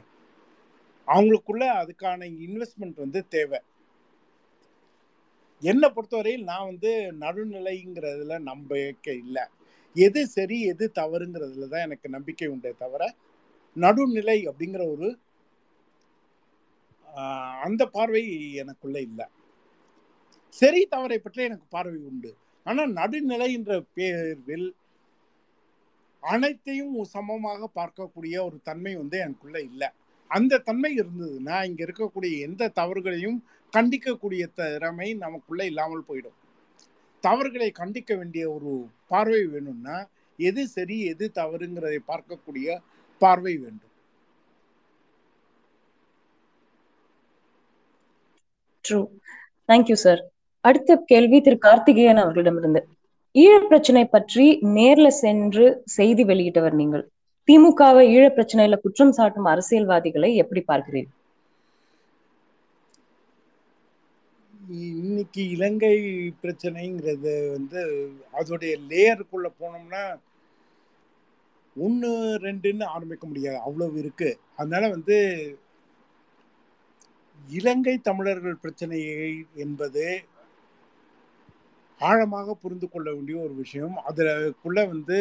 அவங்களுக்குள்ள 1.13 1.65
அதுக்கான 1.83 2.27
இன்வெஸ்ட்மெண்ட் 2.47 2.99
வந்து 3.05 3.21
தேவை. 3.35 3.61
என்னை 5.63 5.89
பொறுத்தவரையில் 5.95 6.49
நான் 6.51 6.69
வந்து 6.71 6.91
நடுநிலைங்கிறதுல 7.23 8.35
நம்பிக்கை 8.51 9.15
இல்லை. 9.25 9.45
எது 9.97 10.21
சரி 10.35 10.57
எது 10.73 10.85
தவறுங்கிறதுல 10.99 11.69
தான் 11.73 11.87
எனக்கு 11.87 12.09
நம்பிக்கை 12.17 12.49
உண்டே 12.55 12.73
தவிர 12.83 13.03
நடுநிலை 13.85 14.39
அப்படிங்கிற 14.51 14.85
ஒரு 14.95 15.09
அந்த 17.67 17.83
பார்வை 17.95 18.23
எனக்குள்ள 18.63 18.99
இல்லை. 19.09 19.27
சரி 20.61 20.81
தவறை 20.95 21.19
பற்றி 21.21 21.41
எனக்கு 21.49 21.67
பார்வை 21.77 22.01
உண்டு. 22.11 22.31
ஆனால் 22.67 22.93
நடுநிலை 22.99 23.49
என்ற 23.59 23.73
பேரில் 23.97 24.69
அனைத்தையும் 26.23 26.95
சமமாக 27.15 27.69
பார்க்கக்கூடிய 27.79 28.37
ஒரு 28.49 28.57
தன்மை 28.69 28.93
வந்து 29.01 29.17
எனக்குள்ள 29.25 29.59
இல்லை. 29.71 29.89
அந்த 30.37 30.63
தன்மை 30.69 30.91
இருந்ததுன்னா 31.01 31.57
இங்க 31.69 31.81
இருக்கக்கூடிய 31.87 32.33
எந்த 32.47 32.73
தவறுகளையும் 32.81 33.39
கண்டிக்கக்கூடிய 33.73 34.43
திறமை 34.59 35.09
நமக்குள்ள 35.25 35.63
இல்லாமல் 35.71 36.07
போயிடும். 36.09 36.37
தவறுகளை 37.25 37.71
கண்டிக்க 37.81 38.11
வேண்டிய 38.17 38.45
ஒரு 38.57 38.73
பார்வை 39.13 39.43
வேணும்னா 39.53 39.97
எது 40.39 40.63
சரி 40.77 40.97
எது 41.13 41.25
தவறுங்கிறதை 41.39 42.01
பார்க்கக்கூடிய 42.11 42.77
பார்வை 43.21 43.55
வேண்டும். 43.57 43.93
ட்ரூ 48.85 49.01
தேங்க்யூ 49.71 49.97
சார் 50.05 50.21
அடுத்த 50.65 50.97
கேள்வி 51.11 51.39
திரு 51.41 51.57
கார்த்திகேயன் 51.67 52.21
அவர்களிடமிருந்து. 52.23 52.81
ஈழ 53.35 53.55
பிரச்சனை 53.67 54.03
பற்றி 54.07 54.45
நேர்ல 54.77 55.09
சென்று 55.25 55.65
செய்தி 55.97 56.23
வெளியிட்டவர் 56.25 56.77
நீங்கள். 56.81 57.05
திமுகவை 57.49 58.03
ஈழ 58.15 58.25
பிரச்சனையில 58.29 58.77
குற்றம் 58.81 59.13
சாட்டும் 59.13 59.45
அரசியல்வாதிகளை 59.45 60.35
எப்படி 60.35 60.61
பார்க்கிறீர்கள்? 60.67 61.17
இன்னைக்கு 64.71 65.49
இலங்கை 65.49 65.95
பிரச்சனைங்கிறது 66.43 67.51
வந்து 67.51 67.81
அதோடைய 68.33 68.73
லேயருக்குள்ள 68.91 69.49
போனோம்னா 69.61 70.03
ஒன்று 71.77 72.11
ரெண்டுன்னு 72.43 72.85
ஆரம்பிக்க 72.85 73.27
முடியாது. 73.27 73.59
அவ்வளவு 73.59 73.99
இருக்கு. 73.99 74.39
அதனால 74.57 74.89
வந்து 74.89 75.17
இலங்கை 77.49 77.99
தமிழர்கள் 77.99 78.57
பிரச்சனையை 78.57 79.47
என்பது 79.55 80.25
ஆழமாக 82.01 82.55
புரிந்து 82.55 82.89
கொள்ள 82.89 83.15
வேண்டிய 83.15 83.39
ஒரு 83.39 83.55
விஷயம். 83.55 83.97
அதற்குள்ள 84.09 84.87
வந்து 84.87 85.19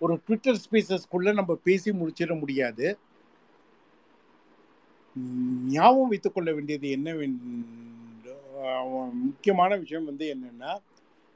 ஒரு 0.00 0.14
ட்விட்டர் 0.24 0.60
ஸ்பேசஸ்க்குள்ள 0.64 1.32
நம்ம 1.38 1.52
பேசி 1.66 1.90
முடிச்சிட 2.00 2.32
முடியாது. 2.42 2.86
ஞாபகம் 5.74 6.10
வைத்துக் 6.12 6.34
கொள்ள 6.34 6.50
வேண்டியது 6.56 6.88
என்ன 6.96 7.14
முக்கியமான 9.26 9.70
விஷயம் 9.82 10.08
வந்து 10.10 10.26
என்னன்னா 10.34 10.72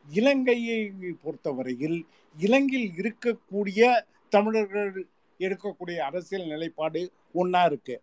இலங்கையை 0.06 0.78
பொறுத்தவரையில் 1.22 1.98
இலங்கையில் 2.36 2.98
இருக்கக்கூடிய 3.02 3.80
தமிழர்கள் 4.34 4.92
எடுக்கக்கூடிய 5.46 5.98
அரசியல் 6.08 6.50
நிலைப்பாடு 6.52 7.00
ஒன்றா 7.40 7.62
இருக்கு. 7.70 7.96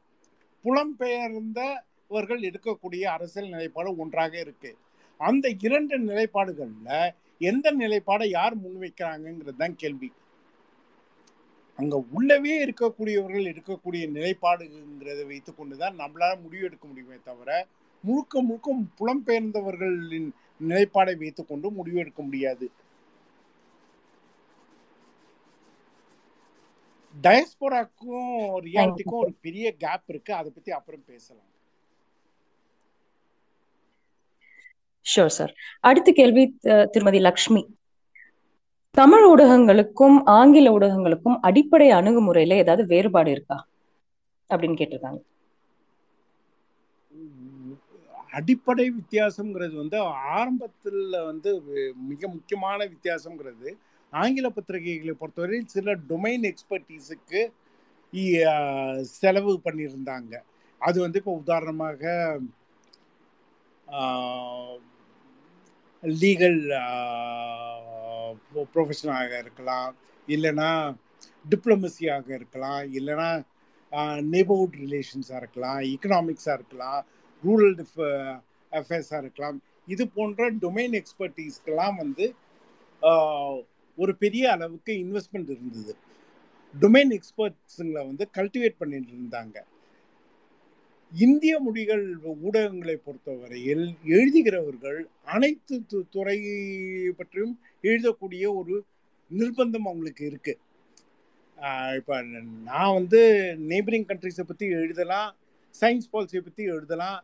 புலம்பெயர்ந்தவர்கள் 0.65 2.41
எடுக்கக்கூடிய 2.49 3.03
அரசியல் 3.15 3.53
நிலைப்பாடு 3.55 3.91
ஒன்றாக 4.03 4.33
இருக்கு. 4.45 4.71
அந்த 5.19 5.47
இரண்டு 5.67 5.95
நிலைப்பாடுகளில் 6.09 7.13
எந்த 7.51 7.67
நிலைப்பாடை 7.81 8.27
யார் 8.37 8.55
முன்வைக்கிறாங்கிறது 8.63 9.55
தான் 9.63 9.77
கேள்வி. 9.83 10.09
அங்க 11.80 11.95
உள்ளவே 12.17 12.53
இருக்கக்கூடியவர்கள் 12.65 13.49
இருக்கக்கூடிய 13.53 14.03
நிலைப்பாடுங்கிறத 14.15 15.21
வைத்துக்கொண்டு 15.32 15.75
தான் 15.84 15.99
நம்மளால 16.01 16.32
முடிவு 16.45 16.63
எடுக்க 16.69 16.86
முடியுமே 16.91 17.17
தவிர 17.30 17.49
முழுக்க 18.03 18.41
முழுக்க 18.47 18.73
புலம்பெயர்ந்தவர்களின் 18.99 20.30
நிலைப்பாடை 20.69 21.13
வைத்துக்கொண்டு 21.23 21.67
முடிவு 21.80 21.97
எடுக்க 22.03 22.21
முடியாது. 22.28 22.67
டயஸ்போராக்கும் 27.25 28.34
ரியாலிட்டிக்கும் 28.65 29.23
ஒரு 29.25 29.34
பெரிய 29.45 29.67
கேப் 29.84 30.09
இருக்கு. 30.13 30.32
அதை 30.39 30.49
பத்தி 30.55 30.71
அப்புறம் 30.80 31.05
பேசலாம். 31.11 31.51
ஷோர் 35.05 35.36
சார் 35.38 35.53
அடுத்த 35.89 36.09
கேள்வி 36.19 36.43
திருமதி 36.93 37.19
லக்ஷ்மி. 37.28 37.61
தமிழ் 38.97 39.25
ஊடகங்களுக்கும் 39.29 40.17
ஆங்கில 40.35 40.71
ஊடகங்களுக்கும் 40.71 41.39
அடிப்படை 41.41 41.87
அணுகுமுறையில 41.91 42.59
ஏதாவது 42.63 42.85
வேறுபாடு 42.91 43.31
இருக்கா? 43.31 43.57
அப்படின்னு 44.49 44.79
கேட்டிருக்காங்க. 44.79 45.21
அடிப்படை 48.37 48.85
வித்தியாசம்ங்கிறது 48.89 49.75
வந்து 49.75 49.97
ஆரம்பத்தில் 50.33 50.99
வந்து 51.29 51.51
மிக 52.09 52.27
முக்கியமான 52.27 52.79
வித்தியாசம்ங்கிறது 52.93 53.69
ஆங்கில 54.13 54.47
பத்திரிகைகளை 54.49 55.13
பொறுத்தவரை 55.13 55.59
சில 55.67 55.95
டொமைன் 56.09 56.45
எக்ஸ்பர்டீஸுக்கு 56.51 57.41
செலவு 59.15 59.53
பண்ணியிருந்தாங்க. 59.65 60.33
அது 60.81 60.97
வந்து 61.01 61.19
இப்போ 61.21 61.33
உதாரணமாக 61.41 62.01
லீகல் 66.03 66.59
ப்ரொஃபஷனாக 68.73 69.32
இருக்கலாம் 69.43 69.91
இல்லைன்னா 70.36 70.71
டிப்ளமசியாக 71.51 72.28
இருக்கலாம் 72.39 72.84
இல்லைன்னா 72.99 73.30
நெய்பர்ஹுட் 74.34 74.78
ரிலேஷன்ஸாக 74.86 75.41
இருக்கலாம் 75.43 75.80
எக்கனாமிக்ஸாக 75.93 76.57
இருக்கலாம் 76.59 77.01
ரூரல் 77.43 77.78
அஃபேர்ஸாக 78.80 79.21
இருக்கலாம். 79.23 79.57
இது 79.93 80.03
போன்ற 80.17 80.49
டொமைன் 80.63 80.95
எக்ஸ்பர்டீஸ்க்கெல்லாம் 80.99 81.95
வந்து 82.03 82.25
ஒரு 84.03 84.13
பெரிய 84.23 84.43
அளவுக்கு 84.55 84.93
இன்வெஸ்ட்மெண்ட் 85.03 85.51
இருந்தது. 85.55 85.93
டொமைன் 86.82 87.13
எக்ஸ்பர்ட்ஸுங்களை 87.17 88.01
வந்து 88.09 88.25
கல்டிவேட் 88.38 88.82
பண்ணிட்டு 88.82 89.13
இருந்தாங்க. 89.17 89.57
இந்திய 91.11 91.53
மொழிகள் 91.65 92.05
ஊடகங்களை 92.45 92.95
பொறுத்தவரையில் 93.05 93.85
எழுதுகிறவர்கள் 94.15 94.99
அனைத்து 95.35 95.75
துறை 96.15 96.37
பற்றியும் 97.19 97.55
எழுதக்கூடிய 97.89 98.45
ஒரு 98.59 98.75
நிர்பந்தம் 99.31 99.87
அவங்களுக்கு 99.89 100.23
இருக்கு. 100.31 100.53
இப்போ 101.99 102.15
நான் 102.69 102.95
வந்து 102.97 103.21
நெய்பரிங் 103.71 104.07
கண்ட்ரிஸை 104.09 104.45
பற்றி 104.49 104.65
எழுதலாம் 104.79 105.29
சயின்ஸ் 105.75 106.11
பாலிசியை 106.13 106.41
பற்றி 106.43 106.63
எழுதலாம் 106.73 107.19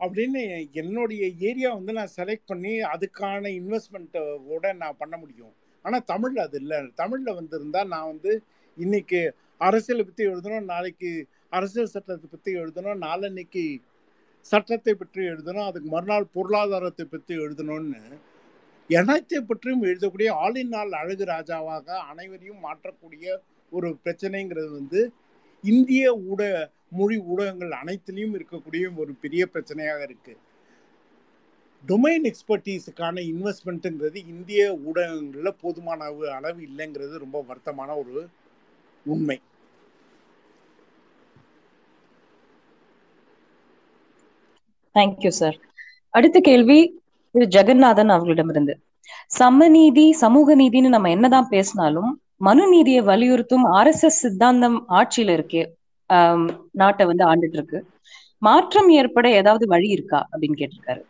அப்படின்னு 0.00 0.42
என்னுடைய 0.82 1.22
ஏரியா 1.48 1.70
வந்து 1.78 1.92
நான் 1.98 2.14
செலக்ட் 2.18 2.50
பண்ணி 2.50 2.72
அதுக்கான 2.94 3.50
இன்வெஸ்ட்மெண்ட்டோட 3.60 4.72
நான் 4.82 5.00
பண்ண 5.02 5.14
முடியும். 5.22 5.54
ஆனால் 5.84 6.06
தமிழில் 6.12 6.44
அது 6.46 6.58
இல்லை. 6.62 6.78
தமிழில் 7.02 7.38
வந்திருந்தால் 7.40 7.92
நான் 7.94 8.10
வந்து 8.12 8.32
இன்னைக்கு 8.78 9.20
அரசியலை 9.66 10.02
பற்றி 10.04 10.24
எழுதணும் 10.32 10.70
நாளைக்கு 10.74 11.10
அரசியல் 11.48 11.86
சட்டத்தை 11.86 12.28
பற்றி 12.30 12.52
எழுதணும் 12.52 13.04
நாளன்னைக்கு 13.06 13.64
சட்டத்தை 14.40 14.94
பற்றி 14.94 15.22
எழுதணும் 15.24 15.68
அதுக்கு 15.68 15.88
மறுநாள் 15.88 16.32
பொருளாதாரத்தை 16.32 17.06
பற்றி 17.06 17.34
எழுதணும்னு 17.34 18.00
எனத்தை 18.90 19.38
பற்றியும் 19.40 19.82
எழுதக்கூடிய 19.82 20.28
ஆளின் 20.28 20.68
நாள் 20.68 20.92
அழகு 20.92 21.24
ராஜாவாக 21.24 21.86
அனைவரையும் 22.10 22.64
மாற்றக்கூடிய 22.64 23.38
ஒரு 23.72 23.98
பிரச்சனைங்கிறது 24.04 24.70
வந்து 24.70 25.12
இந்திய 25.64 26.14
ஊடக 26.14 26.70
மொழி 26.88 27.16
ஊடகங்கள் 27.18 27.72
அனைத்திலையும் 27.82 28.34
இருக்கக்கூடிய 28.36 28.94
ஒரு 28.96 29.14
பெரிய 29.14 29.48
பிரச்சனையாக 29.54 30.02
இருக்கு. 30.02 30.34
டொமைன் 31.84 32.26
எக்ஸ்பர்டீஸுக்கான 32.30 33.22
இன்வெஸ்ட்மெண்ட்டுங்கிறது 33.32 34.26
இந்திய 34.26 34.78
ஊடகங்களில் 34.84 35.58
போதுமான 35.62 36.04
அளவு 36.04 36.30
அளவு 36.30 36.60
இல்லைங்கிறது 36.68 37.16
ரொம்ப 37.18 37.44
வருத்தமான 37.48 37.96
ஒரு 38.02 38.28
உண்மை. 39.06 39.40
தேங்க்யூ 44.96 45.32
சார் 45.38 45.56
அடுத்த 46.14 46.38
கேள்வி 46.48 46.78
திரு 47.34 47.46
ஜெகநாதன் 47.56 48.12
அவர்களிடமிருந்து. 48.14 48.74
சமநீதி 49.38 50.06
சமூக 50.22 50.54
நீதின்னு 50.60 50.94
நம்ம 50.94 51.10
என்னதான் 51.16 51.50
பேசினாலும் 51.54 52.10
மனு 52.46 52.64
நீதியை 52.72 53.02
வலியுறுத்தும் 53.10 53.66
ஆர் 53.76 53.90
எஸ் 53.90 54.04
எஸ் 54.08 54.20
சித்தாந்தம் 54.24 54.78
ஆட்சியில 54.98 55.34
இருக்கு. 55.38 55.62
நாட்டை 56.80 57.04
வந்து 57.10 57.24
ஆண்டுட்டு 57.30 57.58
இருக்கு. 57.58 57.78
மாற்றம் 58.42 58.90
ஏற்பட 59.00 59.26
ஏதாவது 59.40 59.64
வழி 59.74 59.88
இருக்கா 59.96 60.20
அப்படின்னு 60.32 60.58
கேட்டிருக்காரு. 60.60 61.02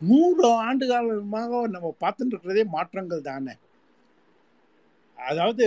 நூறு 0.00 0.46
ஆண்டு 0.66 0.84
காலமாக 0.92 1.60
நம்ம 1.74 1.90
பார்த்துட்டு 2.02 2.32
இருக்கிறதே 2.34 2.64
மாற்றங்கள் 2.76 3.26
தானே. 3.30 3.54
அதாவது 5.18 5.64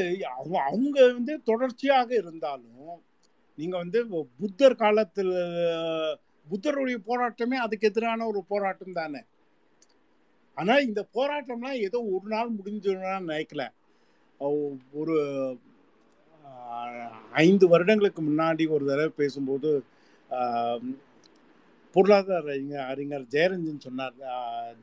அவங்க 0.68 0.98
வந்து 1.14 1.34
தொடர்ச்சியாக 1.50 2.10
இருந்தாலும் 2.22 2.96
நீங்க 3.58 3.76
வந்து 3.84 4.00
புத்தர் 4.40 4.82
காலத்தில் 4.84 5.34
புத்தருடைய 6.50 6.98
போராட்டமே 7.08 7.58
அதுக்கு 7.66 7.88
எதிரான 7.90 8.26
ஒரு 8.32 8.42
போராட்டம் 8.52 8.98
தானே? 9.00 9.22
ஆனால் 10.58 10.86
இந்த 10.88 11.02
போராட்டம்லாம் 11.18 11.80
ஏதோ 11.88 12.00
ஒரு 12.16 12.28
நாள் 12.34 12.50
முடிஞ்சுன்னு 12.58 13.14
நினைக்கல. 13.30 13.64
ஒரு 15.00 15.16
ஐந்து 17.44 17.66
வருடங்களுக்கு 17.72 18.22
முன்னாடி 18.24 18.64
ஒரு 18.76 18.84
தடவை 18.90 19.12
பேசும்போது 19.22 19.70
பொருளாதார 21.96 22.54
அறிஞர் 22.92 23.26
ஜெயரஞ்சன் 23.34 23.84
சொன்னார் 23.86 24.16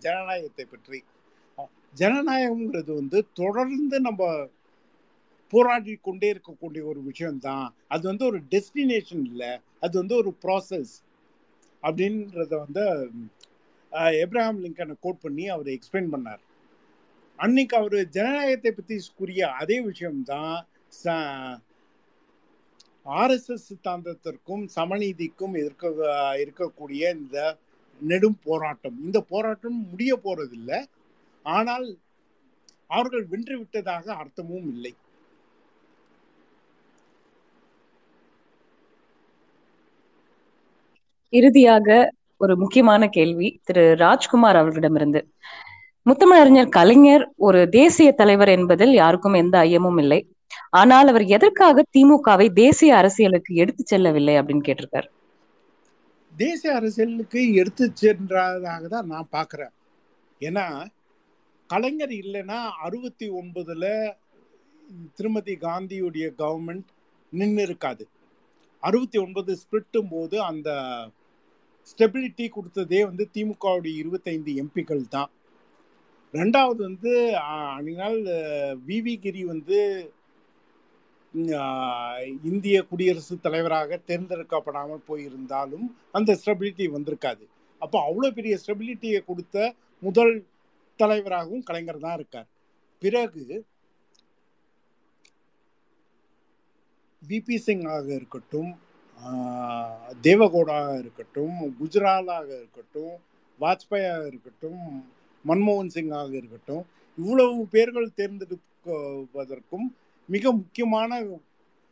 ஜனநாயகத்தை 0.05 0.65
பற்றி. 0.65 1.01
ஜனநாயகம்ங்கிறது 2.01 2.93
வந்து 3.01 3.19
தொடர்ந்து 3.41 3.97
நம்ம 4.09 4.29
போராடி 5.53 5.95
கொண்டே 6.09 6.29
இருக்கக்கூடிய 6.35 6.83
ஒரு 6.91 7.01
விஷயம்தான். 7.09 7.67
அது 7.95 8.05
வந்து 8.11 8.25
ஒரு 8.31 8.39
டெஸ்டினேஷன் 8.53 9.25
இல்லை. 9.31 9.51
அது 9.85 9.95
வந்து 10.01 10.15
ஒரு 10.21 10.31
ப்ராசஸ் 10.45 10.95
அப்படின்றத 11.87 12.53
வந்து 12.65 12.85
எப்ரஹாம் 14.25 14.63
லிங்கனை 14.65 14.95
கோட் 15.05 15.25
பண்ணி 15.25 15.45
அவர் 15.55 15.69
எக்ஸ்பிளைன் 15.77 16.13
பண்ணார். 16.15 16.43
அன்னைக்கு 17.39 17.75
அவர் 17.81 17.97
ஜனநாயகத்தை 18.17 18.71
பற்றி 18.73 18.97
கூறிய 19.21 19.51
அதே 19.63 19.77
விஷயம்தான் 19.91 20.57
ஆர்எஸ்எஸ் 23.21 23.69
சித்தாந்தத்திற்கும் 23.69 24.65
சமநீதிக்கும் 24.77 25.55
இருக்க 25.63 25.87
இருக்கக்கூடிய 26.43 27.03
இந்த 27.21 27.39
நெடும் 28.01 28.39
போராட்டம். 28.47 28.97
இந்த 29.07 29.19
போராட்டம் 29.33 29.79
முடிய 29.91 30.13
போறதில்லை. 30.27 30.79
ஆனால் 31.47 31.87
அவர்கள் 32.97 33.25
வென்று 33.33 33.55
விட்டதாக 33.61 34.07
அர்த்தமும் 34.23 34.69
இல்லை. 34.75 34.93
இறுதியாக 41.33 41.89
ஒரு 42.37 42.55
முக்கியமான 42.57 43.03
கேள்வி 43.09 43.49
திரு 43.65 43.85
ராஜ்குமார் 43.97 44.59
அவர்களிடமிருந்து. 44.61 45.21
முத்தமிழறிஞர் 46.07 46.69
கலைஞர் 46.69 47.25
ஒரு 47.47 47.61
தேசிய 47.79 48.09
தலைவர் 48.13 48.49
என்பதில் 48.49 48.95
யாருக்கும் 48.95 49.37
எந்த 49.43 49.57
ஐயமும் 49.59 49.99
இல்லை. 49.99 50.21
ஆனால் 50.81 51.09
அவர் 51.09 51.25
எதற்காக 51.37 51.85
திமுகவை 51.97 52.47
தேசிய 52.53 52.97
அரசியலுக்கு 52.97 53.53
எடுத்து 53.55 53.83
செல்லவில்லை 53.87 54.35
அப்படின்னு 54.39 54.67
கேட்டிருக்காரு. 54.69 55.09
தேசிய 56.33 56.75
அரசியலுக்கு 56.75 57.41
எடுத்து 57.55 57.85
சென்றதாக 58.03 58.83
தான் 58.89 59.07
நான் 59.07 59.33
பார்க்குறேன். 59.37 59.73
ஏன்னா 60.41 60.67
கலைஞர் 61.71 62.15
இல்லைன்னா 62.23 62.59
அறுபத்தி 62.87 63.27
ஒன்பதுல 63.31 63.85
திருமதி 65.15 65.55
காந்தியுடைய 65.67 66.27
கவர்மெண்ட் 66.39 66.91
நின்று 67.33 67.63
இருக்காது 67.63 68.05
அறுபத்தி 68.83 69.19
ஒன்பது 69.19 69.53
ஸ்பிரிட்டும் 69.63 70.11
போது 70.11 70.37
அந்த 70.43 70.71
ஸ்டெபிலிட்டி 71.91 72.47
கொடுத்ததே 72.57 73.01
வந்து 73.11 73.25
திமுகவுடைய 73.35 73.95
இருபத்தைந்து 74.03 74.53
எம்பிக்கள் 74.63 75.05
தான். 75.15 75.31
ரெண்டாவது 76.35 76.81
வந்து 76.89 77.13
அன்னால் 77.77 78.21
விவி 78.91 79.15
கிரி 79.25 79.43
வந்து 79.53 79.79
இந்திய 82.51 82.79
குடியரசுத் 82.91 83.45
தலைவராக 83.45 83.99
தேர்ந்தெடுக்கப்படாமல் 84.09 85.07
போயிருந்தாலும் 85.09 85.87
அந்த 86.19 86.31
ஸ்டெபிலிட்டி 86.41 86.87
வந்திருக்காது. 86.97 87.45
அப்போ 87.85 87.99
அவ்வளோ 88.09 88.31
பெரிய 88.39 88.55
ஸ்டெபிலிட்டியை 88.63 89.21
கொடுத்த 89.29 89.57
முதல் 90.07 90.35
தலைவராகவும் 91.01 91.67
கலைஞர் 91.69 92.05
தான் 92.07 92.17
இருக்கார். 92.19 92.49
பிறகு 93.03 93.45
விபி 97.23 97.57
சிங் 97.67 97.87
ஆக 97.95 98.07
இருக்கட்டும் 98.19 98.71
தேவகோடாக 100.27 100.89
இருக்கட்டும் 101.03 101.59
குஜராலாக 101.81 102.49
இருக்கட்டும் 102.61 103.15
வாஜ்பாயாக 103.61 104.23
இருக்கட்டும் 104.31 104.83
மன்மோகன் 105.45 105.95
சிங்காக 105.97 106.33
இருக்கட்டும் 106.41 106.85
இவ்வளவு 107.19 107.63
பேர்கள் 107.75 108.17
தேர்ந்தெடுப்பதற்கும் 108.21 109.87
மிக 110.29 110.45
முக்கியமான 110.53 111.21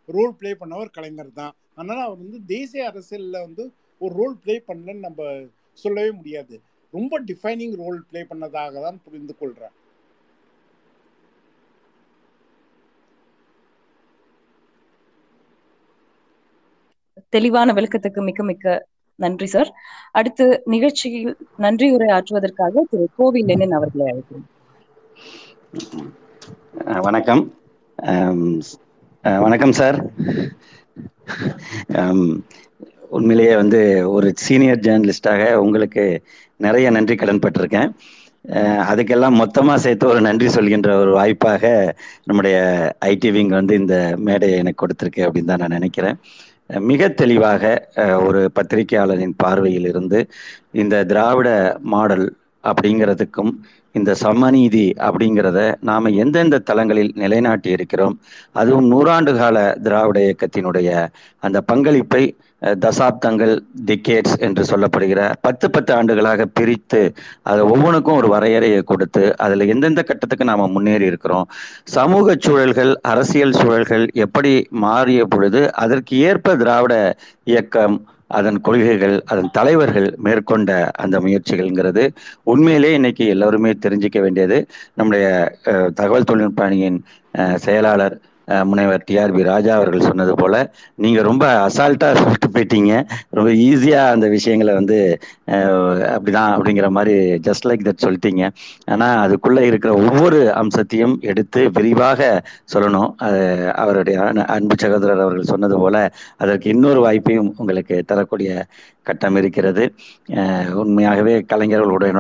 ரோல் 0.09 0.35
ப்ளே 0.39 0.51
பண்ணவர் 0.61 0.95
கலைஞர் 0.97 1.39
தான். 1.41 1.55
அதனால் 1.75 2.05
அவர் 2.07 2.23
வந்து 2.25 2.39
தேசிய 2.55 2.87
அரசியலில் 2.91 3.45
வந்து 3.47 3.64
ஒரு 4.01 4.12
ரோல் 4.21 4.37
ப்ளே 4.45 4.55
பண்ணலன்னு 4.68 5.07
நம்ம 5.09 5.23
சொல்லவே 5.83 6.11
முடியாது. 6.11 6.55
ரொம்ப 6.93 7.21
டிஃபைனிங் 7.21 7.75
ரோல் 7.83 8.01
ப்ளே 8.11 8.21
பண்ணதாக 8.31 8.81
தான் 8.87 8.99
புரிந்து 9.05 9.35
கொள்கிறேன் 9.41 9.75
தெளிவான 17.33 17.72
விளக்கத்துக்கு 17.76 18.20
மிக்க 18.28 18.43
மிக்க 18.51 18.74
நன்றி 19.18 19.47
சார் 19.55 19.70
அடுத்து 20.18 20.45
நிகழ்ச்சியில் 20.74 21.33
நன்றி 21.64 21.87
உரை 21.97 22.09
ஆற்றுவதற்காக 22.16 22.85
திரு 22.91 23.05
கோவில் 23.18 23.49
லெனின் 23.51 23.76
அவர்களை 23.78 24.07
அழைக்கிறேன் 24.12 24.49
வணக்கம். 27.07 27.43
வணக்கம் 29.45 29.74
சார் 29.81 29.99
உண்மையிலேயே 33.16 33.55
வந்து 33.62 33.81
ஒரு 34.14 34.28
சீனியர் 34.45 34.85
ஜேர்னலிஸ்டாக 34.87 35.43
உங்களுக்கு 35.64 36.05
நிறைய 36.66 36.87
நன்றி 36.97 37.14
கடன் 37.16 37.43
பட்டிருக்கேன். 37.45 37.91
அதுக்கெல்லாம் 38.91 39.41
மொத்தமாக 39.41 39.83
சேர்த்து 39.85 40.05
ஒரு 40.12 40.20
நன்றி 40.26 40.49
சொல்கின்ற 40.57 40.91
ஒரு 41.03 41.12
வாய்ப்பாக 41.18 41.64
நம்முடைய 42.28 42.57
ஐடி 43.12 43.31
விங் 43.37 43.53
வந்து 43.59 43.74
இந்த 43.83 43.97
மேடையை 44.28 44.57
எனக்கு 44.62 44.83
கொடுத்துருக்கு 44.83 45.24
அப்படின்னு 45.26 45.51
தான் 45.53 45.62
நான் 45.64 45.76
நினைக்கிறேன். 45.78 46.18
மிக 46.79 47.09
தெளிவாக 47.12 47.62
ஒரு 48.18 48.51
பத்திரிகையாளரின் 48.55 49.35
பார்வையில் 49.37 49.89
இருந்து 49.89 50.21
இந்த 50.73 51.05
திராவிட 51.05 51.49
மாடல் 51.83 52.27
அப்படிங்கிறதுக்கும் 52.64 53.53
இந்த 53.93 54.14
சமநீதி 54.23 54.87
அப்படிங்கிறத 54.99 55.61
நாம் 55.81 56.14
எந்தெந்த 56.14 56.59
தளங்களில் 56.59 57.12
நிலைநாட்டி 57.14 57.71
இருக்கிறோம் 57.71 58.14
அதுவும் 58.53 58.87
நூறாண்டு 58.93 59.33
கால 59.39 59.57
திராவிட 59.83 60.18
இயக்கத்தினுடைய 60.21 60.91
அந்த 61.43 61.61
பங்களிப்பை 61.61 62.23
தசாப்தங்கள் 62.80 63.52
டிக்கேட்ஸ் 63.86 64.36
என்று 64.38 64.62
சொல்லப்படுகிற 64.62 65.20
பத்து 65.40 65.70
பத்து 65.70 65.94
ஆண்டுகளாக 65.94 66.46
பிரித்து 66.46 67.00
அதை 67.42 67.62
ஒவ்வொன்றுக்கும் 67.64 68.16
ஒரு 68.16 68.28
வரையறையை 68.28 68.82
கொடுத்து 68.82 69.36
அதில் 69.36 69.68
எந்தெந்த 69.68 70.02
கட்டத்துக்கு 70.02 70.44
நாம் 70.44 70.64
முன்னேறி 70.70 71.06
இருக்கிறோம் 71.06 71.46
சமூக 71.84 72.36
சூழல்கள் 72.38 72.92
அரசியல் 73.02 73.52
சூழல்கள் 73.52 74.06
எப்படி 74.16 74.52
மாறிய 74.78 75.24
பொழுது 75.24 75.74
அதற்கு 75.74 76.16
ஏற்ப 76.20 76.56
திராவிட 76.56 76.94
இயக்கம் 77.44 77.96
அதன் 78.28 78.61
கொள்கைகள் 78.61 79.22
அதன் 79.24 79.50
தலைவர்கள் 79.50 80.14
மேற்கொண்ட 80.16 80.90
அந்த 80.96 81.16
முயற்சிகள்ங்கிறது 81.20 82.04
உண்மையிலே 82.42 82.94
இன்னைக்கு 82.94 83.24
எல்லோருமே 83.26 83.70
தெரிஞ்சுக்க 83.86 84.18
வேண்டியது. 84.20 84.58
நம்முடைய 84.94 85.26
தகவல் 85.94 86.24
தொழில்நுட்ப 86.24 86.64
அணியின் 86.64 86.98
செயலாளர் 87.56 88.16
முனைவர் 88.64 89.05
டிஆர்பி 89.11 89.42
ராஜா 89.42 89.74
அவர்கள் 89.74 90.01
சொன்னது 90.01 90.34
போல 90.34 90.55
நீங்க 90.94 91.22
ரொம்ப 91.22 91.44
அசால்ட்டா 91.66 92.09
சொல்லிட்டு 92.14 92.48
போயிட்டீங்க. 92.48 92.92
ரொம்ப 93.30 93.51
ஈஸியா 93.66 94.11
அந்த 94.11 94.28
விஷயங்களை 94.28 94.74
வந்து 94.74 94.98
அப்படிதான் 95.51 96.53
அப்படிங்கிற 96.57 96.88
மாதிரி 96.88 97.14
ஜஸ்ட் 97.46 97.66
லைக் 97.68 97.86
தட் 97.88 98.05
சொல்லிட்டீங்க. 98.07 98.44
ஆனா 98.86 99.09
அதுக்குள்ள 99.26 99.61
இருக்கிற 99.61 99.94
ஒவ்வொரு 99.94 100.55
அம்சத்தையும் 100.55 101.16
எடுத்து 101.22 101.70
விரிவாக 101.72 102.20
சொல்லணும். 102.74 103.11
அது 103.18 103.42
அவருடைய 103.74 104.18
அன்பு 104.46 104.76
சகோதரர் 104.78 105.20
அவர்கள் 105.20 105.51
சொன்னது 105.53 105.78
போல 105.78 105.96
அதற்கு 106.36 106.68
இன்னொரு 106.70 107.03
வாய்ப்பையும் 107.07 107.53
உங்களுக்கு 107.57 108.03
தரக்கூடிய 108.07 108.51
கட்டம் 109.03 109.36
இருக்கிறது. 109.36 109.84
உண்மையாகவே 110.74 111.34
கலைஞர்களுடன் 111.53 112.18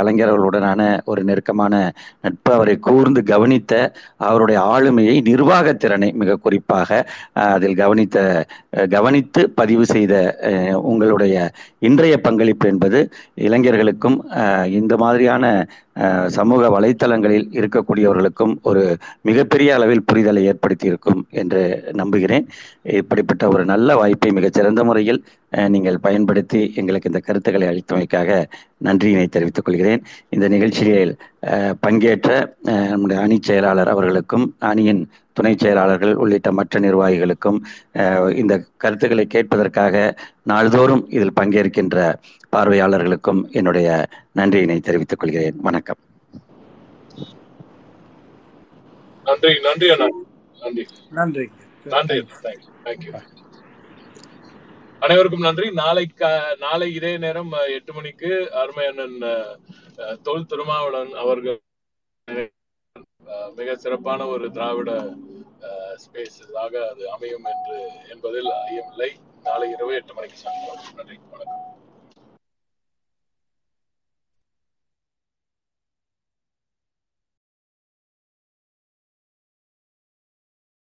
கலைஞர்களுடனான 0.00 0.80
ஒரு 1.04 1.24
நெருக்கமான 1.24 1.74
நட்பு 2.20 2.52
அவரை 2.52 2.76
கூர்ந்து 2.78 3.22
கவனித்த 3.22 3.72
அவருடைய 4.16 4.58
ஆளுமையை 4.74 5.20
நிர்வாகத் 5.20 5.80
திறனை 5.80 6.12
மிக 6.12 6.36
குறிப்பாக 6.36 7.00
அதில் 7.32 7.76
கவனித்த 7.76 8.18
கவனித்து 8.90 9.50
பதிவு 9.50 9.86
செய்த 9.86 10.14
உங்களுடைய 10.82 11.34
இன்றைய 11.78 12.14
பங்களிப்பு 12.20 12.67
என்பது 12.72 12.98
இளைஞர்களுக்கும் 13.46 14.16
இந்த 14.78 14.94
மாதிரியான 15.02 15.44
சமூக 16.36 16.62
வலைத்தளங்களில் 16.74 17.46
இருக்கக்கூடியவர்களுக்கும் 17.58 18.52
ஒரு 18.70 18.82
மிகப்பெரிய 19.28 19.70
அளவில் 19.76 20.04
புரிதலை 20.10 20.42
ஏற்படுத்தியிருக்கும் 20.50 21.20
என்று 21.40 21.62
நம்புகிறேன். 22.00 22.44
இப்படிப்பட்ட 23.00 23.44
ஒரு 23.54 23.64
நல்ல 23.72 23.96
வாய்ப்பை 24.00 24.30
மிகச்சிறந்த 24.38 24.82
முறையில் 24.88 25.20
நீங்கள் 25.74 26.02
பயன்படுத்தி 26.06 26.60
எங்களுக்கு 26.80 27.10
இந்த 27.10 27.20
கருத்துக்களை 27.26 27.66
அளித்தமைக்காக 27.70 28.30
நன்றியினை 28.86 29.26
தெரிவித்துக் 29.36 29.66
கொள்கிறேன். 29.68 30.02
இந்த 30.34 30.46
நிகழ்ச்சியில் 30.54 31.14
பங்கேற்ற 31.84 32.30
நம்முடைய 32.92 33.18
அணி 33.24 33.38
செயலாளர் 33.48 33.92
அவர்களுக்கும் 33.94 34.46
அணியின் 34.70 35.02
துணை 35.38 35.54
செயலாளர்கள் 35.56 36.14
உள்ளிட்ட 36.14 36.52
மற்ற 36.52 36.80
நிர்வாகிகளுக்கும் 36.80 37.58
அஹ், 37.94 38.36
இந்த 38.36 38.54
கருத்துக்களை 38.76 39.26
கேட்பதற்காக 39.34 39.96
நாள்தோறும் 40.44 41.04
இதில் 41.10 41.36
பங்கேற்கின்ற 41.40 41.98
பார்வையாளர்களுக்கும் 42.56 43.42
என்னுடைய 43.50 43.88
நன்றியினை 44.36 44.80
தெரிவித்துக் 44.80 45.18
கொள்கிறேன். 45.18 45.56
வணக்கம். 45.60 46.00
நன்றி 49.24 49.52
நன்றி 49.60 49.88
அண்ணா. 49.90 50.06
நன்றி. 50.60 50.84
நன்றி. 51.10 51.46
நன்றி. 51.84 52.18
தேங்க்யூ 52.84 53.14
அனைவருக்கும் 55.00 55.40
நன்றி. 55.40 55.72
நாளை 55.72 56.04
கா- 56.16 56.58
நாளை 56.58 56.94
இதே 56.94 57.18
நேரம் 57.18 57.52
எட்டு 57.68 57.94
மணிக்கு 57.94 58.52
அருமை 58.52 58.86
அண்ணன் 58.86 59.18
அஹ், 59.22 59.56
அஹ், 59.96 60.18
தொல் 60.22 60.46
திருமாவளவன் 60.46 61.14
அவர்கள் 61.16 61.60
மிக 63.54 63.76
சிறப்பான 63.76 64.26
ஒரு 64.26 64.50
திராவிட 64.50 64.90
ஸ்பேஸாக 66.04 66.88
அது 66.90 67.10
அமையும் 67.10 67.44
என்று 67.44 67.90
என்பதில் 68.10 68.50
ஐயமில்லை 68.70 69.10
நாளை 69.42 69.70
இரவு 69.70 69.94
எட்டு 69.94 70.14
மணிக்கு 70.14 70.38
சந்திப்போம். 70.38 70.96
நன்றி. 70.96 71.18
வணக்கம். 71.30 71.67